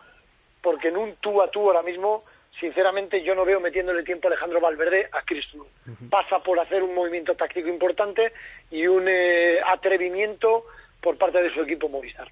porque 0.63 0.89
en 0.89 0.99
un 0.99 1.17
tú 1.17 1.41
a 1.41 1.51
tú 1.51 1.67
ahora 1.67 1.83
mismo 1.83 2.25
sinceramente 2.61 3.23
yo 3.23 3.35
no 3.35 3.45
veo 3.45 3.59
metiéndole 3.59 4.03
tiempo 4.03 4.29
a 4.29 4.31
Alejandro 4.31 4.61
Valverde 4.61 5.09
a 5.11 5.23
Cristo. 5.23 5.59
Uh 5.59 5.91
-huh. 5.91 6.11
Pasa 6.11 6.39
por 6.41 6.61
hacer 6.61 6.83
un 6.83 6.95
movimiento 6.95 7.35
táctico 7.35 7.69
importante 7.69 8.33
y 8.71 8.87
un 8.87 9.07
eh, 9.09 9.59
atrevimiento 9.65 10.67
por 11.01 11.17
parte 11.17 11.43
de 11.43 11.53
su 11.53 11.63
equipo 11.63 11.89
Movistar. 11.89 12.29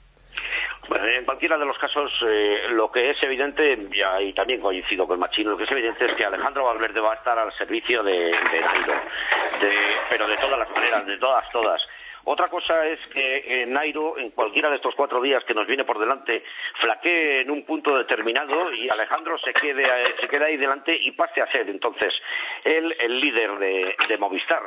Bueno, 0.88 1.06
en 1.06 1.24
cualquiera 1.24 1.58
de 1.58 1.66
los 1.66 1.76
casos, 1.78 2.10
eh, 2.26 2.62
lo 2.70 2.90
que 2.90 3.10
es 3.10 3.22
evidente, 3.22 3.76
y 4.20 4.32
también 4.32 4.60
coincido 4.60 5.06
con 5.06 5.18
Machino, 5.18 5.50
lo 5.50 5.58
que 5.58 5.64
es 5.64 5.72
evidente 5.72 6.06
es 6.06 6.14
que 6.14 6.24
Alejandro 6.24 6.64
Valverde 6.64 7.00
va 7.00 7.12
a 7.12 7.16
estar 7.16 7.38
al 7.38 7.52
servicio 7.58 8.02
de, 8.02 8.12
de 8.12 8.60
Nairo, 8.60 8.94
de, 9.60 9.72
pero 10.08 10.26
de 10.26 10.36
todas 10.38 10.58
las 10.58 10.70
maneras, 10.70 11.06
de 11.06 11.18
todas, 11.18 11.50
todas. 11.50 11.82
Otra 12.30 12.48
cosa 12.48 12.86
es 12.86 13.00
que 13.06 13.62
eh, 13.62 13.64
Nairo, 13.64 14.18
en 14.18 14.32
cualquiera 14.32 14.68
de 14.68 14.76
estos 14.76 14.94
cuatro 14.94 15.22
días 15.22 15.42
que 15.44 15.54
nos 15.54 15.66
viene 15.66 15.86
por 15.86 15.98
delante, 15.98 16.44
flaquee 16.78 17.40
en 17.40 17.50
un 17.50 17.64
punto 17.64 17.96
determinado 17.96 18.70
y 18.70 18.86
Alejandro 18.90 19.38
se 19.38 19.54
quede, 19.54 19.86
se 20.20 20.28
quede 20.28 20.44
ahí 20.44 20.58
delante 20.58 20.94
y 20.94 21.12
pase 21.12 21.40
a 21.40 21.50
ser 21.50 21.70
entonces 21.70 22.12
él 22.64 22.94
el 23.00 23.18
líder 23.18 23.58
de, 23.58 24.18
Movistar. 24.18 24.62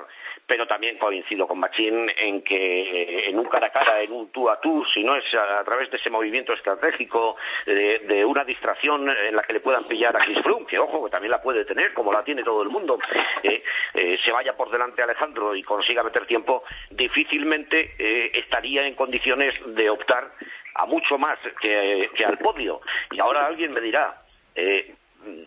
Pero 0.47 0.65
también 0.65 0.97
coincido 0.97 1.47
con 1.47 1.59
Machín 1.59 2.11
en 2.17 2.41
que 2.41 3.29
en 3.29 3.37
un 3.37 3.45
cara 3.45 3.67
a 3.67 3.71
cara, 3.71 4.01
en 4.01 4.11
un 4.11 4.31
tú 4.31 4.49
a 4.49 4.59
tú, 4.59 4.83
si 4.91 5.03
no 5.03 5.15
es 5.15 5.23
a, 5.35 5.63
través 5.63 5.91
de 5.91 5.97
ese 5.97 6.09
movimiento 6.09 6.53
estratégico, 6.53 7.35
de, 7.67 7.99
de, 7.99 8.25
una 8.25 8.43
distracción 8.43 9.07
en 9.07 9.35
la 9.35 9.43
que 9.43 9.53
le 9.53 9.59
puedan 9.59 9.83
pillar 9.83 10.15
a 10.17 10.19
Chris 10.19 10.41
Froome, 10.41 10.65
que 10.65 10.79
ojo, 10.79 11.05
que 11.05 11.11
también 11.11 11.31
la 11.31 11.41
puede 11.41 11.63
tener, 11.63 11.93
como 11.93 12.11
la 12.11 12.23
tiene 12.23 12.43
todo 12.43 12.63
el 12.63 12.69
mundo, 12.69 12.97
eh, 13.43 13.63
eh, 13.93 14.17
se 14.25 14.31
vaya 14.31 14.57
por 14.57 14.71
delante 14.71 15.03
Alejandro 15.03 15.55
y 15.55 15.61
consiga 15.63 16.01
meter 16.01 16.25
tiempo, 16.25 16.63
difícilmente 16.89 17.50
eh, 17.53 18.31
estaría 18.33 18.85
en 18.87 18.95
condiciones 18.95 19.53
de 19.75 19.89
optar 19.89 20.31
a 20.75 20.85
mucho 20.85 21.17
más 21.17 21.37
que, 21.61 22.09
que 22.15 22.25
al 22.25 22.37
podio. 22.37 22.81
Y 23.11 23.19
ahora 23.19 23.45
alguien 23.45 23.73
me 23.73 23.81
dirá, 23.81 24.23
eh, 24.55 24.95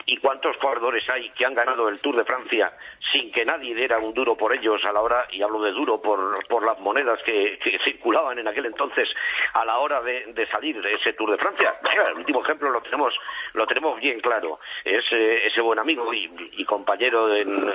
¿Y 0.07 0.19
cuántos 0.19 0.57
corredores 0.59 1.09
hay 1.11 1.31
que 1.31 1.45
han 1.45 1.55
ganado 1.55 1.89
el 1.89 1.99
Tour 1.99 2.17
de 2.17 2.25
Francia 2.25 2.73
sin 3.13 3.33
que 3.33 3.45
nadie 3.45 3.75
diera 3.75 3.99
un 3.99 4.15
duro 4.15 4.37
por 4.37 4.55
ellos 4.55 4.85
a 4.85 4.93
la 4.93 5.01
hora, 5.01 5.27
y 5.31 5.43
hablo 5.43 5.63
de 5.63 5.73
duro 5.73 6.01
por, 6.01 6.47
por 6.47 6.65
las 6.65 6.79
monedas 6.81 7.21
que, 7.25 7.59
circulaban 7.85 8.39
en 8.39 8.49
aquel 8.49 8.67
entonces 8.67 9.09
a 9.53 9.65
la 9.65 9.79
hora 9.79 10.01
de, 10.03 10.33
de 10.33 10.47
salir 10.49 10.81
de 10.81 10.95
ese 10.95 11.13
Tour 11.15 11.31
de 11.33 11.39
Francia? 11.39 11.75
El 12.09 12.19
último 12.19 12.43
ejemplo 12.43 12.71
lo 12.71 12.83
tenemos, 12.83 13.15
lo 13.53 13.67
tenemos 13.67 13.99
bien 14.01 14.21
claro. 14.21 14.61
Es 14.85 15.05
eh, 15.13 15.47
ese 15.47 15.61
buen 15.61 15.79
amigo 15.79 16.13
y, 16.13 16.65
compañero 16.65 17.35
en, 17.35 17.73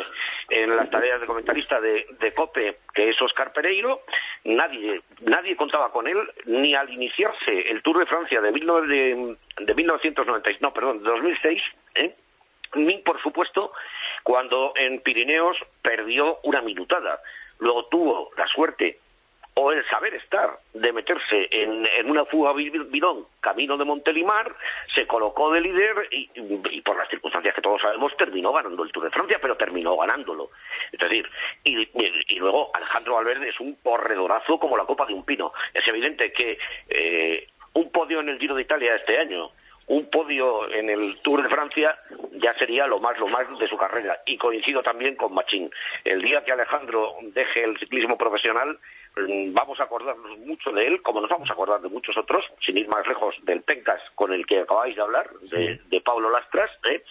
en, 0.49 0.75
las 0.75 0.89
tareas 0.89 1.21
de 1.21 1.27
comentarista 1.27 1.79
de, 1.79 2.05
de 2.19 2.33
COPE, 2.33 2.79
que 2.93 3.09
es 3.09 3.21
Oscar 3.21 3.53
Pereiro. 3.53 4.01
Nadie, 4.43 5.01
nadie 5.21 5.55
contaba 5.55 5.91
con 5.91 6.07
él 6.07 6.17
ni 6.45 6.75
al 6.75 6.89
iniciarse 6.89 7.69
el 7.69 7.81
Tour 7.81 7.99
de 7.99 8.05
Francia 8.05 8.41
de, 8.41 8.51
19, 8.51 8.87
de, 8.87 9.35
de 9.59 9.75
1996, 9.75 10.61
no, 10.61 10.73
perdón, 10.73 11.03
de 11.03 11.09
2006 11.09 11.61
¿eh? 11.99 12.15
ni 12.75 12.97
por 12.99 13.21
supuesto 13.21 13.71
cuando 14.23 14.73
en 14.75 15.01
Pirineos 15.01 15.57
perdió 15.81 16.39
una 16.43 16.61
minutada. 16.61 17.21
Luego 17.59 17.85
tuvo 17.85 18.31
la 18.37 18.47
suerte 18.47 18.99
o 19.55 19.71
el 19.73 19.85
saber 19.89 20.13
estar 20.13 20.59
de 20.73 20.93
meterse 20.93 21.49
en, 21.51 21.85
en 21.97 22.09
una 22.09 22.23
fuga 22.25 22.53
bidón 22.53 23.25
camino 23.41 23.75
de 23.75 23.83
Montelimar, 23.83 24.55
se 24.95 25.05
colocó 25.05 25.51
de 25.51 25.59
líder 25.59 26.07
y, 26.11 26.81
por 26.81 26.97
las 26.97 27.09
circunstancias 27.09 27.53
que 27.53 27.61
todos 27.61 27.81
sabemos 27.81 28.15
terminó 28.15 28.53
ganando 28.53 28.83
el 28.83 28.91
Tour 28.91 29.05
de 29.05 29.11
Francia, 29.11 29.39
pero 29.41 29.57
terminó 29.57 29.97
ganándolo. 29.97 30.51
Es 30.91 30.99
decir, 30.99 31.29
y, 31.65 31.89
y 32.33 32.39
luego 32.39 32.71
Alejandro 32.73 33.15
Valverde 33.15 33.49
es 33.49 33.59
un 33.59 33.75
corredorazo 33.83 34.59
como 34.59 34.77
la 34.77 34.85
copa 34.85 35.05
de 35.05 35.13
un 35.13 35.25
pino. 35.25 35.51
Es 35.73 35.85
evidente 35.87 36.31
que 36.31 36.57
eh, 36.87 37.47
un 37.73 37.91
podio 37.91 38.21
en 38.21 38.29
el 38.29 38.39
Giro 38.39 38.55
de 38.55 38.61
Italia 38.61 38.95
este 38.95 39.17
año 39.17 39.51
un 39.89 40.09
podio 40.09 40.71
en 40.71 40.89
el 40.89 41.19
Tour 41.21 41.43
de 41.43 41.49
Francia 41.49 41.97
ya 42.33 42.53
sería 42.57 42.87
lo 42.87 42.99
más 42.99 43.17
lo 43.19 43.27
más 43.27 43.45
de 43.59 43.67
su 43.67 43.75
carrera. 43.75 44.21
Y 44.25 44.37
coincido 44.37 44.81
también 44.81 45.15
con 45.15 45.33
Machín. 45.33 45.69
El 46.05 46.21
día 46.21 46.43
que 46.43 46.51
Alejandro 46.51 47.15
deje 47.33 47.63
el 47.63 47.77
ciclismo 47.79 48.17
profesional 48.17 48.79
mm, 49.17 49.51
vamos 49.53 49.79
a 49.79 49.83
acordarnos 49.83 50.37
mucho 50.39 50.71
de 50.71 50.87
él 50.87 51.01
como 51.01 51.21
nos 51.21 51.29
vamos 51.29 51.49
a 51.49 51.53
acordar 51.53 51.81
de 51.81 51.89
muchos 51.89 52.15
otros 52.17 52.45
sin 52.65 52.77
ir 52.77 52.87
más 52.87 53.05
lejos 53.07 53.35
del 53.43 53.61
Pencas 53.63 54.01
con 54.15 54.31
el 54.31 54.45
que 54.45 54.59
acabáis 54.59 54.95
de 54.95 55.01
hablar 55.01 55.29
de, 55.51 55.81
de 55.89 56.01
Pablo 56.01 56.29
Lastras 56.29 56.69
¿eh? 56.89 57.03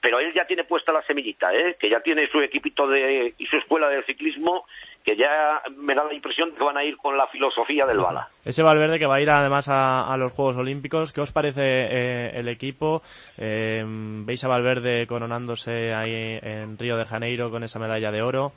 Pero 0.00 0.18
él 0.20 0.32
ya 0.34 0.46
tiene 0.46 0.64
puesta 0.64 0.92
la 0.92 1.02
semillita, 1.02 1.52
¿eh? 1.54 1.76
que 1.78 1.88
ya 1.88 2.00
tiene 2.00 2.28
su 2.28 2.40
equipito 2.40 2.86
de, 2.86 3.34
y 3.38 3.46
su 3.46 3.56
escuela 3.56 3.88
de 3.88 4.02
ciclismo, 4.04 4.66
que 5.04 5.16
ya 5.16 5.62
me 5.76 5.94
da 5.94 6.04
la 6.04 6.14
impresión 6.14 6.50
de 6.50 6.56
que 6.56 6.64
van 6.64 6.76
a 6.76 6.84
ir 6.84 6.96
con 6.96 7.16
la 7.16 7.26
filosofía 7.28 7.86
del 7.86 7.98
bala. 7.98 8.28
Ese 8.44 8.62
Valverde 8.62 8.98
que 8.98 9.06
va 9.06 9.16
a 9.16 9.20
ir 9.20 9.30
además 9.30 9.68
a, 9.70 10.14
los 10.18 10.32
Juegos 10.32 10.56
Olímpicos, 10.56 11.12
¿qué 11.12 11.20
os 11.20 11.32
parece 11.32 11.62
eh, 11.62 12.30
el 12.34 12.48
equipo? 12.48 13.02
Eh, 13.38 13.84
¿Veis 13.86 14.44
a 14.44 14.48
Valverde 14.48 15.06
coronándose 15.06 15.92
ahí 15.92 16.38
en 16.42 16.78
Río 16.78 16.96
de 16.96 17.04
Janeiro 17.04 17.50
con 17.50 17.64
esa 17.64 17.78
medalla 17.78 18.10
de 18.12 18.22
oro? 18.22 18.52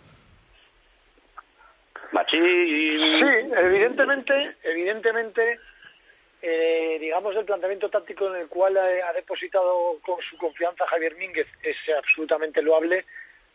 Machi... 2.11 2.37
Sí, 2.37 3.23
evidentemente, 3.57 4.55
evidentemente 4.63 5.59
eh, 6.41 6.97
digamos, 6.99 7.35
el 7.35 7.45
planteamiento 7.45 7.89
táctico 7.89 8.27
en 8.27 8.41
el 8.41 8.47
cual 8.47 8.77
ha, 8.77 9.13
depositado 9.13 9.99
con 10.05 10.21
su 10.29 10.37
confianza 10.37 10.85
Javier 10.87 11.15
Mínguez 11.15 11.47
es 11.63 11.77
absolutamente 11.97 12.61
loable, 12.61 13.05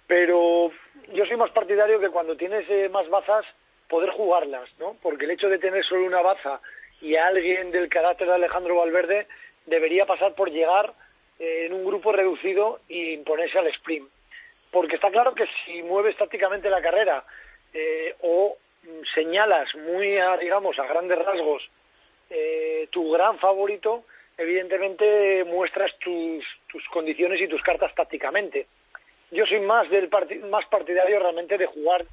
pero 0.06 0.72
yo 1.12 1.24
soy 1.26 1.36
más 1.36 1.50
partidario 1.52 2.00
que 2.00 2.10
cuando 2.10 2.36
tienes 2.36 2.68
eh, 2.68 2.88
más 2.88 3.08
bazas, 3.08 3.46
poder 3.88 4.10
jugarlas, 4.10 4.68
¿no? 4.78 4.96
Porque 5.02 5.26
el 5.26 5.32
hecho 5.32 5.48
de 5.48 5.58
tener 5.58 5.84
solo 5.84 6.06
una 6.06 6.22
baza 6.22 6.60
y 7.00 7.16
alguien 7.16 7.70
del 7.70 7.88
carácter 7.88 8.26
de 8.26 8.34
Alejandro 8.34 8.76
Valverde 8.76 9.26
debería 9.66 10.06
pasar 10.06 10.34
por 10.34 10.50
llegar 10.50 10.94
eh, 11.38 11.66
en 11.66 11.74
un 11.74 11.84
grupo 11.84 12.10
reducido 12.10 12.80
y 12.88 13.12
imponerse 13.12 13.58
al 13.58 13.66
sprint. 13.68 14.08
Porque 14.70 14.96
está 14.96 15.10
claro 15.10 15.34
que 15.34 15.46
si 15.64 15.82
mueves 15.82 16.16
tácticamente 16.16 16.70
la 16.70 16.80
carrera 16.80 17.24
eh, 17.74 18.14
o 18.22 18.56
señalas 19.14 19.74
muy, 19.74 20.16
a, 20.16 20.36
digamos, 20.36 20.78
a 20.78 20.86
grandes 20.86 21.18
rasgos 21.18 21.62
eh, 22.34 22.88
tu 22.90 23.10
gran 23.12 23.38
favorito, 23.38 24.04
evidentemente 24.38 25.44
muestras 25.44 25.92
tus, 25.98 26.42
tus 26.66 26.82
condiciones 26.88 27.40
y 27.40 27.48
tus 27.48 27.62
cartas 27.62 27.94
tácticamente. 27.94 28.66
Yo 29.30 29.44
soy 29.46 29.60
más, 29.60 29.88
del 29.90 30.08
más 30.50 30.64
partidario 30.66 31.18
realmente 31.18 31.58
de 31.58 31.66
jugar 31.66 32.06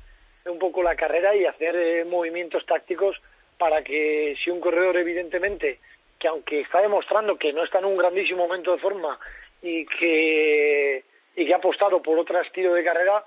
un 0.45 0.59
poco 0.59 0.83
la 0.83 0.95
carrera 0.95 1.35
y 1.35 1.45
hacer 1.45 1.75
eh, 1.75 2.05
movimientos 2.05 2.65
tácticos 2.65 3.15
para 3.57 3.81
que 3.83 4.35
si 4.43 4.49
un 4.49 4.59
corredor 4.59 4.97
evidentemente 4.97 5.79
que 6.17 6.27
aunque 6.27 6.61
está 6.61 6.81
demostrando 6.81 7.37
que 7.37 7.53
no 7.53 7.63
está 7.63 7.79
en 7.79 7.85
un 7.85 7.97
grandísimo 7.97 8.45
momento 8.45 8.73
de 8.73 8.81
forma 8.81 9.17
y 9.61 9.85
que 9.85 11.03
y 11.35 11.45
que 11.45 11.53
ha 11.53 11.57
apostado 11.57 12.01
por 12.01 12.19
otro 12.19 12.41
estilo 12.41 12.73
de 12.73 12.83
carrera, 12.83 13.23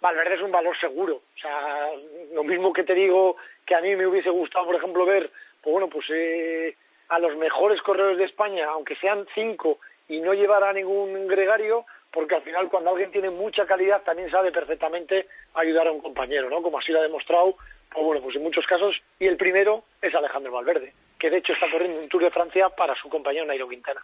Valverde 0.00 0.34
es 0.34 0.40
un 0.40 0.50
valor 0.50 0.76
seguro. 0.80 1.22
O 1.36 1.40
sea, 1.40 1.90
lo 2.32 2.42
mismo 2.42 2.72
que 2.72 2.82
te 2.82 2.94
digo 2.94 3.36
que 3.64 3.76
a 3.76 3.80
mí 3.80 3.94
me 3.94 4.06
hubiese 4.06 4.30
gustado, 4.30 4.66
por 4.66 4.74
ejemplo, 4.74 5.06
ver 5.06 5.30
pues 5.62 5.72
bueno, 5.72 5.88
pues 5.88 6.06
eh, 6.10 6.76
a 7.08 7.18
los 7.18 7.36
mejores 7.36 7.80
corredores 7.82 8.18
de 8.18 8.24
España, 8.24 8.66
aunque 8.70 8.96
sean 8.96 9.26
cinco 9.34 9.78
y 10.08 10.20
no 10.20 10.34
llevar 10.34 10.64
a 10.64 10.72
ningún 10.72 11.28
gregario, 11.28 11.84
porque 12.10 12.34
al 12.34 12.42
final 12.42 12.68
cuando 12.68 12.90
alguien 12.90 13.10
tiene 13.10 13.30
mucha 13.30 13.66
calidad 13.66 14.02
también 14.02 14.30
sabe 14.30 14.52
perfectamente 14.52 15.26
ayudar 15.54 15.88
a 15.88 15.92
un 15.92 16.00
compañero, 16.00 16.50
¿no? 16.50 16.62
Como 16.62 16.78
así 16.78 16.92
lo 16.92 16.98
ha 16.98 17.02
demostrado, 17.02 17.56
pues 17.90 18.04
bueno, 18.04 18.22
pues 18.22 18.36
en 18.36 18.42
muchos 18.42 18.66
casos, 18.66 18.94
y 19.18 19.26
el 19.26 19.36
primero 19.36 19.84
es 20.00 20.14
Alejandro 20.14 20.52
Valverde, 20.52 20.92
que 21.18 21.30
de 21.30 21.38
hecho 21.38 21.52
está 21.52 21.70
corriendo 21.70 22.00
un 22.00 22.08
Tour 22.08 22.24
de 22.24 22.30
Francia 22.30 22.68
para 22.70 22.94
su 22.96 23.08
compañero 23.08 23.46
Nairo 23.46 23.68
Quintana. 23.68 24.02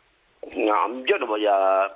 No, 0.57 1.05
yo 1.05 1.19
no 1.19 1.27
voy 1.27 1.47
a 1.47 1.93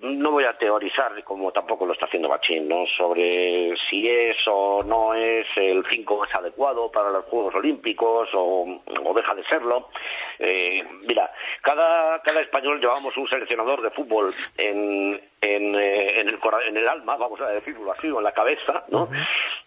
no 0.00 0.30
voy 0.30 0.44
a 0.44 0.56
teorizar 0.56 1.22
como 1.24 1.52
tampoco 1.52 1.86
lo 1.86 1.92
está 1.92 2.06
haciendo 2.06 2.28
Machín, 2.28 2.66
¿no? 2.66 2.84
Sobre 2.96 3.74
si 3.88 4.08
es 4.08 4.36
o 4.46 4.82
no 4.82 5.14
es 5.14 5.46
el 5.56 5.84
5 5.88 6.16
más 6.16 6.34
adecuado 6.34 6.90
para 6.90 7.10
los 7.10 7.26
Juegos 7.26 7.54
Olímpicos 7.54 8.28
o, 8.34 8.80
deja 9.14 9.34
de 9.34 9.44
serlo. 9.44 9.90
Eh, 10.38 10.82
mira, 11.06 11.30
cada 11.60 12.20
cada 12.22 12.40
español 12.40 12.80
llevamos 12.80 13.16
un 13.16 13.28
seleccionador 13.28 13.82
de 13.82 13.90
fútbol 13.90 14.34
en 14.56 15.20
en, 15.42 15.74
eh, 15.74 16.20
el, 16.20 16.38
en 16.68 16.76
el 16.76 16.88
alma, 16.88 17.16
vamos 17.16 17.40
a 17.40 17.48
decirlo 17.48 17.92
así, 17.92 18.08
o 18.08 18.18
en 18.18 18.24
la 18.24 18.32
cabeza, 18.32 18.84
¿no? 18.88 19.08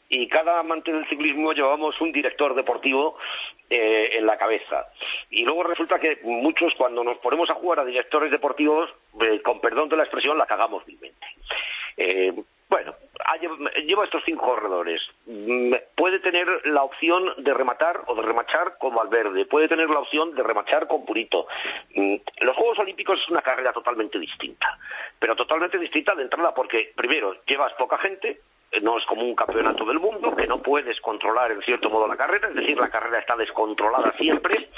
Y 0.09 0.27
cada 0.27 0.59
amante 0.59 0.91
del 0.91 1.07
ciclismo 1.07 1.53
llevamos 1.53 1.99
un 1.99 2.11
director 2.11 2.53
deportivo 2.55 3.17
eh, 3.69 4.09
en 4.13 4.25
la 4.25 4.37
cabeza. 4.37 4.87
Y 5.29 5.43
luego 5.43 5.63
resulta 5.63 5.99
que 5.99 6.19
muchos 6.23 6.73
cuando 6.77 7.03
nos 7.03 7.17
ponemos 7.17 7.49
a 7.49 7.55
jugar 7.55 7.79
a 7.79 7.85
directores 7.85 8.31
deportivos, 8.31 8.89
eh, 9.21 9.41
con 9.41 9.59
perdón 9.59 9.89
de 9.89 9.97
la 9.97 10.03
expresión, 10.03 10.37
la 10.37 10.45
cagamos 10.45 10.85
vilmente. 10.85 11.25
Eh, 11.97 12.33
bueno, 12.67 12.95
lleva 13.85 14.05
estos 14.05 14.23
cinco 14.25 14.45
corredores. 14.45 15.01
Mm, 15.25 15.73
puede 15.95 16.19
tener 16.19 16.47
la 16.65 16.83
opción 16.83 17.33
de 17.37 17.53
rematar 17.53 18.01
o 18.07 18.15
de 18.15 18.21
remachar 18.21 18.77
con 18.77 18.95
Valverde. 18.95 19.45
Puede 19.45 19.67
tener 19.67 19.89
la 19.89 19.99
opción 19.99 20.35
de 20.35 20.43
remachar 20.43 20.87
con 20.87 21.05
Purito. 21.05 21.47
Mm, 21.95 22.15
los 22.41 22.55
Juegos 22.55 22.79
Olímpicos 22.79 23.19
es 23.21 23.29
una 23.29 23.41
carrera 23.41 23.71
totalmente 23.71 24.19
distinta. 24.19 24.77
Pero 25.19 25.35
totalmente 25.35 25.77
distinta 25.77 26.15
de 26.15 26.23
entrada 26.23 26.53
porque, 26.53 26.91
primero, 26.95 27.35
llevas 27.45 27.73
poca 27.73 27.97
gente, 27.99 28.41
no 28.81 28.97
es 28.97 29.05
como 29.05 29.23
un 29.23 29.35
campeonato 29.35 29.85
del 29.85 29.99
mundo, 29.99 30.35
que 30.35 30.47
no 30.47 30.61
puedes 30.61 30.99
controlar 31.01 31.51
en 31.51 31.61
cierto 31.61 31.89
modo 31.89 32.07
la 32.07 32.17
carrera, 32.17 32.49
es 32.49 32.55
decir, 32.55 32.77
la 32.77 32.89
carrera 32.89 33.19
está 33.19 33.35
descontrolada 33.35 34.13
siempre. 34.17 34.69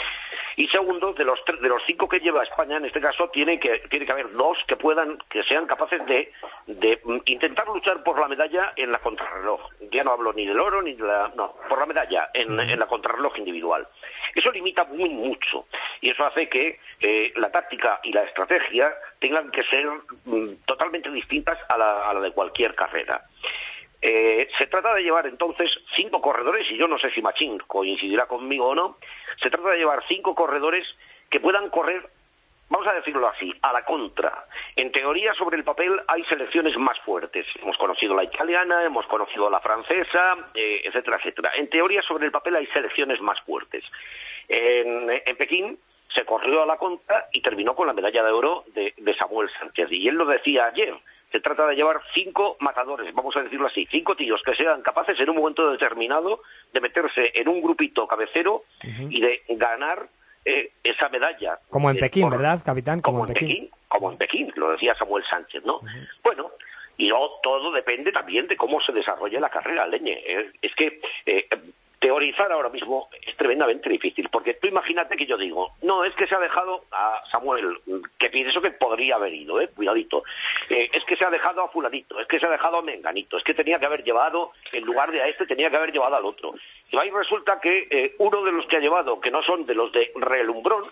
Y 0.58 0.68
segundo, 0.70 1.14
de 1.14 1.24
los 1.24 1.40
de 1.62 1.70
los 1.70 1.84
cinco 1.86 2.10
que 2.10 2.20
lleva 2.20 2.42
España, 2.42 2.78
en 2.78 2.86
este 2.86 3.00
caso, 3.00 3.30
tiene 3.30 3.60
que 3.60 3.78
tiene 3.92 4.08
que 4.08 4.12
haber 4.12 4.32
dos 4.32 4.58
que 4.68 4.76
puedan, 4.76 5.20
que 5.30 5.44
sean 5.44 5.68
capaces 5.68 6.04
de, 6.08 6.34
de 6.66 7.00
intentar 7.28 7.68
luchar 7.68 8.04
por 8.04 8.20
la 8.20 8.28
medalla 8.28 8.74
en 8.76 8.92
la 8.92 8.98
contrarreloj. 8.98 9.62
Ya 9.92 10.04
no 10.04 10.14
hablo 10.14 10.34
ni 10.34 10.48
del 10.48 10.60
oro 10.60 10.82
ni 10.82 10.94
de 10.94 11.04
la, 11.04 11.32
no, 11.36 11.54
por 11.70 11.78
la 11.78 11.86
medalla 11.86 12.32
en, 12.34 12.60
en 12.60 12.80
la 12.80 12.88
contrarreloj 12.88 13.38
individual. 13.38 13.88
Eso 14.34 14.52
limita 14.52 14.84
muy 14.86 15.10
mucho 15.10 15.68
y 16.02 16.10
eso 16.10 16.26
hace 16.26 16.50
que 16.50 16.80
eh, 17.02 17.34
la 17.36 17.52
táctica 17.52 18.00
y 18.02 18.12
la 18.12 18.24
estrategia 18.24 18.92
tengan 19.20 19.52
que 19.52 19.64
ser 19.66 19.88
mm, 20.26 20.64
totalmente 20.66 21.12
distintas 21.12 21.60
a 21.70 21.78
la, 21.78 22.10
a 22.10 22.16
la 22.16 22.22
de 22.22 22.32
cualquier 22.32 22.74
carrera. 22.74 23.24
Eh, 24.02 24.48
se 24.58 24.68
trata 24.68 24.94
de 24.94 25.02
llevar 25.02 25.26
entonces 25.26 25.72
cinco 25.96 26.22
corredores, 26.22 26.70
y 26.70 26.78
yo 26.78 26.88
no 26.88 27.00
sé 27.00 27.10
si 27.12 27.22
Machín 27.22 27.58
coincidirá 27.66 28.28
conmigo 28.28 28.68
o 28.68 28.76
no, 28.76 28.98
se 29.42 29.50
trata 29.50 29.72
de 29.72 29.78
llevar 29.78 30.04
cinco 30.08 30.36
corredores 30.36 30.86
que 31.30 31.40
puedan 31.40 31.70
correr, 31.70 32.08
vamos 32.70 32.88
a 32.88 32.94
decirlo 32.94 33.28
así, 33.28 33.52
a 33.62 33.74
la 33.74 33.84
contra. 33.84 34.46
En 34.76 34.92
teoría, 34.92 35.34
sobre 35.34 35.58
el 35.58 35.64
papel 35.64 36.00
hay 36.08 36.24
selecciones 36.26 36.78
más 36.78 37.00
fuertes. 37.00 37.46
Hemos 37.62 37.78
conocido 37.78 38.16
la 38.16 38.24
italiana, 38.24 38.84
hemos 38.86 39.08
conocido 39.08 39.50
la 39.50 39.60
francesa, 39.62 40.38
eh, 40.54 40.82
etcétera, 40.84 41.18
etcétera. 41.18 41.52
En 41.56 41.70
teoría, 41.70 42.02
sobre 42.04 42.26
el 42.26 42.32
papel 42.32 42.56
hay 42.56 42.68
selecciones 42.68 43.20
más 43.20 43.42
fuertes. 43.42 43.84
En, 44.48 45.08
Pekín 45.38 45.80
se 46.14 46.24
corrió 46.24 46.64
a 46.64 46.66
la 46.66 46.78
contra 46.78 47.28
y 47.34 47.42
terminó 47.42 47.76
con 47.76 47.88
la 47.88 47.94
medalla 47.94 48.24
de 48.24 48.32
oro 48.32 48.64
de 48.68 49.16
Samuel 49.20 49.50
Sánchez. 49.60 49.92
Y 49.92 50.08
él 50.08 50.16
lo 50.16 50.26
decía 50.26 50.68
ayer 50.68 50.96
se 51.32 51.40
trata 51.40 51.68
de 51.68 51.76
llevar 51.76 52.02
cinco 52.14 52.58
matadores, 52.60 53.14
vamos 53.14 53.36
a 53.36 53.44
decirlo 53.44 53.68
así, 53.68 53.88
cinco 53.92 54.16
tíos 54.16 54.42
que 54.44 54.56
sean 54.56 54.82
capaces 54.82 55.20
en 55.20 55.30
un 55.30 55.36
momento 55.36 55.70
determinado 55.70 56.42
de 56.74 56.82
meterse 56.82 57.32
en 57.36 57.48
un 57.48 57.62
grupito 57.62 58.08
cabecero 58.08 58.64
y 59.10 59.20
de 59.20 59.42
ganar 59.50 60.08
eh, 60.46 60.72
esa 60.84 61.10
medalla. 61.10 61.60
Como 61.70 61.90
en 61.90 61.98
Pekín, 61.98 62.30
¿verdad, 62.30 62.62
capitán? 62.66 63.02
Como, 63.02 63.28
en 63.28 63.34
Pekín. 63.34 63.70
Como 63.88 64.12
en 64.12 64.18
Pekín, 64.18 64.54
lo 64.56 64.72
decía 64.72 64.96
Samuel 64.96 65.24
Sánchez, 65.30 65.66
¿no? 65.66 65.82
Bueno, 66.24 66.52
y 66.98 67.10
todo 67.44 67.72
depende 67.72 68.12
también 68.12 68.48
de 68.48 68.56
cómo 68.56 68.80
se 68.82 68.94
desarrolle 68.94 69.40
la 69.40 69.50
carrera, 69.50 69.86
leñe. 69.86 70.24
Es 70.62 70.74
que 70.76 71.02
eh, 71.26 71.48
teorizar 72.00 72.52
ahora 72.52 72.70
mismo 72.70 73.10
es 73.26 73.36
tremendamente 73.38 73.90
difícil, 73.90 74.30
porque 74.30 74.54
tú 74.56 74.68
imagínate 74.68 75.16
que 75.16 75.26
yo 75.26 75.38
digo, 75.38 75.74
no, 75.82 76.04
es 76.04 76.14
que 76.16 76.28
se 76.28 76.36
ha 76.36 76.40
dejado 76.40 76.86
a 76.92 77.24
Samuel, 77.32 77.80
que 78.18 78.30
pienso 78.30 78.62
que 78.62 78.72
podría 78.72 79.16
haber 79.16 79.34
ido, 79.34 79.60
eh, 79.60 79.70
cuidadito, 79.70 80.24
eh, 80.70 80.90
es 80.94 81.04
que 81.06 81.16
se 81.16 81.26
ha 81.26 81.30
dejado 81.30 81.64
a 81.64 81.70
fulanito, 81.70 82.20
es 82.20 82.28
que 82.28 82.40
se 82.40 82.46
ha 82.46 82.50
dejado 82.50 82.78
a 82.78 82.82
menganito, 82.82 83.38
es 83.38 83.44
que 83.44 83.54
tenía 83.54 83.80
que 83.80 83.86
haber 83.86 84.04
llevado, 84.04 84.52
en 84.72 84.84
lugar 84.84 85.12
de 85.12 85.22
a 85.22 85.28
este, 85.28 85.48
tenía 85.48 85.70
que 85.70 85.78
haber 85.78 85.92
llevado 85.92 86.16
al 86.16 86.26
otro. 86.26 86.54
Y 86.92 86.98
ahí 86.98 87.10
resulta 87.10 87.60
que 87.60 87.88
eh, 87.90 88.16
uno 88.20 88.44
de 88.44 88.52
los 88.52 88.66
que 88.68 88.78
ha 88.78 88.82
llevado, 88.82 89.20
que 89.20 89.32
no 89.32 89.42
son 89.44 89.66
de 89.66 89.76
los 89.76 89.92
de 89.92 90.12
relumbrón, 90.16 90.86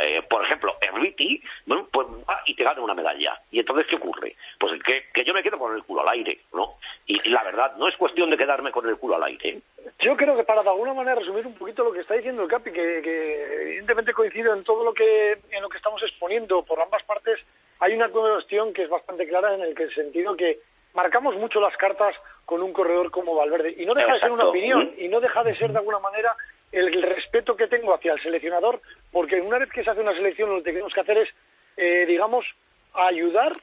eh, 0.00 0.22
por 0.28 0.44
ejemplo, 0.44 0.76
Erriti, 0.80 1.42
bueno, 1.66 1.88
pues 1.92 2.06
va 2.28 2.42
y 2.46 2.54
te 2.54 2.64
gana 2.64 2.80
una 2.80 2.94
medalla. 2.94 3.40
¿Y 3.50 3.60
entonces 3.60 3.86
qué 3.86 3.96
ocurre? 3.96 4.36
Pues 4.58 4.82
que, 4.82 5.04
que 5.12 5.24
yo 5.24 5.34
me 5.34 5.42
quedo 5.42 5.58
con 5.58 5.74
el 5.74 5.84
culo 5.84 6.02
al 6.02 6.08
aire, 6.08 6.40
¿no? 6.52 6.74
Y, 7.06 7.28
la 7.28 7.42
verdad, 7.42 7.76
no 7.76 7.88
es 7.88 7.96
cuestión 7.96 8.30
de 8.30 8.36
quedarme 8.36 8.72
con 8.72 8.88
el 8.88 8.96
culo 8.96 9.16
al 9.16 9.24
aire. 9.24 9.60
Yo 10.00 10.16
creo 10.16 10.36
que 10.36 10.44
para 10.44 10.62
de 10.62 10.70
alguna 10.70 10.94
manera 10.94 11.20
resumir 11.20 11.46
un 11.46 11.54
poquito 11.54 11.84
lo 11.84 11.92
que 11.92 12.00
está 12.00 12.14
diciendo 12.14 12.42
el 12.42 12.48
Capi, 12.48 12.72
que, 12.72 13.02
que 13.02 13.62
evidentemente 13.62 14.12
coincido 14.12 14.54
en 14.54 14.64
todo 14.64 14.84
lo 14.84 14.94
que 14.94 15.38
en 15.50 15.62
lo 15.62 15.68
que 15.68 15.76
estamos 15.76 16.02
exponiendo 16.02 16.62
por 16.62 16.80
ambas 16.80 17.02
partes, 17.04 17.38
hay 17.80 17.94
una 17.94 18.08
cuestión 18.08 18.72
que 18.72 18.84
es 18.84 18.88
bastante 18.88 19.26
clara 19.28 19.54
en 19.54 19.62
el, 19.62 19.74
que 19.74 19.84
el 19.84 19.94
sentido 19.94 20.36
que 20.36 20.60
marcamos 20.94 21.36
mucho 21.36 21.60
las 21.60 21.76
cartas 21.76 22.14
con 22.44 22.62
un 22.62 22.72
corredor 22.72 23.10
como 23.10 23.34
Valverde 23.34 23.74
y 23.76 23.84
no 23.84 23.94
deja 23.94 24.14
de 24.14 24.20
ser 24.20 24.30
una 24.30 24.46
opinión 24.46 24.92
y 24.96 25.08
no 25.08 25.20
deja 25.20 25.42
de 25.42 25.56
ser 25.56 25.72
de 25.72 25.78
alguna 25.78 25.98
manera 25.98 26.34
el 26.74 27.02
respeto 27.02 27.56
que 27.56 27.68
tengo 27.68 27.94
hacia 27.94 28.12
el 28.12 28.22
seleccionador, 28.22 28.80
porque 29.12 29.40
una 29.40 29.58
vez 29.58 29.70
que 29.70 29.84
se 29.84 29.90
hace 29.90 30.00
una 30.00 30.14
selección 30.14 30.50
lo 30.50 30.56
que 30.56 30.70
tenemos 30.70 30.92
que 30.92 31.00
hacer 31.00 31.18
es, 31.18 31.28
eh, 31.76 32.04
digamos, 32.06 32.44
ayudar 32.92 33.56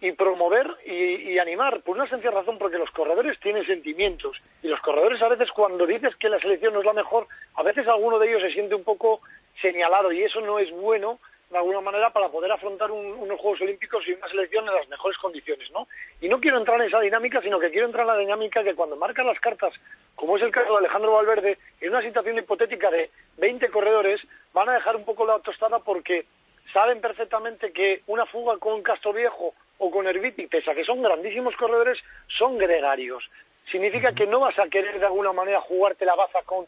y 0.00 0.12
promover 0.12 0.66
y, 0.84 1.32
y, 1.32 1.38
animar, 1.38 1.80
por 1.80 1.96
una 1.96 2.08
sencilla 2.08 2.32
razón, 2.32 2.58
porque 2.58 2.76
los 2.76 2.90
corredores 2.90 3.38
tienen 3.40 3.64
sentimientos 3.66 4.36
y 4.62 4.68
los 4.68 4.80
corredores 4.80 5.22
a 5.22 5.28
veces 5.28 5.50
cuando 5.52 5.86
dices 5.86 6.14
que 6.16 6.28
la 6.28 6.38
selección 6.40 6.74
no 6.74 6.80
es 6.80 6.86
la 6.86 6.92
mejor, 6.92 7.26
a 7.54 7.62
veces 7.62 7.86
alguno 7.88 8.18
de 8.18 8.28
ellos 8.28 8.42
se 8.42 8.52
siente 8.52 8.74
un 8.74 8.84
poco 8.84 9.20
señalado 9.62 10.12
y 10.12 10.22
eso 10.22 10.40
no 10.40 10.58
es 10.58 10.70
bueno 10.70 11.18
de 11.50 11.58
alguna 11.58 11.80
manera 11.80 12.10
para 12.10 12.28
poder 12.28 12.50
afrontar 12.50 12.90
un, 12.90 13.06
unos 13.06 13.40
Juegos 13.40 13.60
Olímpicos 13.60 14.06
y 14.06 14.12
una 14.12 14.28
selección 14.28 14.66
en 14.66 14.74
las 14.74 14.88
mejores 14.88 15.16
condiciones, 15.18 15.70
¿no? 15.70 15.86
Y 16.20 16.28
no 16.28 16.40
quiero 16.40 16.58
entrar 16.58 16.80
en 16.80 16.88
esa 16.88 17.00
dinámica, 17.00 17.40
sino 17.40 17.60
que 17.60 17.70
quiero 17.70 17.86
entrar 17.86 18.02
en 18.02 18.12
la 18.12 18.18
dinámica 18.18 18.64
que 18.64 18.74
cuando 18.74 18.96
marcan 18.96 19.26
las 19.26 19.38
cartas, 19.38 19.72
como 20.14 20.36
es 20.36 20.42
el 20.42 20.50
caso 20.50 20.72
de 20.72 20.78
Alejandro 20.78 21.12
Valverde, 21.12 21.58
en 21.80 21.90
una 21.90 22.02
situación 22.02 22.38
hipotética 22.38 22.90
de 22.90 23.10
20 23.38 23.68
corredores, 23.68 24.20
van 24.52 24.68
a 24.68 24.74
dejar 24.74 24.96
un 24.96 25.04
poco 25.04 25.24
la 25.24 25.38
tostada 25.38 25.78
porque 25.78 26.26
saben 26.72 27.00
perfectamente 27.00 27.72
que 27.72 28.02
una 28.06 28.26
fuga 28.26 28.58
con 28.58 28.82
Castro 28.82 29.12
Viejo 29.12 29.54
o 29.78 29.90
con 29.90 30.06
Herbiti, 30.06 30.46
pese 30.46 30.70
a 30.70 30.74
que 30.74 30.84
son 30.84 31.02
grandísimos 31.02 31.54
corredores, 31.56 31.98
son 32.38 32.58
gregarios. 32.58 33.24
Significa 33.70 34.12
que 34.12 34.26
no 34.26 34.40
vas 34.40 34.58
a 34.58 34.68
querer 34.68 34.98
de 34.98 35.06
alguna 35.06 35.32
manera 35.32 35.60
jugarte 35.60 36.04
la 36.04 36.14
baza 36.14 36.40
con 36.44 36.66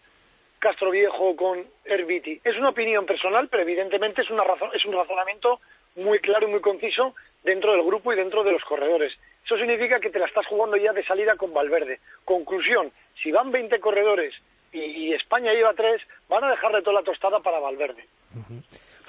Castro 0.58 0.90
Viejo 0.90 1.36
con 1.36 1.64
Herbiti. 1.84 2.40
Es 2.44 2.56
una 2.56 2.70
opinión 2.70 3.06
personal, 3.06 3.48
pero 3.48 3.62
evidentemente 3.62 4.22
es, 4.22 4.30
una 4.30 4.44
razón, 4.44 4.70
es 4.74 4.84
un 4.84 4.94
razonamiento 4.94 5.60
muy 5.96 6.18
claro 6.20 6.48
y 6.48 6.50
muy 6.50 6.60
conciso 6.60 7.14
dentro 7.44 7.72
del 7.72 7.84
grupo 7.84 8.12
y 8.12 8.16
dentro 8.16 8.44
de 8.44 8.52
los 8.52 8.62
corredores. 8.64 9.12
Eso 9.44 9.56
significa 9.56 10.00
que 10.00 10.10
te 10.10 10.18
la 10.18 10.26
estás 10.26 10.46
jugando 10.46 10.76
ya 10.76 10.92
de 10.92 11.04
salida 11.04 11.36
con 11.36 11.52
Valverde. 11.54 12.00
Conclusión, 12.24 12.92
si 13.22 13.32
van 13.32 13.50
20 13.50 13.80
corredores 13.80 14.34
y, 14.72 15.12
España 15.14 15.52
lleva 15.52 15.72
3, 15.72 16.00
van 16.28 16.44
a 16.44 16.50
dejarle 16.50 16.82
toda 16.82 17.00
la 17.00 17.02
tostada 17.02 17.40
para 17.40 17.58
Valverde. 17.58 18.04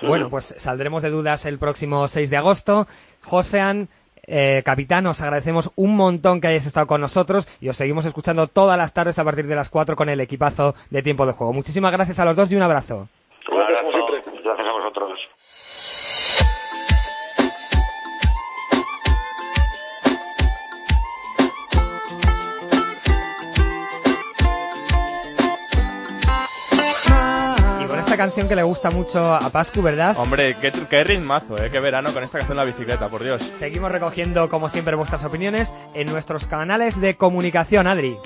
Bueno, 0.01 0.29
pues 0.29 0.55
saldremos 0.57 1.03
de 1.03 1.09
dudas 1.09 1.45
el 1.45 1.59
próximo 1.59 2.07
6 2.07 2.29
de 2.29 2.37
agosto. 2.37 2.87
Josean, 3.21 3.89
eh, 4.29 4.61
capitán, 4.63 5.05
os 5.07 5.21
agradecemos 5.21 5.71
un 5.75 5.95
montón 5.95 6.39
que 6.39 6.47
hayáis 6.47 6.65
estado 6.65 6.87
con 6.87 7.01
nosotros 7.01 7.47
y 7.59 7.69
os 7.69 7.77
seguimos 7.77 8.05
escuchando 8.05 8.47
todas 8.47 8.77
las 8.77 8.93
tardes 8.93 9.17
a 9.17 9.23
partir 9.23 9.47
de 9.47 9.55
las 9.55 9.69
4 9.69 9.95
con 9.95 10.07
el 10.07 10.21
equipazo 10.21 10.75
de 10.89 11.01
tiempo 11.01 11.25
de 11.25 11.33
juego. 11.33 11.51
Muchísimas 11.53 11.91
gracias 11.91 12.19
a 12.19 12.25
los 12.25 12.37
dos 12.37 12.51
y 12.51 12.55
un 12.55 12.61
abrazo. 12.61 12.95
Un 12.95 13.01
abrazo. 13.01 13.18
Canción 28.19 28.49
que 28.49 28.55
le 28.57 28.63
gusta 28.63 28.91
mucho 28.91 29.33
a 29.33 29.49
Pascu, 29.49 29.81
¿verdad? 29.81 30.13
Hombre, 30.19 30.57
qué, 30.59 30.73
qué 30.89 31.05
ritmazo, 31.05 31.57
¿eh? 31.57 31.71
Qué 31.71 31.79
verano 31.79 32.11
con 32.11 32.21
esta 32.21 32.37
canción 32.39 32.59
en 32.59 32.65
la 32.65 32.69
bicicleta, 32.69 33.07
por 33.07 33.23
Dios. 33.23 33.41
Seguimos 33.41 33.93
recogiendo, 33.93 34.49
como 34.49 34.67
siempre, 34.67 34.97
vuestras 34.97 35.23
opiniones 35.23 35.71
en 35.93 36.07
nuestros 36.07 36.45
canales 36.45 36.99
de 36.99 37.15
comunicación, 37.15 37.87
Adri. 37.87 38.17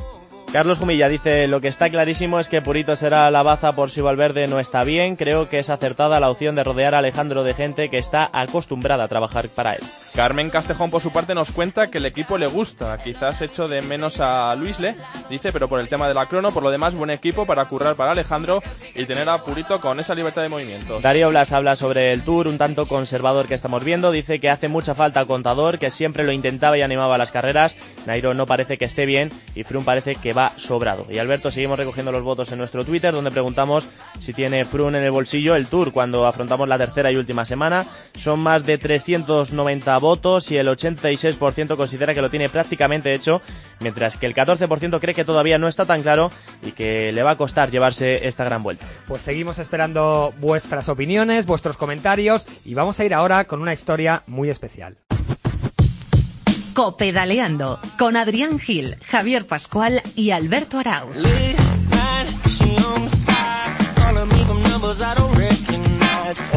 Carlos 0.54 0.78
Jumilla 0.78 1.10
dice, 1.10 1.48
lo 1.48 1.62
que 1.62 1.68
está 1.68 1.90
clarísimo 1.90 2.40
es 2.40 2.48
que 2.48 2.62
Purito 2.62 2.96
será 2.96 3.32
la 3.32 3.42
baza 3.42 3.72
por 3.72 3.90
si 3.90 4.02
Valverde 4.02 4.46
no 4.46 4.60
está 4.60 4.84
bien. 4.84 5.16
Creo 5.16 5.50
que 5.50 5.58
es 5.58 5.72
acertada 5.72 6.20
la 6.20 6.30
opción 6.30 6.54
de 6.54 6.64
rodear 6.64 6.94
a 6.94 7.00
Alejandro 7.00 7.44
de 7.44 7.56
gente 7.56 7.90
que 7.90 7.98
está 7.98 8.30
acostumbrada 8.32 9.06
a 9.06 9.08
trabajar 9.08 9.50
para 9.50 9.74
él. 9.74 9.82
Carmen 10.14 10.52
Castejón, 10.52 10.92
por 10.92 11.02
su 11.02 11.12
parte, 11.12 11.34
nos 11.34 11.52
cuenta 11.52 11.90
que 11.90 11.98
el 11.98 12.06
equipo 12.06 12.38
le 12.38 12.46
gusta. 12.46 13.00
Quizás 13.04 13.42
hecho 13.42 13.68
de 13.68 13.82
menos 13.82 14.20
a 14.20 14.54
Luisle, 14.54 14.96
dice, 15.28 15.52
pero 15.52 15.68
por 15.68 15.80
el 15.80 15.90
tema 15.90 16.08
de 16.08 16.14
la 16.14 16.28
crono, 16.28 16.52
por 16.52 16.62
lo 16.62 16.70
demás, 16.70 16.94
buen 16.94 17.10
equipo 17.10 17.48
para 17.48 17.66
currar 17.66 17.96
para 17.96 18.12
Alejandro 18.12 18.62
y 18.94 19.06
tener 19.06 19.28
a 19.30 19.44
Purito 19.44 19.82
con 19.82 20.00
esa 20.00 20.14
libertad 20.14 20.44
de 20.44 20.50
movimientos. 20.50 21.02
Darío 21.02 21.30
Blas 21.30 21.52
habla 21.52 21.76
sobre 21.76 22.14
el 22.14 22.22
Tour, 22.22 22.48
un 22.48 22.60
tanto 22.60 22.88
conservador 22.88 23.48
que 23.48 23.56
estamos 23.56 23.84
viendo. 23.84 24.12
Dice 24.12 24.40
que 24.40 24.52
hace 24.52 24.68
mucha 24.68 24.94
falta 24.94 25.26
contador, 25.26 25.80
que 25.80 25.90
siempre 25.90 26.24
lo 26.24 26.32
intentaba 26.32 26.78
y 26.78 26.84
animaba 26.84 27.16
a 27.16 27.18
las 27.18 27.32
carreras. 27.32 27.76
Nairo 28.06 28.36
no 28.36 28.46
parece 28.46 28.78
que 28.78 28.86
esté 28.86 29.08
bien 29.08 29.32
y 29.56 29.64
Froome 29.64 29.86
parece 29.86 30.14
que 30.14 30.34
va 30.34 30.43
sobrado. 30.58 31.06
Y 31.10 31.18
Alberto, 31.18 31.52
seguimos 31.52 31.78
recogiendo 31.78 32.12
los 32.12 32.24
votos 32.24 32.52
en 32.52 32.58
nuestro 32.58 32.86
Twitter, 32.86 33.14
donde 33.14 33.32
preguntamos 33.32 33.88
si 34.20 34.34
tiene 34.34 34.66
Froome 34.66 34.98
en 34.98 35.04
el 35.04 35.12
bolsillo 35.12 35.56
el 35.56 35.68
Tour 35.68 35.92
cuando 35.92 36.26
afrontamos 36.26 36.68
la 36.68 36.78
tercera 36.78 37.12
y 37.12 37.16
última 37.16 37.46
semana. 37.46 37.86
Son 38.16 38.40
más 38.40 38.66
de 38.66 38.78
390 38.78 39.98
votos 39.98 40.52
y 40.52 40.58
el 40.58 40.68
86% 40.68 41.76
considera 41.76 42.14
que 42.14 42.22
lo 42.22 42.30
tiene 42.30 42.50
prácticamente 42.50 43.14
hecho, 43.14 43.42
mientras 43.80 44.18
que 44.18 44.26
el 44.26 44.34
14% 44.34 45.00
cree 45.00 45.14
que 45.14 45.26
todavía 45.26 45.58
no 45.58 45.68
está 45.68 45.86
tan 45.86 46.02
claro 46.02 46.32
y 46.62 46.72
que 46.72 47.12
le 47.12 47.24
va 47.24 47.32
a 47.32 47.38
costar 47.38 47.72
llevarse 47.72 48.28
esta 48.28 48.44
gran 48.44 48.64
vuelta. 48.64 48.86
Pues 49.08 49.22
seguimos 49.22 49.60
esperando 49.60 50.34
vuestras 50.40 50.90
opiniones, 50.90 51.46
vuestros 51.46 51.78
comentarios 51.78 52.48
y 52.66 52.74
vamos 52.74 53.00
a 53.00 53.06
ir 53.06 53.14
ahora 53.14 53.46
con 53.46 53.62
una 53.62 53.74
historia 53.74 54.24
muy 54.28 54.50
especial. 54.50 54.98
Copedaleando 56.74 57.80
con 58.00 58.18
Adrián 58.18 58.60
Gil, 58.60 58.96
Javier 59.08 59.46
Pascual 59.46 60.02
y 60.16 60.32
Alberto 60.32 60.80
Arau. 60.80 61.10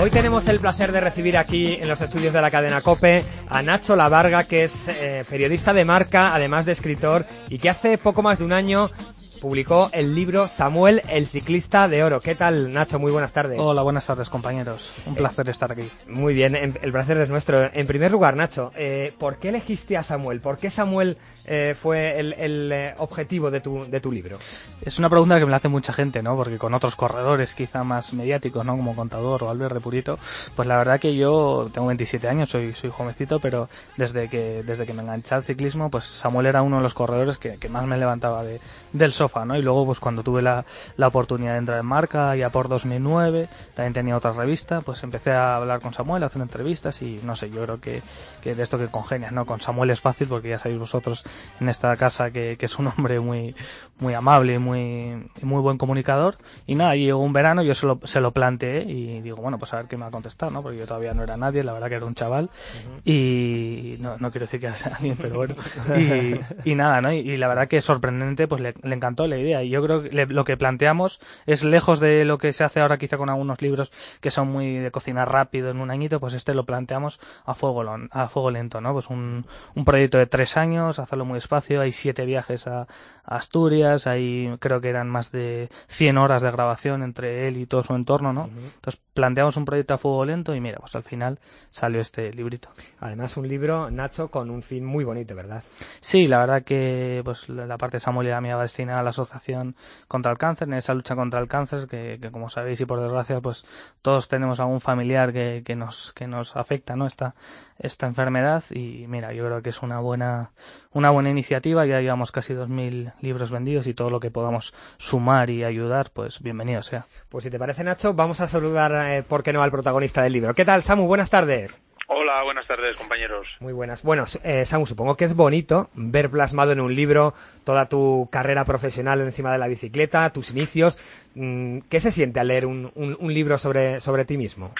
Hoy 0.00 0.10
tenemos 0.10 0.48
el 0.48 0.60
placer 0.60 0.92
de 0.92 1.00
recibir 1.00 1.36
aquí 1.36 1.74
en 1.74 1.88
los 1.88 2.00
estudios 2.00 2.32
de 2.32 2.40
la 2.40 2.50
cadena 2.50 2.80
Cope 2.80 3.24
a 3.48 3.62
Nacho 3.62 3.96
Lavarga, 3.96 4.44
que 4.44 4.64
es 4.64 4.88
eh, 4.88 5.24
periodista 5.28 5.72
de 5.72 5.84
marca, 5.84 6.34
además 6.34 6.64
de 6.64 6.72
escritor, 6.72 7.26
y 7.48 7.58
que 7.58 7.68
hace 7.68 7.98
poco 7.98 8.22
más 8.22 8.38
de 8.38 8.44
un 8.44 8.52
año 8.52 8.90
publicó 9.36 9.90
el 9.92 10.14
libro 10.14 10.48
Samuel, 10.48 11.02
el 11.08 11.26
ciclista 11.26 11.88
de 11.88 12.02
oro. 12.02 12.20
¿Qué 12.20 12.34
tal, 12.34 12.72
Nacho? 12.72 12.98
Muy 12.98 13.12
buenas 13.12 13.32
tardes. 13.32 13.58
Hola, 13.60 13.82
buenas 13.82 14.06
tardes, 14.06 14.30
compañeros. 14.30 15.02
Un 15.06 15.14
placer 15.14 15.48
eh, 15.48 15.50
estar 15.52 15.72
aquí. 15.72 15.88
Muy 16.08 16.34
bien, 16.34 16.54
el 16.54 16.92
placer 16.92 17.18
es 17.18 17.28
nuestro. 17.28 17.70
En 17.72 17.86
primer 17.86 18.10
lugar, 18.10 18.36
Nacho, 18.36 18.72
eh, 18.76 19.12
¿por 19.18 19.36
qué 19.36 19.50
elegiste 19.50 19.96
a 19.96 20.02
Samuel? 20.02 20.40
¿Por 20.40 20.58
qué 20.58 20.70
Samuel 20.70 21.16
eh, 21.44 21.74
fue 21.78 22.18
el, 22.18 22.32
el 22.34 22.94
objetivo 22.98 23.50
de 23.50 23.60
tu, 23.60 23.84
de 23.84 24.00
tu 24.00 24.10
libro? 24.10 24.38
Es 24.82 24.98
una 24.98 25.08
pregunta 25.08 25.38
que 25.38 25.44
me 25.44 25.50
la 25.50 25.58
hace 25.58 25.68
mucha 25.68 25.92
gente, 25.92 26.22
¿no? 26.22 26.36
Porque 26.36 26.58
con 26.58 26.74
otros 26.74 26.96
corredores 26.96 27.54
quizá 27.54 27.84
más 27.84 28.12
mediáticos, 28.12 28.64
¿no? 28.64 28.76
Como 28.76 28.94
Contador 28.94 29.44
o 29.44 29.50
Albert 29.50 29.72
Repurito, 29.72 30.18
pues 30.54 30.66
la 30.68 30.76
verdad 30.76 31.00
que 31.00 31.14
yo 31.14 31.68
tengo 31.72 31.86
27 31.88 32.28
años, 32.28 32.48
soy, 32.48 32.74
soy 32.74 32.90
jovencito, 32.90 33.40
pero 33.40 33.68
desde 33.96 34.28
que, 34.28 34.62
desde 34.62 34.86
que 34.86 34.92
me 34.92 35.02
enganché 35.02 35.34
al 35.34 35.44
ciclismo, 35.44 35.90
pues 35.90 36.04
Samuel 36.04 36.46
era 36.46 36.62
uno 36.62 36.76
de 36.76 36.82
los 36.82 36.94
corredores 36.94 37.38
que, 37.38 37.58
que 37.58 37.68
más 37.68 37.86
me 37.86 37.96
levantaba 37.96 38.44
de, 38.44 38.60
del 38.92 39.12
sofá, 39.28 39.44
¿no? 39.44 39.56
Y 39.56 39.62
luego, 39.62 39.84
pues 39.86 40.00
cuando 40.00 40.22
tuve 40.22 40.42
la, 40.42 40.64
la 40.96 41.08
oportunidad 41.08 41.52
de 41.52 41.58
entrar 41.58 41.80
en 41.80 41.86
marca, 41.86 42.34
ya 42.36 42.50
por 42.50 42.68
2009, 42.68 43.48
también 43.74 43.92
tenía 43.92 44.16
otra 44.16 44.32
revista, 44.32 44.80
pues 44.80 45.02
empecé 45.02 45.32
a 45.32 45.56
hablar 45.56 45.80
con 45.80 45.92
Samuel, 45.92 46.22
a 46.22 46.26
hacer 46.26 46.42
entrevistas 46.42 47.02
y 47.02 47.20
no 47.24 47.36
sé, 47.36 47.50
yo 47.50 47.62
creo 47.62 47.80
que, 47.80 48.02
que 48.42 48.54
de 48.54 48.62
esto 48.62 48.78
que 48.78 48.88
congenias, 48.88 49.32
¿no? 49.32 49.46
Con 49.46 49.60
Samuel 49.60 49.90
es 49.90 50.00
fácil 50.00 50.28
porque 50.28 50.50
ya 50.50 50.58
sabéis 50.58 50.78
vosotros 50.78 51.24
en 51.60 51.68
esta 51.68 51.94
casa 51.96 52.30
que, 52.30 52.56
que 52.56 52.66
es 52.66 52.78
un 52.78 52.86
hombre 52.88 53.20
muy, 53.20 53.54
muy 53.98 54.14
amable 54.14 54.54
y 54.54 54.58
muy, 54.58 55.30
muy 55.42 55.60
buen 55.60 55.78
comunicador. 55.78 56.38
Y 56.66 56.74
nada, 56.74 56.94
llegó 56.96 57.20
un 57.20 57.32
verano, 57.32 57.62
yo 57.62 57.74
se 57.74 57.86
lo, 57.86 58.00
se 58.04 58.20
lo 58.20 58.32
planteé 58.32 58.82
y 58.84 59.20
digo, 59.20 59.36
bueno, 59.36 59.58
pues 59.58 59.72
a 59.72 59.76
ver 59.76 59.86
qué 59.86 59.96
me 59.96 60.02
va 60.02 60.08
a 60.08 60.12
contestar, 60.12 60.52
¿no? 60.52 60.62
Porque 60.62 60.78
yo 60.78 60.86
todavía 60.86 61.14
no 61.14 61.22
era 61.22 61.36
nadie, 61.36 61.62
la 61.62 61.72
verdad 61.72 61.88
que 61.88 61.94
era 61.94 62.06
un 62.06 62.14
chaval. 62.14 62.44
Uh 62.44 62.48
-huh. 62.48 63.00
Y 63.04 63.85
no, 64.06 64.18
no 64.18 64.30
quiero 64.30 64.44
decir 64.46 64.60
que 64.60 64.72
sea 64.74 64.96
alguien, 64.96 65.16
pero 65.20 65.36
bueno. 65.36 65.54
Y, 65.96 66.70
y 66.70 66.74
nada, 66.74 67.00
¿no? 67.00 67.12
Y, 67.12 67.18
y, 67.18 67.36
la 67.36 67.48
verdad 67.48 67.68
que 67.68 67.80
sorprendente, 67.80 68.46
pues 68.48 68.60
le, 68.60 68.74
le 68.82 68.94
encantó 68.94 69.26
la 69.26 69.36
idea. 69.36 69.62
Y 69.62 69.70
yo 69.70 69.82
creo 69.82 70.02
que 70.02 70.10
le, 70.10 70.26
lo 70.26 70.44
que 70.44 70.56
planteamos 70.56 71.20
es 71.46 71.64
lejos 71.64 72.00
de 72.00 72.24
lo 72.24 72.38
que 72.38 72.52
se 72.52 72.64
hace 72.64 72.80
ahora 72.80 72.98
quizá 72.98 73.16
con 73.16 73.30
algunos 73.30 73.60
libros 73.62 73.90
que 74.20 74.30
son 74.30 74.48
muy 74.48 74.78
de 74.78 74.90
cocinar 74.90 75.30
rápido 75.30 75.70
en 75.70 75.80
un 75.80 75.90
añito, 75.90 76.20
pues 76.20 76.34
este 76.34 76.54
lo 76.54 76.64
planteamos 76.64 77.20
a 77.44 77.54
fuego, 77.54 77.84
a 78.10 78.28
fuego 78.28 78.50
lento, 78.50 78.80
¿no? 78.80 78.92
Pues 78.92 79.08
un, 79.10 79.46
un 79.74 79.84
proyecto 79.84 80.18
de 80.18 80.26
tres 80.26 80.56
años, 80.56 80.98
hacerlo 80.98 81.24
muy 81.24 81.34
despacio, 81.34 81.80
hay 81.80 81.92
siete 81.92 82.24
viajes 82.24 82.66
a, 82.66 82.82
a 83.24 83.36
Asturias, 83.36 84.06
hay 84.06 84.54
creo 84.60 84.80
que 84.80 84.88
eran 84.88 85.08
más 85.08 85.32
de 85.32 85.68
100 85.88 86.18
horas 86.18 86.42
de 86.42 86.50
grabación 86.50 87.02
entre 87.02 87.48
él 87.48 87.56
y 87.56 87.66
todo 87.66 87.82
su 87.82 87.94
entorno, 87.94 88.32
¿no? 88.32 88.44
Uh 88.44 88.48
-huh. 88.48 88.74
Entonces 88.76 89.00
planteamos 89.14 89.56
un 89.56 89.64
proyecto 89.64 89.94
a 89.94 89.98
fuego 89.98 90.24
lento 90.24 90.54
y 90.54 90.60
mira, 90.60 90.78
pues 90.78 90.94
al 90.94 91.02
final 91.02 91.38
salió 91.70 92.00
este 92.00 92.32
librito. 92.32 92.68
Además 93.00 93.36
un 93.36 93.48
libro, 93.48 93.90
Nacho, 93.96 94.28
con 94.28 94.50
un 94.50 94.62
fin 94.62 94.84
muy 94.84 95.04
bonito, 95.04 95.34
¿verdad? 95.34 95.62
Sí, 96.00 96.26
la 96.26 96.38
verdad 96.38 96.62
que 96.62 97.22
pues 97.24 97.48
la 97.48 97.78
parte 97.78 97.96
de 97.96 98.00
Samuel 98.00 98.28
y 98.28 98.30
la 98.30 98.40
mía 98.40 98.56
va 98.56 98.62
destinada 98.62 99.00
a 99.00 99.02
la 99.02 99.10
Asociación 99.10 99.74
contra 100.08 100.30
el 100.32 100.38
Cáncer, 100.38 100.68
en 100.68 100.74
esa 100.74 100.94
lucha 100.94 101.16
contra 101.16 101.40
el 101.40 101.48
cáncer, 101.48 101.88
que, 101.88 102.18
que 102.20 102.30
como 102.30 102.48
sabéis 102.48 102.80
y 102.80 102.86
por 102.86 103.00
desgracia, 103.00 103.40
pues 103.40 103.64
todos 104.02 104.28
tenemos 104.28 104.60
algún 104.60 104.80
familiar 104.80 105.32
que, 105.32 105.62
que 105.64 105.74
nos, 105.74 106.12
que 106.12 106.26
nos 106.26 106.56
afecta, 106.56 106.96
¿no? 106.96 107.06
Esta, 107.06 107.34
esta 107.78 108.06
enfermedad 108.06 108.62
y 108.70 109.06
mira, 109.08 109.32
yo 109.32 109.44
creo 109.46 109.62
que 109.62 109.70
es 109.70 109.82
una 109.82 109.98
buena, 110.00 110.52
una 110.92 111.10
buena 111.10 111.30
iniciativa, 111.30 111.86
ya 111.86 112.00
llevamos 112.00 112.32
casi 112.32 112.54
2.000 112.54 113.14
libros 113.20 113.50
vendidos 113.50 113.86
y 113.86 113.94
todo 113.94 114.10
lo 114.10 114.20
que 114.20 114.30
podamos 114.30 114.74
sumar 114.98 115.50
y 115.50 115.64
ayudar, 115.64 116.10
pues 116.12 116.40
bienvenido 116.40 116.82
sea. 116.82 117.06
Pues 117.28 117.44
si 117.44 117.50
te 117.50 117.58
parece, 117.58 117.84
Nacho, 117.84 118.14
vamos 118.14 118.40
a 118.40 118.48
saludar, 118.48 118.92
eh, 119.08 119.22
¿por 119.22 119.42
qué 119.42 119.52
no?, 119.52 119.62
al 119.62 119.70
protagonista 119.70 120.22
del 120.22 120.32
libro. 120.32 120.54
¿Qué 120.54 120.64
tal, 120.64 120.82
Samu? 120.82 121.06
Buenas 121.06 121.30
tardes. 121.30 121.82
Hola, 122.08 122.42
buenas 122.44 122.66
tardes, 122.68 122.94
compañeros. 122.96 123.48
Muy 123.58 123.72
buenas. 123.72 124.02
Bueno, 124.02 124.24
eh, 124.44 124.64
Samu, 124.64 124.86
supongo 124.86 125.16
que 125.16 125.24
es 125.24 125.34
bonito 125.34 125.90
ver 125.94 126.30
plasmado 126.30 126.72
en 126.72 126.80
un 126.80 126.94
libro 126.94 127.34
toda 127.64 127.88
tu 127.88 128.28
carrera 128.30 128.64
profesional 128.64 129.20
encima 129.20 129.50
de 129.52 129.58
la 129.58 129.66
bicicleta, 129.66 130.32
tus 130.32 130.50
inicios. 130.50 130.98
Mm, 131.34 131.80
¿Qué 131.90 131.98
se 131.98 132.12
siente 132.12 132.38
al 132.38 132.48
leer 132.48 132.66
un, 132.66 132.92
un, 132.94 133.16
un 133.18 133.34
libro 133.34 133.58
sobre, 133.58 134.00
sobre 134.00 134.24
ti 134.24 134.36
mismo? 134.36 134.72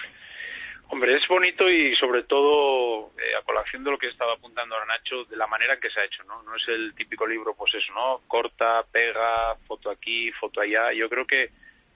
Hombre, 0.89 1.17
es 1.17 1.27
bonito 1.27 1.69
y 1.69 1.93
sobre 1.97 2.23
todo, 2.23 3.11
eh, 3.17 3.35
a 3.37 3.43
colación 3.43 3.83
de 3.83 3.91
lo 3.91 3.97
que 3.97 4.07
estaba 4.07 4.33
apuntando 4.33 4.75
ahora 4.75 4.87
Nacho, 4.87 5.25
de 5.25 5.35
la 5.35 5.47
manera 5.47 5.73
en 5.73 5.81
que 5.81 5.89
se 5.89 5.99
ha 5.99 6.05
hecho, 6.05 6.23
¿no? 6.23 6.41
No 6.43 6.55
es 6.55 6.63
el 6.69 6.93
típico 6.95 7.27
libro, 7.27 7.53
pues 7.55 7.73
eso, 7.75 7.91
¿no? 7.93 8.21
Corta, 8.25 8.83
pega, 8.89 9.55
foto 9.67 9.89
aquí, 9.89 10.31
foto 10.39 10.61
allá. 10.61 10.93
Yo 10.93 11.09
creo 11.09 11.27
que 11.27 11.49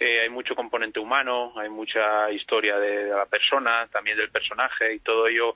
eh, 0.03 0.21
hay 0.21 0.29
mucho 0.29 0.55
componente 0.55 0.99
humano, 0.99 1.53
hay 1.55 1.69
mucha 1.69 2.31
historia 2.31 2.79
de, 2.79 3.05
la 3.05 3.27
persona, 3.27 3.87
también 3.91 4.17
del 4.17 4.31
personaje 4.31 4.95
y 4.95 4.99
todo 4.99 5.27
ello, 5.27 5.55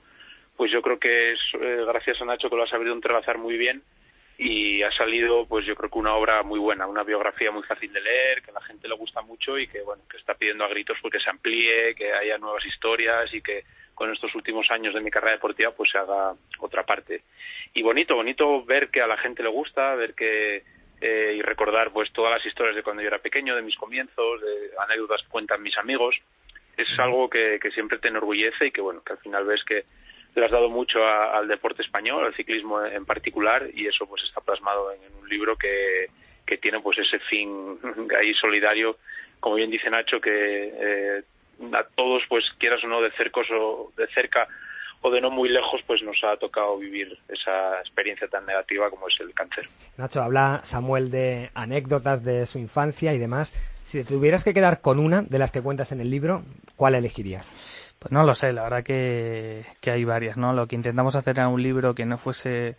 pues 0.56 0.70
yo 0.70 0.80
creo 0.82 1.00
que 1.00 1.32
es 1.32 1.40
eh, 1.60 1.82
gracias 1.84 2.22
a 2.22 2.24
Nacho 2.24 2.48
que 2.48 2.54
lo 2.54 2.62
ha 2.62 2.68
sabido 2.68 2.94
entrelazar 2.94 3.38
muy 3.38 3.56
bien 3.56 3.82
y 4.38 4.84
ha 4.84 4.92
salido, 4.92 5.46
pues 5.46 5.66
yo 5.66 5.74
creo 5.74 5.90
que 5.90 5.98
una 5.98 6.14
obra 6.14 6.44
muy 6.44 6.60
buena, 6.60 6.86
una 6.86 7.02
biografía 7.02 7.50
muy 7.50 7.64
fácil 7.64 7.92
de 7.92 8.00
leer, 8.00 8.40
que 8.40 8.52
a 8.52 8.54
la 8.54 8.60
gente 8.60 8.86
le 8.86 8.94
gusta 8.94 9.20
mucho 9.20 9.58
y 9.58 9.66
que, 9.66 9.80
bueno, 9.80 10.04
que 10.08 10.16
está 10.16 10.34
pidiendo 10.34 10.62
a 10.64 10.68
gritos 10.68 10.96
porque 11.02 11.18
se 11.18 11.28
amplíe, 11.28 11.96
que 11.96 12.12
haya 12.12 12.38
nuevas 12.38 12.64
historias 12.66 13.34
y 13.34 13.42
que 13.42 13.64
con 13.96 14.12
estos 14.12 14.32
últimos 14.36 14.70
años 14.70 14.94
de 14.94 15.00
mi 15.00 15.10
carrera 15.10 15.32
deportiva 15.32 15.72
pues 15.72 15.90
se 15.90 15.98
haga 15.98 16.34
otra 16.60 16.84
parte. 16.84 17.22
Y 17.74 17.82
bonito, 17.82 18.14
bonito 18.14 18.64
ver 18.64 18.90
que 18.90 19.00
a 19.00 19.08
la 19.08 19.16
gente 19.16 19.42
le 19.42 19.48
gusta, 19.48 19.96
ver 19.96 20.14
que 20.14 20.62
eh, 21.00 21.34
y 21.36 21.42
recordar 21.42 21.92
pues 21.92 22.12
todas 22.12 22.32
las 22.32 22.46
historias 22.46 22.74
de 22.74 22.82
cuando 22.82 23.02
yo 23.02 23.08
era 23.08 23.18
pequeño, 23.18 23.54
de 23.54 23.62
mis 23.62 23.76
comienzos, 23.76 24.40
de 24.40 24.70
anécdotas 24.78 25.22
que 25.22 25.28
cuentan 25.28 25.62
mis 25.62 25.76
amigos. 25.78 26.16
Es 26.76 26.88
algo 26.98 27.28
que, 27.28 27.58
que 27.60 27.70
siempre 27.70 27.98
te 27.98 28.08
enorgullece 28.08 28.66
y 28.66 28.70
que 28.70 28.80
bueno, 28.80 29.02
que 29.02 29.12
al 29.12 29.18
final 29.18 29.44
ves 29.44 29.64
que 29.64 29.84
le 30.34 30.44
has 30.44 30.50
dado 30.50 30.68
mucho 30.68 31.04
a, 31.04 31.36
al 31.36 31.48
deporte 31.48 31.82
español, 31.82 32.24
al 32.24 32.34
ciclismo 32.34 32.84
en 32.84 33.06
particular, 33.06 33.68
y 33.72 33.86
eso 33.86 34.06
pues 34.06 34.22
está 34.24 34.40
plasmado 34.40 34.92
en, 34.92 35.02
en 35.02 35.14
un 35.14 35.28
libro 35.28 35.56
que, 35.56 36.08
que, 36.44 36.58
tiene 36.58 36.80
pues 36.80 36.98
ese 36.98 37.18
fin 37.20 37.78
ahí 38.18 38.34
solidario, 38.34 38.98
como 39.40 39.56
bien 39.56 39.70
dice 39.70 39.88
Nacho, 39.88 40.20
que 40.20 40.30
eh, 40.32 41.22
a 41.72 41.84
todos 41.84 42.22
pues 42.28 42.44
quieras 42.58 42.84
o 42.84 42.86
no 42.86 43.00
de 43.00 43.10
cerca 43.12 43.40
o 43.40 43.92
de 43.96 44.06
cerca 44.08 44.46
o 45.02 45.10
de 45.10 45.20
no 45.20 45.30
muy 45.30 45.48
lejos, 45.48 45.80
pues 45.86 46.02
nos 46.02 46.16
ha 46.24 46.36
tocado 46.36 46.78
vivir 46.78 47.16
esa 47.28 47.78
experiencia 47.80 48.28
tan 48.28 48.44
negativa 48.46 48.90
como 48.90 49.08
es 49.08 49.14
el 49.20 49.32
cáncer. 49.34 49.68
Nacho, 49.96 50.22
habla 50.22 50.60
Samuel 50.62 51.10
de 51.10 51.50
anécdotas 51.54 52.24
de 52.24 52.46
su 52.46 52.58
infancia 52.58 53.14
y 53.14 53.18
demás. 53.18 53.52
Si 53.84 54.02
te 54.02 54.14
tuvieras 54.14 54.42
que 54.42 54.54
quedar 54.54 54.80
con 54.80 54.98
una 54.98 55.22
de 55.22 55.38
las 55.38 55.52
que 55.52 55.62
cuentas 55.62 55.92
en 55.92 56.00
el 56.00 56.10
libro, 56.10 56.42
¿cuál 56.76 56.94
elegirías? 56.94 57.54
Pues 57.98 58.12
no 58.12 58.24
lo 58.24 58.34
sé, 58.34 58.52
la 58.52 58.64
verdad 58.64 58.84
que, 58.84 59.64
que 59.80 59.90
hay 59.90 60.04
varias, 60.04 60.36
¿no? 60.36 60.52
Lo 60.52 60.66
que 60.66 60.76
intentamos 60.76 61.16
hacer 61.16 61.36
era 61.36 61.48
un 61.48 61.62
libro 61.62 61.94
que 61.94 62.04
no 62.04 62.18
fuese 62.18 62.76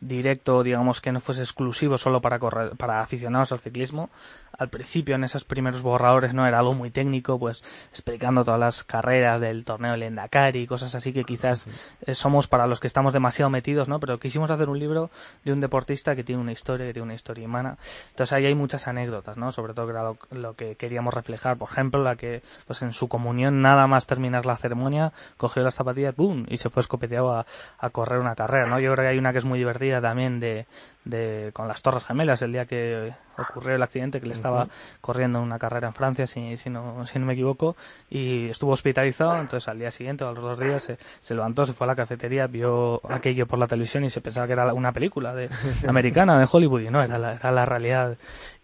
directo, 0.00 0.62
digamos 0.62 1.00
que 1.00 1.12
no 1.12 1.20
fuese 1.20 1.42
exclusivo 1.42 1.98
solo 1.98 2.20
para 2.20 2.38
correr, 2.38 2.76
para 2.76 3.00
aficionados 3.00 3.52
al 3.52 3.60
ciclismo. 3.60 4.10
Al 4.56 4.68
principio, 4.68 5.14
en 5.14 5.24
esos 5.24 5.44
primeros 5.44 5.82
borradores, 5.82 6.34
no 6.34 6.46
era 6.46 6.58
algo 6.58 6.74
muy 6.74 6.90
técnico, 6.90 7.38
pues 7.38 7.62
explicando 7.92 8.44
todas 8.44 8.60
las 8.60 8.84
carreras 8.84 9.40
del 9.40 9.64
torneo 9.64 9.92
del 9.92 10.02
Endacari 10.02 10.60
y 10.60 10.66
cosas 10.66 10.94
así 10.94 11.12
que 11.12 11.24
quizás 11.24 11.66
eh, 12.04 12.14
somos 12.14 12.46
para 12.46 12.66
los 12.66 12.80
que 12.80 12.86
estamos 12.86 13.12
demasiado 13.12 13.48
metidos, 13.48 13.88
¿no? 13.88 14.00
Pero 14.00 14.18
quisimos 14.18 14.50
hacer 14.50 14.68
un 14.68 14.78
libro 14.78 15.10
de 15.44 15.52
un 15.52 15.60
deportista 15.60 16.14
que 16.14 16.24
tiene 16.24 16.42
una 16.42 16.52
historia, 16.52 16.86
que 16.86 16.92
tiene 16.92 17.04
una 17.04 17.14
historia 17.14 17.46
humana. 17.46 17.78
Entonces 18.10 18.32
ahí 18.32 18.46
hay 18.46 18.54
muchas 18.54 18.86
anécdotas, 18.88 19.36
¿no? 19.36 19.52
Sobre 19.52 19.72
todo 19.72 19.86
que 19.86 19.92
era 19.92 20.02
lo, 20.02 20.18
lo 20.30 20.54
que 20.54 20.74
queríamos 20.76 21.14
reflejar. 21.14 21.56
Por 21.56 21.70
ejemplo, 21.70 22.02
la 22.02 22.16
que, 22.16 22.42
pues 22.66 22.82
en 22.82 22.92
su 22.92 23.08
comunión, 23.08 23.62
nada 23.62 23.86
más 23.86 24.06
terminar 24.06 24.44
la 24.46 24.56
ceremonia, 24.56 25.12
cogió 25.36 25.62
las 25.62 25.74
zapatillas, 25.74 26.14
¡boom! 26.16 26.46
y 26.48 26.58
se 26.58 26.68
fue 26.68 26.80
escopeteado 26.80 27.32
a, 27.32 27.46
a 27.78 27.90
correr 27.90 28.18
una 28.18 28.34
carrera, 28.34 28.66
¿no? 28.66 28.78
Yo 28.78 28.92
creo 28.92 29.04
que 29.04 29.10
hay 29.10 29.18
una 29.18 29.32
que 29.32 29.38
es 29.38 29.44
muy 29.44 29.58
divertida 29.58 29.89
también 29.98 30.40
de, 30.40 30.66
de 31.04 31.50
con 31.54 31.66
las 31.68 31.80
Torres 31.80 32.04
Gemelas, 32.04 32.42
el 32.42 32.52
día 32.52 32.66
que 32.66 33.14
ocurrió 33.38 33.74
el 33.74 33.82
accidente, 33.82 34.20
que 34.20 34.26
le 34.26 34.34
estaba 34.34 34.64
uh 34.64 34.66
-huh. 34.66 35.00
corriendo 35.00 35.40
una 35.40 35.58
carrera 35.58 35.88
en 35.88 35.94
Francia, 35.94 36.26
si, 36.26 36.58
si, 36.58 36.68
no, 36.68 37.06
si 37.06 37.18
no 37.18 37.24
me 37.24 37.32
equivoco, 37.32 37.76
y 38.10 38.50
estuvo 38.50 38.72
hospitalizado, 38.72 39.40
entonces 39.40 39.66
al 39.68 39.78
día 39.78 39.90
siguiente 39.90 40.24
o 40.24 40.28
a 40.28 40.32
los 40.32 40.42
dos 40.42 40.60
días 40.60 40.82
se, 40.82 40.98
se 41.20 41.34
levantó, 41.34 41.64
se 41.64 41.72
fue 41.72 41.86
a 41.86 41.88
la 41.88 41.96
cafetería, 41.96 42.46
vio 42.46 43.00
aquello 43.10 43.46
por 43.46 43.58
la 43.58 43.66
televisión 43.66 44.04
y 44.04 44.10
se 44.10 44.20
pensaba 44.20 44.46
que 44.46 44.52
era 44.52 44.74
una 44.74 44.92
película 44.92 45.34
de, 45.34 45.48
americana 45.88 46.38
de 46.38 46.46
Hollywood, 46.50 46.82
y 46.82 46.90
no, 46.90 47.02
era 47.02 47.16
la, 47.18 47.34
era 47.34 47.50
la 47.50 47.64
realidad. 47.64 48.18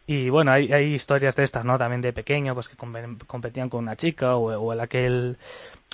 Y 0.08 0.30
bueno, 0.30 0.52
hay, 0.52 0.72
hay 0.72 0.94
historias 0.94 1.34
de 1.34 1.42
estas, 1.42 1.64
¿no? 1.64 1.78
También 1.78 2.00
de 2.00 2.12
pequeño, 2.12 2.54
pues 2.54 2.68
que 2.68 2.76
competían 2.76 3.68
con 3.68 3.82
una 3.82 3.96
chica 3.96 4.36
o, 4.36 4.52
o 4.56 4.72
el 4.72 4.78
aquel 4.80 5.36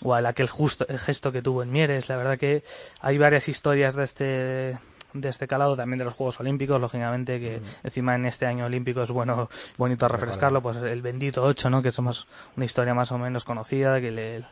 o 0.05 0.15
el 0.17 0.27
aquel 0.27 0.49
justo, 0.49 0.87
el 0.89 0.99
gesto 0.99 1.33
que 1.33 1.41
tuvo 1.41 1.63
en 1.63 1.71
Mieres. 1.71 2.11
La 2.11 2.17
verdad 2.17 2.39
que 2.39 2.63
hay 3.01 3.17
varias 3.17 3.49
historias 3.49 3.95
de 3.95 4.05
este 4.05 4.79
de 5.13 5.29
este 5.29 5.47
calado 5.47 5.77
también 5.77 5.99
de 5.99 6.05
los 6.05 6.15
Juegos 6.15 6.41
Olímpicos, 6.41 6.81
lógicamente 6.81 7.41
que 7.41 7.61
mm. 7.61 7.65
encima 7.85 8.15
en 8.15 8.27
este 8.27 8.47
año 8.47 8.67
olímpico 8.67 9.03
es 9.03 9.11
bueno 9.11 9.49
bonito 9.77 10.09
refrescarlo, 10.09 10.63
pues 10.63 10.77
el 10.79 11.03
bendito 11.03 11.43
8, 11.43 11.71
¿no? 11.71 11.83
Que 11.83 11.93
somos 11.93 12.27
una 12.57 12.65
historia 12.65 12.95
más 12.95 13.13
o 13.13 13.19
menos 13.19 13.45
conocida, 13.45 14.01
que 14.01 14.11
le, 14.11 14.45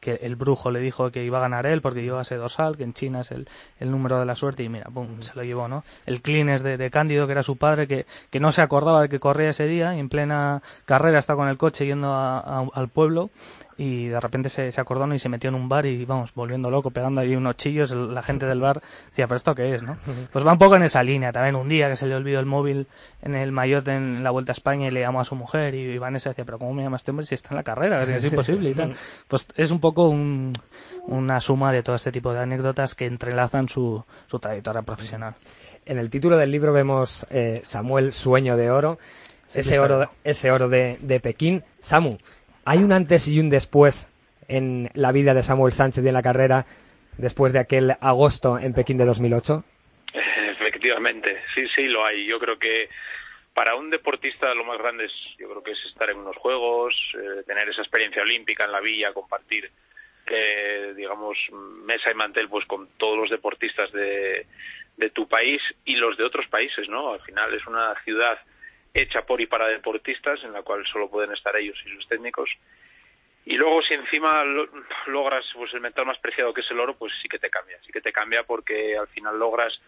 que 0.00 0.20
el 0.22 0.36
brujo 0.36 0.70
le 0.70 0.80
dijo 0.80 1.10
que 1.10 1.24
iba 1.24 1.38
a 1.38 1.40
ganar 1.40 1.66
él 1.66 1.80
porque 1.80 2.02
lleva 2.02 2.22
ese 2.22 2.36
dorsal, 2.36 2.76
que 2.76 2.84
en 2.84 2.92
China 2.92 3.22
es 3.22 3.30
el, 3.30 3.48
el 3.80 3.90
número 3.90 4.20
de 4.20 4.26
la 4.26 4.34
suerte 4.34 4.62
y 4.62 4.68
mira, 4.68 4.86
pum, 4.92 5.20
se 5.20 5.34
lo 5.34 5.42
llevó, 5.42 5.66
¿no? 5.66 5.82
El 6.06 6.20
Clines 6.20 6.62
de, 6.62 6.76
de 6.76 6.90
Cándido, 6.90 7.26
que 7.26 7.32
era 7.32 7.42
su 7.42 7.56
padre, 7.56 7.86
que, 7.86 8.06
que 8.30 8.40
no 8.40 8.52
se 8.52 8.62
acordaba 8.62 9.02
de 9.02 9.08
que 9.08 9.18
corría 9.18 9.50
ese 9.50 9.66
día 9.66 9.94
y 9.94 10.00
en 10.00 10.08
plena 10.08 10.62
carrera 10.84 11.18
está 11.18 11.34
con 11.34 11.48
el 11.48 11.56
coche 11.56 11.86
yendo 11.86 12.12
a, 12.12 12.38
a, 12.38 12.66
al 12.74 12.88
pueblo 12.88 13.30
y 13.76 14.08
de 14.08 14.20
repente 14.20 14.48
se, 14.48 14.70
se 14.70 14.80
acordó 14.80 15.06
¿no? 15.06 15.14
y 15.14 15.18
se 15.18 15.28
metió 15.28 15.48
en 15.48 15.54
un 15.54 15.68
bar 15.68 15.86
y 15.86 16.04
vamos, 16.04 16.32
volviendo 16.34 16.70
loco, 16.70 16.90
pegando 16.90 17.20
ahí 17.20 17.34
unos 17.34 17.56
chillos, 17.56 17.90
la 17.90 18.22
gente 18.22 18.46
del 18.46 18.60
bar 18.60 18.82
decía, 19.10 19.26
pero 19.26 19.36
esto 19.36 19.54
qué 19.54 19.74
es, 19.74 19.82
¿no? 19.82 19.96
Pues 20.32 20.46
va 20.46 20.52
un 20.52 20.58
poco 20.58 20.76
en 20.76 20.82
esa 20.82 21.02
línea, 21.02 21.32
también 21.32 21.56
un 21.56 21.68
día 21.68 21.88
que 21.88 21.96
se 21.96 22.06
le 22.06 22.14
olvidó 22.14 22.40
el 22.40 22.46
móvil 22.46 22.86
en 23.22 23.34
el 23.34 23.52
maillot 23.52 23.86
en 23.88 24.22
la 24.22 24.30
Vuelta 24.30 24.52
a 24.52 24.54
España 24.54 24.88
y 24.88 24.90
le 24.90 25.00
llamó 25.00 25.20
a 25.20 25.24
su 25.24 25.34
mujer 25.34 25.74
y 25.74 25.98
Vanessa 25.98 26.30
decía, 26.30 26.44
pero 26.44 26.58
¿cómo 26.58 26.74
me 26.74 26.82
llama 26.82 26.96
este 26.96 27.10
hombre 27.10 27.26
si 27.26 27.34
está 27.34 27.50
en 27.50 27.56
la 27.56 27.62
carrera? 27.62 28.02
Es 28.02 28.24
imposible 28.24 28.70
y 28.70 28.74
tal. 28.74 28.94
Pues 29.28 29.48
es 29.56 29.70
un 29.70 29.80
poco 29.80 30.08
un, 30.08 30.52
una 31.06 31.40
suma 31.40 31.72
de 31.72 31.82
todo 31.82 31.96
este 31.96 32.12
tipo 32.12 32.32
de 32.32 32.40
anécdotas 32.40 32.94
que 32.94 33.06
entrelazan 33.06 33.68
su, 33.68 34.04
su 34.26 34.38
trayectoria 34.38 34.82
profesional. 34.82 35.34
En 35.86 35.98
el 35.98 36.10
título 36.10 36.36
del 36.36 36.50
libro 36.50 36.72
vemos 36.72 37.26
eh, 37.30 37.60
Samuel 37.62 38.12
Sueño 38.12 38.56
de 38.56 38.70
Oro, 38.70 38.98
sí, 39.48 39.60
ese, 39.60 39.78
oro 39.78 40.10
ese 40.24 40.50
oro 40.50 40.68
de, 40.68 40.98
de 41.00 41.20
Pekín. 41.20 41.64
Samu, 41.80 42.16
¿Hay 42.66 42.78
un 42.78 42.92
antes 42.92 43.28
y 43.28 43.40
un 43.40 43.50
después 43.50 44.10
en 44.48 44.90
la 44.94 45.12
vida 45.12 45.34
de 45.34 45.42
Samuel 45.42 45.72
Sánchez 45.72 46.04
y 46.04 46.08
en 46.08 46.14
la 46.14 46.22
carrera 46.22 46.64
después 47.18 47.52
de 47.52 47.58
aquel 47.58 47.92
agosto 48.00 48.58
en 48.58 48.72
Pekín 48.72 48.96
de 48.96 49.04
2008? 49.04 49.64
Efectivamente, 50.50 51.42
sí, 51.54 51.66
sí, 51.74 51.88
lo 51.88 52.04
hay. 52.04 52.26
Yo 52.26 52.38
creo 52.38 52.58
que 52.58 52.88
para 53.52 53.74
un 53.74 53.90
deportista 53.90 54.54
lo 54.54 54.64
más 54.64 54.78
grande 54.78 55.04
es, 55.04 55.12
yo 55.38 55.48
creo 55.50 55.62
que 55.62 55.72
es 55.72 55.84
estar 55.90 56.08
en 56.08 56.18
unos 56.18 56.36
juegos, 56.36 56.94
eh, 57.14 57.42
tener 57.46 57.68
esa 57.68 57.82
experiencia 57.82 58.22
olímpica 58.22 58.64
en 58.64 58.72
la 58.72 58.80
villa, 58.80 59.12
compartir, 59.12 59.70
eh, 60.26 60.94
digamos, 60.96 61.36
mesa 61.84 62.10
y 62.10 62.14
mantel 62.14 62.48
pues 62.48 62.64
con 62.66 62.88
todos 62.96 63.18
los 63.18 63.30
deportistas 63.30 63.92
de, 63.92 64.46
de 64.96 65.10
tu 65.10 65.28
país 65.28 65.60
y 65.84 65.96
los 65.96 66.16
de 66.16 66.24
otros 66.24 66.46
países, 66.48 66.88
¿no? 66.88 67.12
Al 67.12 67.20
final 67.20 67.52
es 67.52 67.66
una 67.66 67.94
ciudad 68.04 68.38
hecha 68.94 69.26
por 69.26 69.40
y 69.40 69.46
para 69.46 69.66
deportistas, 69.66 70.42
en 70.44 70.52
la 70.52 70.62
cual 70.62 70.86
solo 70.86 71.10
pueden 71.10 71.32
estar 71.32 71.54
ellos 71.56 71.78
y 71.84 71.90
sus 71.90 72.08
técnicos. 72.08 72.48
Y 73.44 73.56
luego 73.56 73.82
si 73.82 73.94
encima 73.94 74.44
lo, 74.44 74.68
logras 75.06 75.44
pues 75.54 75.74
el 75.74 75.80
metal 75.80 76.06
más 76.06 76.18
preciado 76.18 76.54
que 76.54 76.62
es 76.62 76.70
el 76.70 76.80
oro, 76.80 76.96
pues 76.96 77.12
sí 77.20 77.28
que 77.28 77.38
te 77.38 77.50
cambia, 77.50 77.78
sí 77.84 77.92
que 77.92 78.00
te 78.00 78.12
cambia 78.12 78.44
porque 78.44 78.96
al 78.96 79.08
final 79.08 79.38
logras 79.38 79.78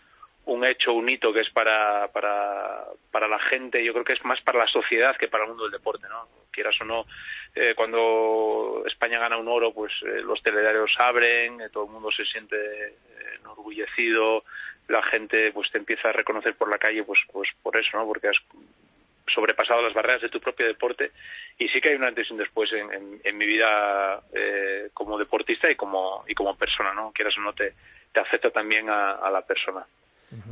un 0.47 0.65
hecho, 0.65 0.93
un 0.93 1.09
hito 1.09 1.33
que 1.33 1.41
es 1.41 1.51
para, 1.51 2.09
para, 2.09 2.85
para 3.11 3.27
la 3.27 3.39
gente, 3.39 3.85
yo 3.85 3.93
creo 3.93 4.05
que 4.05 4.13
es 4.13 4.25
más 4.25 4.41
para 4.43 4.61
la 4.61 4.67
sociedad 4.69 5.17
que 5.17 5.29
para 5.29 5.45
el 5.45 5.49
mundo 5.49 5.65
del 5.65 5.73
deporte, 5.73 6.07
¿no? 6.09 6.29
Quieras 6.53 6.81
o 6.81 6.85
no, 6.85 7.07
eh, 7.55 7.75
cuando 7.75 8.85
España 8.87 9.19
gana 9.19 9.39
un 9.39 9.49
oro, 9.49 9.73
pues 9.73 9.93
eh, 10.03 10.21
los 10.23 10.41
telediarios 10.43 10.95
abren, 10.99 11.61
eh, 11.61 11.69
todo 11.71 11.87
el 11.87 11.91
mundo 11.91 12.11
se 12.13 12.25
siente 12.25 12.57
eh, 12.57 12.97
enorgullecido, 13.41 14.45
la 14.89 15.03
gente 15.03 15.51
pues 15.53 15.71
te 15.73 15.79
empieza 15.79 16.11
a 16.11 16.13
reconocer 16.13 16.55
por 16.55 16.71
la 16.71 16.79
calle, 16.79 17.03
pues, 17.03 17.21
pues 17.33 17.49
por 17.63 17.79
eso, 17.79 17.97
¿no? 17.97 18.07
Porque 18.07 18.29
has 18.29 18.39
sobrepasado 19.33 19.83
las 19.83 19.95
barreras 19.95 20.23
de 20.23 20.29
tu 20.29 20.41
propio 20.41 20.67
deporte 20.67 21.13
y 21.59 21.69
sí 21.69 21.81
que 21.81 21.91
hay 21.91 21.97
un 21.97 22.05
antes 22.05 22.29
y 22.29 22.33
un 22.33 22.39
después 22.39 22.71
en, 22.73 23.21
en, 23.23 23.39
mi 23.39 23.47
vida 23.47 24.21
eh, 24.33 24.91
como 24.95 25.19
deportista 25.19 25.71
y 25.71 25.77
como 25.77 26.25
y 26.27 26.35
como 26.35 26.57
persona 26.57 26.93
no 26.95 27.13
quieras 27.13 27.35
o 27.39 27.41
no 27.41 27.53
te, 27.53 27.75
te 28.13 28.21
afecta 28.21 28.51
también 28.51 28.89
a, 28.89 29.29
la 29.31 29.43
persona 29.43 29.85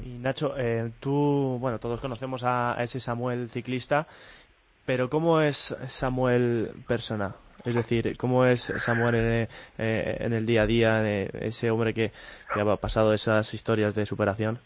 Y 0.05 0.19
Nacho, 0.19 0.55
eh, 0.59 0.91
tú, 1.01 1.59
bueno, 1.61 1.79
todos 1.79 2.01
conocemos 2.01 2.45
a, 2.45 2.79
a 2.79 2.83
ese 2.83 3.01
Samuel 3.01 3.49
ciclista, 3.49 4.07
pero 4.87 5.09
¿cómo 5.09 5.41
es 5.41 5.77
Samuel 5.87 6.71
persona? 6.87 7.35
Es 7.65 7.75
decir, 7.75 8.17
¿cómo 8.19 8.45
es 8.45 8.73
Samuel 8.79 9.15
en, 9.15 9.49
eh, 9.79 10.17
en 10.21 10.33
el 10.35 10.45
día 10.45 10.63
a 10.63 10.67
día, 10.67 11.01
de 11.01 11.31
ese 11.41 11.71
hombre 11.71 11.95
que, 11.95 12.13
que 12.53 12.61
ha 12.61 12.77
pasado 12.77 13.15
esas 13.15 13.55
historias 13.55 13.95
de 13.95 14.05
superación? 14.05 14.59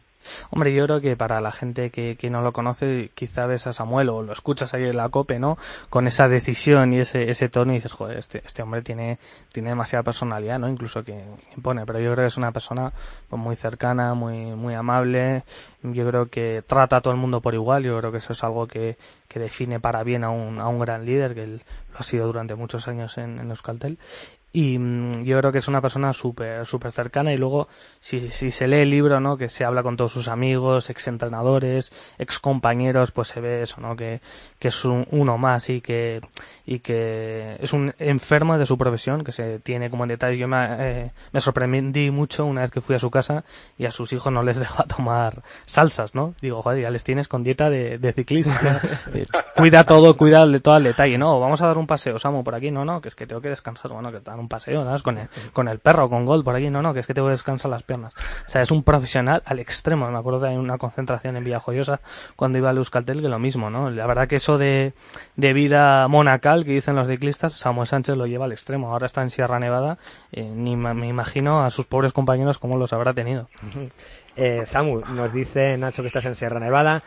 Hombre, 0.51 0.75
yo 0.75 0.85
creo 0.87 1.01
que 1.01 1.16
para 1.16 1.41
la 1.41 1.53
gente 1.53 1.91
que, 1.91 2.16
que 2.16 2.31
no 2.31 2.43
lo 2.43 2.53
conoce, 2.53 3.11
quizá 3.14 3.47
ves 3.47 3.66
a 3.66 3.73
Samuel 3.73 4.09
o 4.09 4.23
lo 4.23 4.33
escuchas 4.33 4.75
ahí 4.75 4.85
en 4.85 4.97
la 4.97 5.09
COPE, 5.09 5.39
¿no? 5.39 5.59
Con 5.91 6.07
esa 6.07 6.29
decisión 6.29 6.93
y 6.93 7.01
ese, 7.01 7.31
ese 7.31 7.49
tono 7.49 7.73
y 7.73 7.77
dices, 7.77 7.93
joder, 7.93 8.19
este, 8.19 8.43
este 8.45 8.62
hombre 8.62 8.83
tiene, 8.83 9.19
tiene 9.53 9.71
demasiada 9.71 10.03
personalidad, 10.03 10.59
¿no? 10.59 10.69
Incluso 10.69 11.05
que 11.05 11.25
impone, 11.57 11.87
pero 11.87 12.01
yo 12.01 12.12
creo 12.12 12.25
que 12.25 12.29
es 12.29 12.37
una 12.37 12.53
persona 12.53 12.93
pues, 13.29 13.41
muy 13.41 13.57
cercana, 13.57 14.14
muy, 14.14 14.55
muy 14.55 14.75
amable, 14.75 15.45
yo 15.83 16.07
creo 16.09 16.27
que 16.27 16.62
trata 16.66 16.97
a 16.97 17.01
todo 17.01 17.14
el 17.14 17.21
mundo 17.21 17.41
por 17.41 17.55
igual, 17.55 17.85
yo 17.85 17.99
creo 17.99 18.11
que 18.11 18.19
eso 18.19 18.33
es 18.33 18.43
algo 18.43 18.66
que, 18.66 18.97
que 19.29 19.39
define 19.39 19.81
para 19.81 20.03
bien 20.03 20.25
a 20.25 20.31
un, 20.31 20.61
a 20.61 20.69
un 20.69 20.79
gran 20.79 21.05
líder, 21.05 21.35
que 21.35 21.45
él 21.45 21.62
lo 21.93 21.99
ha 21.99 22.03
sido 22.03 22.27
durante 22.27 22.55
muchos 22.55 22.89
años 22.89 23.16
en, 23.19 23.39
en 23.39 23.51
Euskaltel, 23.51 23.99
y 24.53 24.78
mm, 24.78 25.24
yo 25.24 25.38
creo 25.38 25.53
que 25.53 25.59
es 25.59 25.68
una 25.68 25.80
persona 25.80 26.12
súper 26.12 26.66
súper 26.66 26.92
cercana. 26.92 27.32
Y 27.32 27.36
luego 27.36 27.68
si, 28.01 28.30
si 28.30 28.51
se 28.51 28.66
lee 28.66 28.78
el 28.78 28.90
libro 28.90 29.20
no 29.20 29.36
que 29.36 29.49
se 29.49 29.64
habla 29.64 29.82
con 29.82 29.96
todos 29.96 30.12
sus 30.12 30.28
amigos 30.28 30.90
ex 30.90 31.09
entrenadores 31.09 31.92
ex 32.18 32.38
compañeros 32.38 33.11
pues 33.11 33.28
se 33.28 33.40
ve 33.40 33.62
eso 33.62 33.80
no 33.80 33.96
que, 33.96 34.20
que 34.59 34.68
es 34.68 34.84
un, 34.84 35.07
uno 35.11 35.38
más 35.38 35.68
y 35.70 35.80
que 35.80 36.20
y 36.66 36.80
que 36.80 37.57
es 37.61 37.72
un 37.72 37.94
enfermo 37.99 38.59
de 38.59 38.66
su 38.66 38.76
profesión 38.76 39.24
que 39.24 39.32
se 39.32 39.59
tiene 39.61 39.90
como 39.90 40.05
en 40.05 40.09
detalle. 40.09 40.38
Yo 40.38 40.49
me, 40.49 40.66
eh, 40.78 41.12
me 41.32 41.40
sorprendí 41.40 42.11
mucho 42.11 42.44
una 42.44 42.62
vez 42.62 42.70
que 42.70 42.80
fui 42.80 42.94
a 42.94 42.99
su 42.99 43.11
casa 43.11 43.44
y 43.76 43.86
a 43.86 43.90
sus 43.90 44.12
hijos 44.12 44.32
no 44.32 44.42
les 44.42 44.59
deja 44.59 44.84
tomar 44.84 45.42
salsas 45.66 46.14
no 46.14 46.34
digo 46.40 46.62
joder 46.62 46.82
ya 46.82 46.90
les 46.90 47.05
tienes 47.05 47.28
con 47.28 47.42
dieta 47.42 47.70
de, 47.70 47.99
de 47.99 48.12
ciclista 48.12 48.80
Eh, 49.14 49.24
cuida 49.57 49.84
todo 49.84 50.16
cuida 50.16 50.46
de 50.46 50.61
todo 50.61 50.76
el 50.76 50.84
detalle 50.84 51.16
no 51.18 51.40
vamos 51.40 51.61
a 51.62 51.66
dar 51.66 51.78
un 51.78 51.86
paseo 51.86 52.18
Samu 52.18 52.44
por 52.44 52.55
aquí 52.55 52.70
no 52.70 52.84
no 52.84 53.01
que 53.01 53.09
es 53.09 53.14
que 53.14 53.26
tengo 53.26 53.40
que 53.40 53.49
descansar 53.49 53.92
bueno 53.92 54.11
que 54.11 54.20
un 54.39 54.49
paseo, 54.49 54.84
¿sabes? 54.84 55.03
Con 55.03 55.18
el, 55.18 55.28
con 55.53 55.68
el 55.68 55.78
perro, 55.78 56.09
con 56.09 56.24
Gold 56.24 56.45
por 56.45 56.57
aquí, 56.57 56.70
no, 56.70 56.82
no, 56.82 56.95
que 56.95 57.01
es 57.01 57.07
que 57.07 57.14
tengo 57.14 57.28
que 57.28 57.32
descansar 57.32 57.70
las 57.70 57.82
piernas. 57.82 58.14
O 58.47 58.49
sea, 58.49 58.62
es 58.62 58.70
un 58.70 58.82
profesional 58.82 59.43
al 59.45 59.59
extremo. 59.59 60.11
Me 60.11 60.18
acuerdo 60.18 60.41
de 60.41 60.57
una 60.59 60.78
concentración 60.78 61.36
en 61.36 61.45
Villajoyosa 61.45 62.01
cuando 62.36 62.59
iba 62.59 62.70
a 62.70 62.72
Euskaltel 62.72 63.20
que 63.20 63.28
lo 63.28 63.39
mismo, 63.39 63.70
¿no? 63.70 63.91
La 63.91 64.07
verdad 64.07 64.28
que 64.28 64.36
eso 64.36 64.59
de, 64.59 64.93
de 65.36 65.53
vida 65.53 66.09
monacal 66.09 66.64
que 66.64 66.72
dicen 66.72 66.97
los 66.97 67.09
ciclistas, 67.09 67.53
Samuel 67.55 67.86
Sánchez 67.86 68.16
lo 68.16 68.26
lleva 68.26 68.45
al 68.45 68.53
extremo. 68.53 68.93
Ahora 68.93 69.07
está 69.07 69.22
en 69.22 69.30
Sierra 69.30 69.59
Nevada, 69.59 69.99
eh, 70.32 70.51
ni 70.55 70.76
me 70.76 71.09
imagino 71.09 71.64
a 71.64 71.70
sus 71.70 71.86
pobres 71.86 72.12
compañeros 72.12 72.59
cómo 72.59 72.76
los 72.76 72.93
habrá 72.93 73.14
tenido. 73.14 73.49
Eh, 74.41 74.66
Samu, 74.66 75.01
nos 75.01 75.32
dice 75.32 75.76
Nacho 75.78 76.03
que 76.03 76.07
estás 76.07 76.24
en 76.26 76.36
Sierra 76.36 76.61
Nevada. 76.61 77.03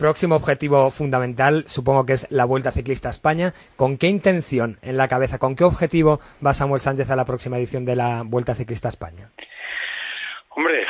Próximo 0.00 0.36
objetivo 0.36 0.90
fundamental, 0.90 1.64
supongo 1.66 2.06
que 2.06 2.14
es 2.14 2.26
la 2.30 2.46
Vuelta 2.46 2.72
Ciclista 2.72 3.08
a 3.08 3.10
España. 3.10 3.52
¿Con 3.76 3.98
qué 3.98 4.06
intención 4.06 4.78
en 4.80 4.96
la 4.96 5.08
cabeza, 5.08 5.38
con 5.38 5.54
qué 5.54 5.64
objetivo 5.64 6.20
va 6.44 6.54
Samuel 6.54 6.80
Sánchez 6.80 7.10
a 7.10 7.16
la 7.16 7.26
próxima 7.26 7.58
edición 7.58 7.84
de 7.84 7.96
la 7.96 8.22
Vuelta 8.24 8.54
Ciclista 8.54 8.88
a 8.88 8.96
España? 8.96 9.28
Hombre, 10.48 10.86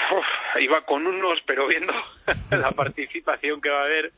iba 0.60 0.82
con 0.82 1.08
unos, 1.08 1.42
pero 1.44 1.66
viendo 1.66 1.92
la 2.52 2.70
participación 2.70 3.60
que 3.60 3.70
va 3.70 3.80
a 3.80 3.84
haber, 3.86 4.12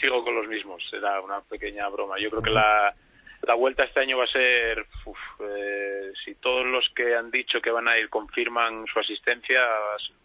sigo 0.00 0.24
con 0.24 0.34
los 0.34 0.48
mismos. 0.48 0.82
Será 0.88 1.20
una 1.20 1.42
pequeña 1.42 1.86
broma. 1.90 2.18
Yo 2.18 2.30
creo 2.30 2.42
que 2.42 2.48
la, 2.48 2.94
la 3.42 3.54
vuelta 3.54 3.84
este 3.84 4.00
año 4.00 4.16
va 4.16 4.24
a 4.24 4.28
ser, 4.28 4.86
uf, 5.04 5.18
eh, 5.40 6.12
si 6.24 6.34
todos 6.36 6.64
los 6.64 6.88
que 6.96 7.14
han 7.14 7.30
dicho 7.30 7.60
que 7.60 7.70
van 7.70 7.88
a 7.88 7.98
ir 7.98 8.08
confirman 8.08 8.86
su 8.86 9.00
asistencia, 9.00 9.60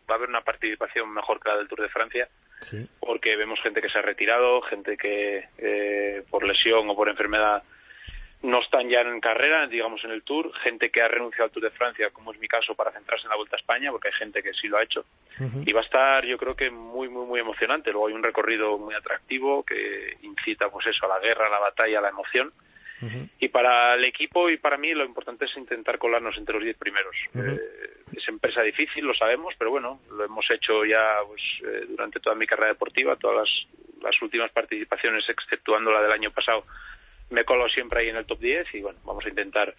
va 0.09 0.13
a 0.13 0.15
haber 0.15 0.29
una 0.29 0.39
participación 0.39 1.13
mejor 1.13 1.41
que 1.41 1.49
la 1.49 1.57
del 1.57 1.67
Tour 1.67 1.81
de 1.81 1.89
Francia 1.89 2.29
Sí. 2.61 2.87
porque 2.99 3.35
vemos 3.35 3.59
gente 3.61 3.81
que 3.81 3.89
se 3.89 3.97
ha 3.97 4.01
retirado, 4.01 4.61
gente 4.63 4.97
que 4.97 5.47
eh, 5.57 6.23
por 6.29 6.45
lesión 6.45 6.89
o 6.89 6.95
por 6.95 7.09
enfermedad 7.09 7.63
no 8.41 8.61
están 8.61 8.89
ya 8.89 9.01
en 9.01 9.19
carrera, 9.19 9.67
digamos 9.67 10.03
en 10.05 10.11
el 10.11 10.23
Tour, 10.23 10.53
gente 10.63 10.89
que 10.89 11.01
ha 11.01 11.07
renunciado 11.07 11.45
al 11.45 11.51
Tour 11.51 11.63
de 11.63 11.71
Francia, 11.71 12.09
como 12.11 12.31
es 12.31 12.39
mi 12.39 12.47
caso, 12.47 12.73
para 12.73 12.91
centrarse 12.91 13.25
en 13.25 13.31
la 13.31 13.35
Vuelta 13.35 13.57
a 13.57 13.59
España, 13.59 13.91
porque 13.91 14.07
hay 14.07 14.13
gente 14.13 14.41
que 14.41 14.53
sí 14.53 14.67
lo 14.67 14.77
ha 14.77 14.83
hecho. 14.83 15.05
Y 15.65 15.73
va 15.73 15.81
a 15.81 15.83
estar, 15.83 16.25
yo 16.25 16.37
creo 16.37 16.55
que 16.55 16.69
muy, 16.69 17.09
muy, 17.09 17.25
muy 17.25 17.39
emocionante. 17.39 17.91
Luego 17.91 18.07
hay 18.07 18.13
un 18.13 18.23
recorrido 18.23 18.77
muy 18.77 18.93
atractivo 18.93 19.63
que 19.63 20.17
incita, 20.21 20.69
pues 20.69 20.87
eso, 20.87 21.05
a 21.05 21.09
la 21.09 21.19
guerra, 21.19 21.47
a 21.47 21.49
la 21.49 21.59
batalla, 21.59 21.99
a 21.99 22.01
la 22.01 22.09
emoción. 22.09 22.51
Y 23.39 23.47
para 23.47 23.95
el 23.95 24.03
equipo 24.05 24.49
y 24.49 24.57
para 24.57 24.77
mí 24.77 24.93
lo 24.93 25.05
importante 25.05 25.45
es 25.45 25.57
intentar 25.57 25.97
colarnos 25.97 26.37
entre 26.37 26.55
los 26.55 26.63
diez 26.63 26.77
primeros. 26.77 27.15
Eh, 27.33 28.03
es 28.15 28.27
empresa 28.27 28.61
difícil, 28.61 29.05
lo 29.05 29.13
sabemos, 29.13 29.53
pero 29.57 29.71
bueno, 29.71 30.01
lo 30.11 30.25
hemos 30.25 30.45
hecho 30.51 30.83
ya 30.85 31.15
pues, 31.25 31.41
eh, 31.63 31.85
durante 31.87 32.19
toda 32.19 32.35
mi 32.35 32.45
carrera 32.45 32.73
deportiva, 32.73 33.15
todas 33.15 33.37
las, 33.37 34.03
las 34.03 34.21
últimas 34.21 34.51
participaciones, 34.51 35.27
exceptuando 35.29 35.91
la 35.91 36.01
del 36.01 36.11
año 36.11 36.31
pasado, 36.31 36.65
me 37.29 37.43
colo 37.45 37.69
siempre 37.69 38.01
ahí 38.01 38.09
en 38.09 38.17
el 38.17 38.25
top 38.25 38.39
10 38.39 38.75
y 38.75 38.81
bueno, 38.81 38.99
vamos 39.05 39.25
a 39.25 39.29
intentar 39.29 39.73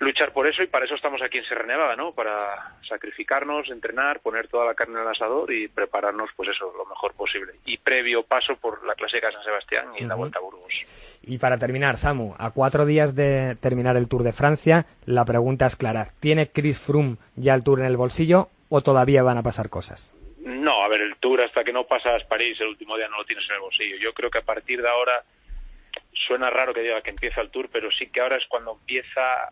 luchar 0.00 0.32
por 0.32 0.46
eso 0.46 0.62
y 0.62 0.66
para 0.66 0.84
eso 0.84 0.94
estamos 0.94 1.20
aquí 1.22 1.38
en 1.38 1.44
Sierra 1.44 1.66
Nevada, 1.66 1.96
¿no? 1.96 2.12
Para 2.12 2.76
sacrificarnos, 2.88 3.68
entrenar, 3.70 4.20
poner 4.20 4.48
toda 4.48 4.66
la 4.66 4.74
carne 4.74 4.96
en 4.96 5.02
el 5.02 5.08
asador 5.08 5.52
y 5.52 5.68
prepararnos, 5.68 6.30
pues 6.36 6.50
eso, 6.50 6.72
lo 6.76 6.86
mejor 6.86 7.14
posible. 7.14 7.54
Y 7.66 7.78
previo 7.78 8.22
paso 8.22 8.56
por 8.56 8.86
la 8.86 8.94
Clásica 8.94 9.28
de 9.28 9.34
San 9.34 9.44
Sebastián 9.44 9.86
y 9.98 10.04
la. 10.04 10.14
Vuelta 10.14 10.38
a 10.38 10.42
Burgos. 10.42 11.18
Y 11.22 11.38
para 11.38 11.58
terminar, 11.58 11.96
Samu, 11.96 12.34
a 12.38 12.50
cuatro 12.50 12.86
días 12.86 13.14
de 13.14 13.56
terminar 13.56 13.96
el 13.96 14.08
Tour 14.08 14.22
de 14.22 14.32
Francia, 14.32 14.86
la 15.04 15.24
pregunta 15.24 15.66
es 15.66 15.76
clara. 15.76 16.06
¿Tiene 16.20 16.50
Chris 16.50 16.80
Froome 16.80 17.16
ya 17.36 17.54
el 17.54 17.62
Tour 17.62 17.80
en 17.80 17.86
el 17.86 17.96
bolsillo 17.96 18.48
o 18.68 18.80
todavía 18.80 19.22
van 19.22 19.38
a 19.38 19.42
pasar 19.42 19.68
cosas? 19.68 20.12
No, 20.38 20.82
a 20.82 20.88
ver, 20.88 21.02
el 21.02 21.16
Tour 21.16 21.42
hasta 21.42 21.62
que 21.62 21.72
no 21.72 21.84
pasas 21.84 22.24
París 22.24 22.58
el 22.60 22.68
último 22.68 22.96
día 22.96 23.08
no 23.08 23.18
lo 23.18 23.24
tienes 23.24 23.44
en 23.48 23.56
el 23.56 23.60
bolsillo. 23.60 23.96
Yo 23.96 24.12
creo 24.12 24.30
que 24.30 24.38
a 24.38 24.42
partir 24.42 24.80
de 24.82 24.88
ahora 24.88 25.22
suena 26.26 26.50
raro 26.50 26.74
que 26.74 26.80
diga 26.80 27.00
que 27.02 27.10
empieza 27.10 27.40
el 27.40 27.50
Tour, 27.50 27.68
pero 27.72 27.90
sí 27.90 28.06
que 28.08 28.20
ahora 28.20 28.36
es 28.36 28.46
cuando 28.48 28.72
empieza 28.72 29.50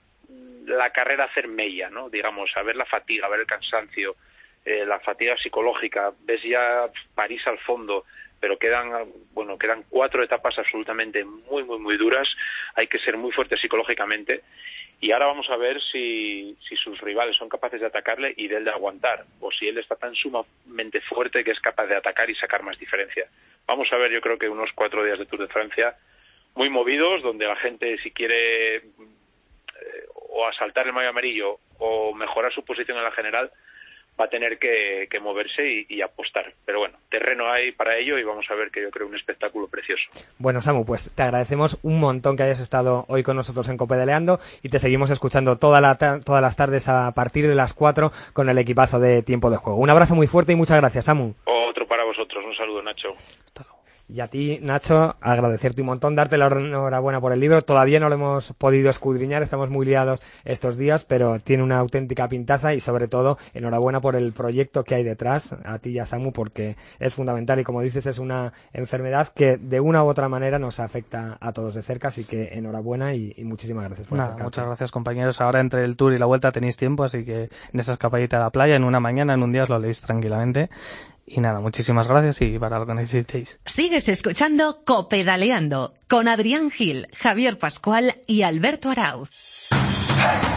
la 0.66 0.90
carrera 0.90 1.24
hacer 1.24 1.48
mella, 1.48 1.90
¿no? 1.90 2.10
Digamos, 2.10 2.50
a 2.56 2.62
ver 2.62 2.76
la 2.76 2.84
fatiga, 2.84 3.26
a 3.26 3.30
ver 3.30 3.40
el 3.40 3.46
cansancio, 3.46 4.16
eh, 4.64 4.84
la 4.84 5.00
fatiga 5.00 5.36
psicológica. 5.36 6.12
Ves 6.20 6.42
ya 6.42 6.90
París 7.14 7.42
al 7.46 7.58
fondo, 7.58 8.04
pero 8.40 8.58
quedan, 8.58 8.90
bueno, 9.32 9.56
quedan 9.58 9.84
cuatro 9.88 10.22
etapas 10.22 10.58
absolutamente 10.58 11.24
muy, 11.24 11.64
muy, 11.64 11.78
muy 11.78 11.96
duras. 11.96 12.28
Hay 12.74 12.88
que 12.88 12.98
ser 12.98 13.16
muy 13.16 13.32
fuerte 13.32 13.56
psicológicamente. 13.56 14.42
Y 14.98 15.12
ahora 15.12 15.26
vamos 15.26 15.48
a 15.50 15.56
ver 15.56 15.78
si, 15.92 16.56
si 16.66 16.74
sus 16.76 17.00
rivales 17.02 17.36
son 17.36 17.50
capaces 17.50 17.80
de 17.80 17.86
atacarle 17.86 18.32
y 18.36 18.48
de 18.48 18.56
él 18.56 18.64
de 18.64 18.70
aguantar, 18.70 19.26
o 19.40 19.52
si 19.52 19.68
él 19.68 19.76
está 19.76 19.94
tan 19.96 20.14
sumamente 20.14 21.02
fuerte 21.02 21.44
que 21.44 21.50
es 21.50 21.60
capaz 21.60 21.86
de 21.86 21.96
atacar 21.96 22.30
y 22.30 22.34
sacar 22.34 22.62
más 22.62 22.78
diferencia. 22.78 23.28
Vamos 23.66 23.92
a 23.92 23.98
ver, 23.98 24.10
yo 24.10 24.22
creo 24.22 24.38
que 24.38 24.48
unos 24.48 24.70
cuatro 24.74 25.04
días 25.04 25.18
de 25.18 25.26
Tour 25.26 25.40
de 25.40 25.48
Francia 25.48 25.94
muy 26.54 26.70
movidos, 26.70 27.22
donde 27.22 27.46
la 27.46 27.56
gente 27.56 27.98
si 27.98 28.10
quiere 28.10 28.82
eh, 29.82 30.06
o 30.14 30.46
asaltar 30.46 30.86
el 30.86 30.92
mayo 30.92 31.10
amarillo 31.10 31.58
o 31.78 32.14
mejorar 32.14 32.52
su 32.52 32.64
posición 32.64 32.98
en 32.98 33.04
la 33.04 33.12
general, 33.12 33.50
va 34.18 34.24
a 34.24 34.28
tener 34.30 34.58
que, 34.58 35.08
que 35.10 35.20
moverse 35.20 35.62
y, 35.70 35.86
y 35.90 36.00
apostar. 36.00 36.54
Pero 36.64 36.78
bueno, 36.78 36.96
terreno 37.10 37.50
hay 37.52 37.72
para 37.72 37.98
ello 37.98 38.16
y 38.18 38.24
vamos 38.24 38.46
a 38.50 38.54
ver 38.54 38.70
que 38.70 38.80
yo 38.80 38.90
creo 38.90 39.06
un 39.06 39.14
espectáculo 39.14 39.68
precioso. 39.68 40.04
Bueno, 40.38 40.62
Samu, 40.62 40.86
pues 40.86 41.10
te 41.14 41.22
agradecemos 41.22 41.78
un 41.82 42.00
montón 42.00 42.34
que 42.36 42.42
hayas 42.44 42.60
estado 42.60 43.04
hoy 43.08 43.22
con 43.22 43.36
nosotros 43.36 43.68
en 43.68 43.76
Copedaleando 43.76 44.38
y 44.62 44.70
te 44.70 44.78
seguimos 44.78 45.10
escuchando 45.10 45.58
toda 45.58 45.82
la 45.82 45.96
ta- 45.98 46.18
todas 46.20 46.40
las 46.40 46.56
tardes 46.56 46.88
a 46.88 47.12
partir 47.12 47.46
de 47.46 47.54
las 47.54 47.74
4 47.74 48.10
con 48.32 48.48
el 48.48 48.56
equipazo 48.56 48.98
de 49.00 49.22
Tiempo 49.22 49.50
de 49.50 49.58
Juego. 49.58 49.78
Un 49.78 49.90
abrazo 49.90 50.14
muy 50.14 50.26
fuerte 50.26 50.52
y 50.52 50.56
muchas 50.56 50.80
gracias, 50.80 51.04
Samu. 51.04 51.34
Otro 51.44 51.86
para 51.86 52.04
vosotros, 52.04 52.42
un 52.42 52.56
saludo 52.56 52.82
Nacho. 52.82 53.12
Y 54.08 54.20
a 54.20 54.28
ti, 54.28 54.60
Nacho, 54.62 55.16
agradecerte 55.20 55.82
un 55.82 55.86
montón, 55.86 56.14
darte 56.14 56.38
la 56.38 56.46
enhorabuena 56.46 57.20
por 57.20 57.32
el 57.32 57.40
libro. 57.40 57.60
Todavía 57.62 57.98
no 57.98 58.08
lo 58.08 58.14
hemos 58.14 58.52
podido 58.52 58.88
escudriñar, 58.88 59.42
estamos 59.42 59.68
muy 59.68 59.84
liados 59.84 60.20
estos 60.44 60.76
días, 60.76 61.04
pero 61.04 61.40
tiene 61.40 61.64
una 61.64 61.78
auténtica 61.78 62.28
pintaza 62.28 62.72
y 62.72 62.80
sobre 62.80 63.08
todo, 63.08 63.36
enhorabuena 63.52 64.00
por 64.00 64.14
el 64.14 64.32
proyecto 64.32 64.84
que 64.84 64.94
hay 64.94 65.02
detrás, 65.02 65.56
a 65.64 65.80
ti 65.80 65.90
y 65.90 65.98
a 65.98 66.06
Samu, 66.06 66.32
porque 66.32 66.76
es 67.00 67.14
fundamental 67.14 67.58
y 67.58 67.64
como 67.64 67.82
dices, 67.82 68.06
es 68.06 68.20
una 68.20 68.52
enfermedad 68.72 69.28
que 69.34 69.56
de 69.56 69.80
una 69.80 70.04
u 70.04 70.06
otra 70.06 70.28
manera 70.28 70.60
nos 70.60 70.78
afecta 70.78 71.36
a 71.40 71.52
todos 71.52 71.74
de 71.74 71.82
cerca, 71.82 72.08
así 72.08 72.24
que 72.24 72.50
enhorabuena 72.52 73.14
y, 73.14 73.34
y 73.36 73.44
muchísimas 73.44 73.86
gracias 73.86 74.06
por 74.06 74.18
Nada, 74.18 74.36
muchas 74.40 74.66
gracias 74.66 74.92
compañeros. 74.92 75.40
Ahora 75.40 75.58
entre 75.60 75.84
el 75.84 75.96
tour 75.96 76.12
y 76.12 76.18
la 76.18 76.26
vuelta 76.26 76.52
tenéis 76.52 76.76
tiempo, 76.76 77.02
así 77.02 77.24
que 77.24 77.50
en 77.72 77.80
esa 77.80 77.94
escapadita 77.94 78.36
a 78.36 78.40
la 78.40 78.50
playa, 78.50 78.76
en 78.76 78.84
una 78.84 79.00
mañana, 79.00 79.34
en 79.34 79.42
un 79.42 79.52
día 79.52 79.64
os 79.64 79.68
lo 79.68 79.80
leéis 79.80 80.00
tranquilamente. 80.00 80.70
Y 81.26 81.40
nada, 81.40 81.58
muchísimas 81.60 82.06
gracias 82.06 82.40
y 82.40 82.58
para 82.58 82.78
lo 82.78 82.86
que 82.86 82.94
necesitéis. 82.94 83.58
Sigues 83.66 84.08
escuchando 84.08 84.84
Copedaleando 84.84 85.94
con 86.08 86.28
Adrián 86.28 86.70
Gil, 86.70 87.08
Javier 87.18 87.58
Pascual 87.58 88.14
y 88.28 88.42
Alberto 88.42 88.90
Arauz. 88.90 89.28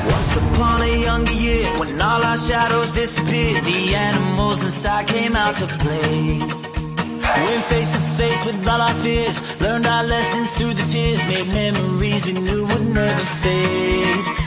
Once 0.06 0.38
upon 0.38 0.82
a 0.82 0.88
younger 0.88 1.34
year, 1.34 1.68
when 1.80 2.00
all 2.02 2.24
our 2.24 2.38
shadows 2.38 2.94
disappeared, 2.94 3.64
the 3.66 3.96
animals 3.96 4.64
inside 4.64 5.06
came 5.08 5.36
out 5.36 5.56
to 5.56 5.66
play. 5.80 6.40
Went 7.22 7.64
face 7.66 7.90
to 7.90 8.00
face 8.18 8.46
with 8.46 8.68
all 8.68 8.80
our 8.82 8.94
fears, 8.96 9.42
learned 9.60 9.86
our 9.86 10.04
lessons 10.04 10.52
through 10.54 10.74
the 10.74 10.84
tears, 10.84 11.20
made 11.28 11.48
memories 11.54 12.26
we 12.26 12.34
knew 12.34 12.66
would 12.66 12.94
never 12.94 13.26
fade. 13.42 14.39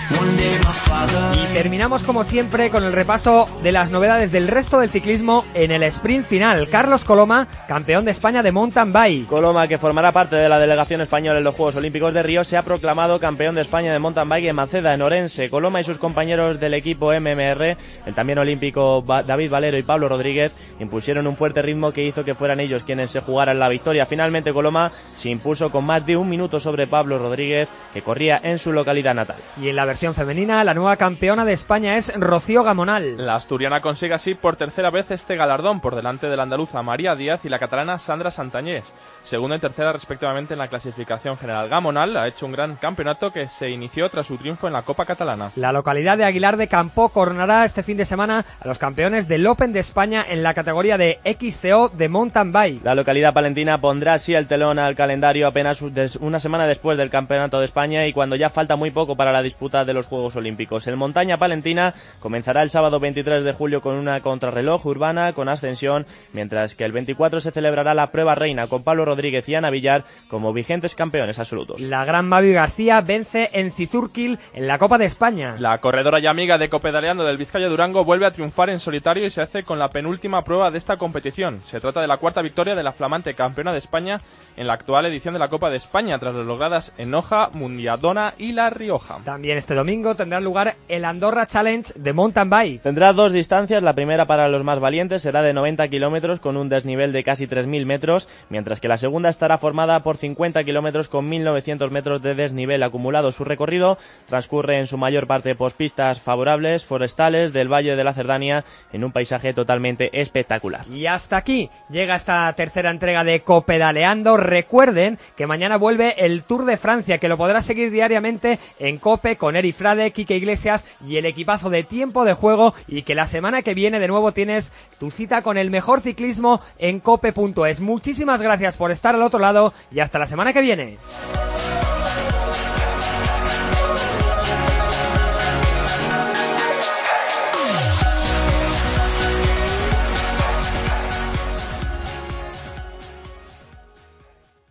Y 1.35 1.55
terminamos 1.55 2.03
como 2.03 2.25
siempre 2.25 2.71
con 2.71 2.85
el 2.85 2.93
repaso 2.93 3.49
de 3.63 3.73
las 3.73 3.91
novedades 3.91 4.33
del 4.33 4.49
resto 4.49 4.79
del 4.79 4.91
ciclismo 4.91 5.45
en 5.55 5.71
el 5.71 5.83
sprint 5.85 6.27
final. 6.27 6.69
Carlos 6.69 7.05
Coloma, 7.05 7.49
campeón 7.67 8.05
de 8.05 8.11
España 8.11 8.43
de 8.43 8.53
mountain 8.53 8.93
bike. 8.93 9.27
Coloma, 9.27 9.69
que 9.69 9.79
formará 9.79 10.13
parte 10.13 10.37
de 10.37 10.49
la 10.49 10.59
delegación 10.59 11.01
española 11.01 11.39
en 11.39 11.45
los 11.45 11.55
Juegos 11.55 11.77
Olímpicos 11.77 12.15
de 12.15 12.23
Río, 12.23 12.45
se 12.45 12.57
ha 12.57 12.63
proclamado 12.63 13.19
campeón 13.19 13.55
de 13.55 13.63
España 13.63 13.93
de 13.93 13.99
mountain 13.99 14.29
bike 14.29 14.47
en 14.47 14.57
Maceda, 14.57 14.95
en 14.95 15.03
Orense. 15.03 15.51
Coloma 15.51 15.81
y 15.81 15.85
sus 15.85 15.99
compañeros 15.99 16.61
del 16.61 16.75
equipo 16.75 17.13
MMR, 17.13 17.77
el 18.07 18.15
también 18.15 18.39
olímpico 18.39 19.03
David 19.07 19.51
Valero 19.51 19.79
y 19.79 19.83
Pablo 19.83 20.09
Rodríguez, 20.09 20.53
impusieron 20.81 21.27
un 21.27 21.37
fuerte 21.37 21.63
ritmo 21.63 21.93
que 21.93 22.05
hizo 22.05 22.25
que 22.25 22.35
fueran 22.35 22.61
ellos 22.61 22.85
quienes 22.85 23.11
se 23.11 23.21
jugaran 23.21 23.59
la 23.59 23.69
victoria. 23.69 24.07
Finalmente 24.07 24.53
Coloma 24.53 24.93
se 25.17 25.31
impuso 25.31 25.71
con 25.71 25.85
más 25.85 26.07
de 26.07 26.17
un 26.17 26.29
minuto 26.29 26.61
sobre 26.61 26.87
Pablo 26.87 27.19
Rodríguez, 27.19 27.69
que 27.93 28.03
corría 28.03 28.41
en 28.43 28.59
su 28.59 28.73
localidad 28.73 29.15
natal. 29.15 29.37
Y 29.61 29.69
en 29.69 29.77
la 29.77 29.85
versión 29.85 30.12
femenina, 30.15 30.65
la 30.65 30.75
nueva 30.75 30.97
campeona 30.97 31.45
de 31.45 31.53
España 31.53 31.97
es 31.97 32.13
Rocío 32.15 32.63
Gamonal. 32.63 33.17
La 33.17 33.35
asturiana 33.35 33.81
consigue 33.81 34.15
así 34.15 34.35
por 34.35 34.57
tercera 34.57 34.91
vez 34.91 35.11
este 35.11 35.37
galardón 35.37 35.81
por 35.81 35.95
delante 35.95 36.29
de 36.29 36.37
la 36.37 36.43
andaluza 36.43 36.83
María 36.83 37.15
Díaz 37.15 37.45
y 37.45 37.49
la 37.49 37.59
catalana 37.59 37.99
Sandra 37.99 38.31
Santañés. 38.31 38.93
Segunda 39.23 39.57
y 39.57 39.59
tercera 39.59 39.93
respectivamente 39.93 40.55
en 40.55 40.59
la 40.59 40.69
clasificación 40.69 41.37
general. 41.37 41.69
Gamonal 41.69 42.17
ha 42.17 42.29
hecho 42.29 42.47
un 42.47 42.53
gran 42.53 42.77
campeonato 42.77 43.33
que 43.33 43.49
se 43.49 43.71
inició 43.71 44.09
tras 44.09 44.27
su 44.27 44.37
triunfo 44.37 44.67
en 44.67 44.73
la 44.73 44.83
Copa 44.83 45.05
Catalana. 45.05 45.51
La 45.57 45.73
localidad 45.73 46.19
de 46.19 46.25
Aguilar 46.25 46.57
de 46.57 46.69
Campo 46.69 47.09
coronará 47.09 47.65
este 47.65 47.83
fin 47.83 47.97
de 47.97 48.05
semana 48.05 48.45
a 48.61 48.69
los 48.69 48.79
campeones 48.79 49.29
del 49.29 49.47
Open 49.47 49.73
de 49.73 49.81
España 49.81 50.25
en 50.29 50.43
la 50.43 50.55
categoría 50.55 50.99
de 50.99 51.21
XCO 51.25 51.89
de 51.89 52.09
mountain 52.09 52.53
bike. 52.53 52.85
La 52.85 52.95
localidad 52.95 53.35
palentina 53.35 53.81
pondrá 53.81 54.15
así 54.15 54.35
el 54.35 54.49
telón 54.49 54.79
al 54.79 54.95
calendario 54.95 55.47
apenas 55.47 55.83
una 56.21 56.41
semana 56.41 56.67
después 56.67 56.99
del 56.99 57.11
Campeonato 57.11 57.59
de 57.59 57.65
España 57.65 58.07
y 58.07 58.13
cuando 58.13 58.37
ya 58.37 58.51
falta 58.51 58.77
muy 58.77 58.91
poco 58.91 59.17
para 59.17 59.33
la 59.33 59.43
disputa 59.43 59.85
de 59.85 59.95
los 59.95 60.02
Juegos 60.07 60.37
Olímpicos. 60.37 60.87
El 60.87 60.97
Montaña 60.97 61.37
Palentina 61.37 61.95
comenzará 62.21 62.63
el 62.63 62.71
sábado 62.71 63.01
23 63.01 63.45
de 63.45 63.53
julio 63.53 63.81
con 63.81 63.97
una 63.97 64.21
contrarreloj 64.21 64.87
urbana 64.87 65.33
con 65.33 65.49
ascensión, 65.49 66.07
mientras 66.33 66.75
que 66.75 66.85
el 66.85 66.93
24 66.93 67.41
se 67.41 67.51
celebrará 67.51 67.95
la 67.95 68.11
prueba 68.11 68.35
reina 68.35 68.67
con 68.67 68.85
Pablo 68.85 69.05
Rodríguez 69.05 69.49
y 69.49 69.55
Ana 69.55 69.71
Villar 69.71 70.05
como 70.29 70.53
vigentes 70.53 70.95
campeones 70.95 71.39
absolutos. 71.39 71.81
La 71.81 72.05
gran 72.05 72.29
Mavi 72.29 72.53
García 72.53 73.01
vence 73.01 73.51
en 73.53 73.73
Cizurquil 73.73 74.39
en 74.55 74.67
la 74.67 74.79
Copa 74.79 74.99
de 74.99 75.07
España. 75.07 75.57
La 75.59 75.79
corredora 75.79 76.21
y 76.21 76.27
amiga 76.27 76.59
de 76.59 76.69
Copedaleando 76.69 77.25
del 77.25 77.39
Vizcaya 77.39 77.69
Durango 77.69 78.05
vuelve 78.05 78.27
a 78.27 78.33
triunfar 78.33 78.71
en 78.71 78.81
solitario 78.81 79.27
y 79.27 79.31
se 79.31 79.43
hace 79.43 79.63
con 79.63 79.79
la 79.79 79.91
penúltima 79.91 80.45
prueba 80.45 80.71
de 80.71 80.79
esta 80.79 80.97
competición. 80.97 81.61
Se 81.65 81.81
trata 81.81 82.01
de 82.01 82.07
la 82.07 82.17
cuarta 82.17 82.43
victoria 82.43 82.75
de 82.75 82.83
la 82.83 82.93
flamante 82.93 83.35
campeona 83.35 83.73
de 83.73 83.79
España 83.79 84.21
en 84.57 84.67
la 84.67 84.75
actual 84.75 85.07
edición 85.07 85.35
de 85.35 85.41
la 85.41 85.49
Copa 85.49 85.71
de 85.71 85.77
España, 85.77 86.19
tras 86.19 86.35
las 86.35 86.47
logradas 86.47 86.93
en 86.99 87.11
Noja, 87.11 87.51
Mundiadona 87.53 88.35
y 88.39 88.53
La 88.53 88.71
Rioja. 88.71 89.19
También 89.25 89.59
este 89.59 89.75
domingo 89.83 90.15
tendrá 90.15 90.39
lugar 90.39 90.77
el 90.87 91.05
Andorra 91.05 91.45
Challenge 91.45 91.93
de 91.97 92.13
mountain 92.13 92.49
bike. 92.49 92.83
Tendrá 92.83 93.13
dos 93.13 93.33
distancias, 93.33 93.83
la 93.83 93.97
primera 93.97 94.29
para 94.29 94.47
los 94.47 94.63
más 94.63 94.79
valientes 94.79 95.23
será 95.23 95.43
de 95.43 95.53
90 95.53 95.89
kilómetros 95.89 96.39
con 96.39 96.57
un 96.57 96.69
desnivel 96.69 97.11
de 97.11 97.25
casi 97.25 97.49
3.000 97.49 97.85
metros, 97.85 98.29
mientras 98.49 98.81
que 98.81 98.87
la 98.87 98.97
segunda 98.97 99.29
estará 99.29 99.59
formada 99.59 100.05
por 100.05 100.19
50 100.19 100.63
kilómetros 100.63 101.09
con 101.09 101.29
1.900 101.29 101.91
metros 101.91 102.23
de 102.23 102.37
desnivel 102.37 102.81
acumulado. 102.85 103.33
Su 103.33 103.43
recorrido 103.43 103.99
transcurre 104.29 104.79
en 104.79 104.87
su 104.87 104.99
mayor 104.99 105.27
parte 105.27 105.57
por 105.57 105.73
pistas 105.73 106.21
favorables, 106.21 106.85
forestales 106.85 107.53
del 107.53 107.67
Valle 107.67 107.97
de 107.97 108.05
la 108.05 108.15
Cerdania, 108.15 108.65
en 108.93 109.03
un 109.03 109.11
paisaje 109.11 109.53
totalmente 109.53 110.11
espectacular. 110.13 110.87
Y 110.93 111.07
hasta 111.07 111.39
aquí 111.39 111.71
llega 111.91 112.15
esta 112.15 112.53
tercera 112.53 112.91
entrega 112.91 113.25
de 113.25 113.41
Copedaleando. 113.41 114.37
Recuerden 114.37 115.19
que 115.37 115.49
mañana 115.49 115.77
vuelve 115.77 116.25
el 116.25 116.45
Tour 116.45 116.67
de 116.67 116.77
Francia, 116.77 117.19
que 117.19 117.29
lo 117.29 117.37
podrás 117.37 117.67
seguir 117.67 117.91
diariamente 117.91 118.61
en 118.79 118.99
Cope 118.99 119.35
con 119.35 119.57
Eri 119.57 119.72
Frade, 119.73 120.11
Quique 120.13 120.37
Iglesias 120.37 120.85
y 121.07 121.17
el 121.17 121.27
equipazo 121.27 121.71
de 121.71 121.85
tiempo 121.85 122.25
de 122.25 122.35
juego. 122.35 122.75
Y 122.87 123.03
que 123.03 123.15
la 123.15 123.27
semana 123.27 123.63
que 123.63 123.75
viene 123.75 124.01
de 124.01 124.09
nuevo 124.09 124.33
tienes 124.33 124.73
tu 124.99 125.11
cita 125.11 125.43
con 125.43 125.57
el 125.57 125.71
mejor 125.71 126.01
ciclismo 126.01 126.61
en 126.79 127.01
cope.es. 127.01 127.81
Muchísimas 127.81 128.43
gracias 128.43 128.77
por 128.77 128.91
estar 128.91 129.15
al 129.15 129.23
otro 129.23 129.39
lado 129.39 129.73
y 129.91 130.01
hasta 130.01 130.19
la 130.19 130.27
semana 130.27 130.53
que 130.53 130.61
viene. 130.61 130.99